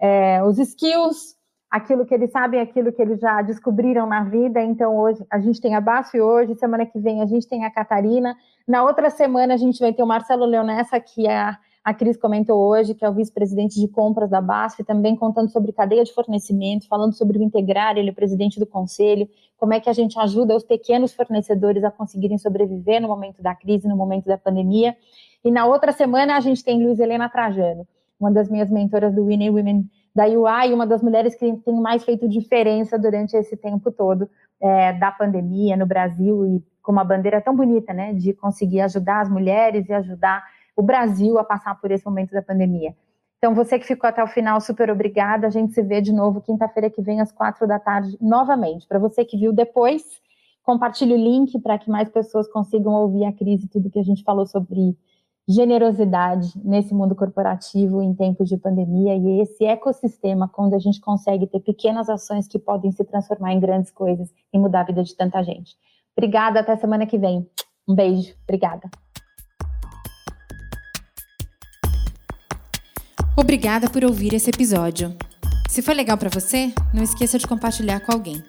é, 0.00 0.42
os 0.42 0.58
skills, 0.58 1.36
aquilo 1.70 2.04
que 2.04 2.14
eles 2.14 2.30
sabem, 2.32 2.60
aquilo 2.60 2.92
que 2.92 3.00
eles 3.00 3.20
já 3.20 3.40
descobriram 3.42 4.06
na 4.06 4.24
vida. 4.24 4.60
Então, 4.62 4.96
hoje 4.96 5.24
a 5.30 5.38
gente 5.38 5.60
tem 5.60 5.74
a 5.74 5.80
BASF 5.80 6.20
hoje, 6.20 6.54
semana 6.56 6.84
que 6.84 6.98
vem 6.98 7.22
a 7.22 7.26
gente 7.26 7.46
tem 7.46 7.64
a 7.64 7.70
Catarina. 7.70 8.36
Na 8.66 8.82
outra 8.82 9.08
semana 9.10 9.54
a 9.54 9.56
gente 9.56 9.78
vai 9.78 9.92
ter 9.92 10.02
o 10.02 10.06
Marcelo 10.06 10.44
Leonessa, 10.44 10.98
que 10.98 11.28
é 11.28 11.54
a 11.90 11.94
Cris 11.94 12.16
comentou 12.16 12.56
hoje, 12.56 12.94
que 12.94 13.04
é 13.04 13.08
o 13.08 13.12
vice-presidente 13.12 13.78
de 13.80 13.88
compras 13.88 14.30
da 14.30 14.40
BASF, 14.40 14.84
também 14.84 15.16
contando 15.16 15.50
sobre 15.50 15.72
cadeia 15.72 16.04
de 16.04 16.14
fornecimento, 16.14 16.86
falando 16.86 17.12
sobre 17.12 17.36
o 17.36 17.42
integrar, 17.42 17.98
ele 17.98 18.10
é 18.10 18.12
presidente 18.12 18.60
do 18.60 18.66
conselho, 18.66 19.28
como 19.58 19.74
é 19.74 19.80
que 19.80 19.90
a 19.90 19.92
gente 19.92 20.18
ajuda 20.18 20.54
os 20.54 20.62
pequenos 20.62 21.12
fornecedores 21.12 21.82
a 21.82 21.90
conseguirem 21.90 22.38
sobreviver 22.38 23.02
no 23.02 23.08
momento 23.08 23.42
da 23.42 23.54
crise, 23.56 23.88
no 23.88 23.96
momento 23.96 24.26
da 24.26 24.38
pandemia. 24.38 24.96
E 25.44 25.50
na 25.50 25.66
outra 25.66 25.90
semana 25.90 26.36
a 26.36 26.40
gente 26.40 26.62
tem 26.62 26.80
Luiz 26.82 27.00
Helena 27.00 27.28
Trajano, 27.28 27.86
uma 28.20 28.30
das 28.30 28.48
minhas 28.48 28.70
mentoras 28.70 29.12
do 29.12 29.26
Winning 29.26 29.50
Women 29.50 29.90
da 30.14 30.26
UI, 30.26 30.72
uma 30.72 30.86
das 30.86 31.02
mulheres 31.02 31.34
que 31.34 31.52
tem 31.56 31.74
mais 31.74 32.04
feito 32.04 32.28
diferença 32.28 32.96
durante 32.96 33.36
esse 33.36 33.56
tempo 33.56 33.90
todo 33.90 34.28
é, 34.60 34.92
da 34.92 35.10
pandemia 35.10 35.76
no 35.76 35.86
Brasil 35.86 36.46
e 36.46 36.62
com 36.82 36.92
uma 36.92 37.04
bandeira 37.04 37.40
tão 37.40 37.54
bonita, 37.54 37.92
né, 37.92 38.12
de 38.14 38.32
conseguir 38.32 38.80
ajudar 38.80 39.22
as 39.22 39.28
mulheres 39.28 39.88
e 39.88 39.92
ajudar 39.92 40.42
o 40.76 40.82
Brasil 40.82 41.38
a 41.38 41.44
passar 41.44 41.80
por 41.80 41.90
esse 41.90 42.04
momento 42.04 42.32
da 42.32 42.42
pandemia. 42.42 42.94
Então, 43.38 43.54
você 43.54 43.78
que 43.78 43.86
ficou 43.86 44.06
até 44.06 44.22
o 44.22 44.26
final, 44.26 44.60
super 44.60 44.90
obrigada. 44.90 45.46
A 45.46 45.50
gente 45.50 45.72
se 45.72 45.82
vê 45.82 46.00
de 46.00 46.12
novo 46.12 46.42
quinta-feira 46.42 46.90
que 46.90 47.00
vem, 47.00 47.20
às 47.20 47.32
quatro 47.32 47.66
da 47.66 47.78
tarde, 47.78 48.18
novamente. 48.20 48.86
Para 48.86 48.98
você 48.98 49.24
que 49.24 49.36
viu 49.36 49.52
depois, 49.52 50.02
compartilhe 50.62 51.14
o 51.14 51.16
link 51.16 51.58
para 51.60 51.78
que 51.78 51.90
mais 51.90 52.10
pessoas 52.10 52.46
consigam 52.46 52.92
ouvir 52.92 53.24
a 53.24 53.32
crise, 53.32 53.66
tudo 53.66 53.90
que 53.90 53.98
a 53.98 54.02
gente 54.02 54.22
falou 54.22 54.46
sobre 54.46 54.94
generosidade 55.48 56.52
nesse 56.62 56.94
mundo 56.94 57.14
corporativo 57.14 58.00
em 58.02 58.14
tempos 58.14 58.48
de 58.48 58.56
pandemia 58.56 59.16
e 59.16 59.40
esse 59.40 59.64
ecossistema 59.64 60.48
quando 60.48 60.74
a 60.74 60.78
gente 60.78 61.00
consegue 61.00 61.46
ter 61.46 61.60
pequenas 61.60 62.08
ações 62.08 62.46
que 62.46 62.58
podem 62.58 62.92
se 62.92 63.04
transformar 63.04 63.52
em 63.52 63.58
grandes 63.58 63.90
coisas 63.90 64.32
e 64.52 64.58
mudar 64.58 64.82
a 64.82 64.84
vida 64.84 65.02
de 65.02 65.16
tanta 65.16 65.42
gente. 65.42 65.76
Obrigada, 66.16 66.60
até 66.60 66.76
semana 66.76 67.06
que 67.06 67.18
vem. 67.18 67.48
Um 67.88 67.94
beijo, 67.94 68.34
obrigada. 68.44 68.88
Obrigada 73.40 73.88
por 73.88 74.04
ouvir 74.04 74.34
esse 74.34 74.50
episódio. 74.50 75.16
Se 75.66 75.80
foi 75.80 75.94
legal 75.94 76.18
para 76.18 76.28
você, 76.28 76.74
não 76.92 77.02
esqueça 77.02 77.38
de 77.38 77.46
compartilhar 77.46 77.98
com 78.00 78.12
alguém. 78.12 78.44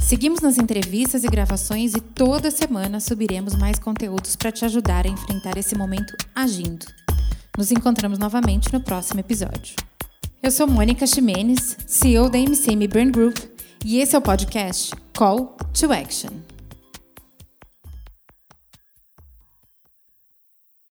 Seguimos 0.00 0.40
nas 0.40 0.56
entrevistas 0.56 1.22
e 1.22 1.28
gravações 1.28 1.92
e 1.92 2.00
toda 2.00 2.50
semana 2.50 2.98
subiremos 2.98 3.54
mais 3.54 3.78
conteúdos 3.78 4.34
para 4.34 4.50
te 4.50 4.64
ajudar 4.64 5.04
a 5.04 5.10
enfrentar 5.10 5.58
esse 5.58 5.76
momento 5.76 6.16
agindo. 6.34 6.86
Nos 7.58 7.70
encontramos 7.70 8.18
novamente 8.18 8.72
no 8.72 8.80
próximo 8.80 9.20
episódio. 9.20 9.76
Eu 10.42 10.50
sou 10.50 10.66
Mônica 10.66 11.06
Ximenes, 11.06 11.76
CEO 11.86 12.30
da 12.30 12.38
MCM 12.38 12.88
Brand 12.88 13.12
Group, 13.12 13.36
e 13.84 13.98
esse 13.98 14.16
é 14.16 14.18
o 14.18 14.22
podcast 14.22 14.94
Call 15.12 15.58
to 15.74 15.92
Action. 15.92 16.51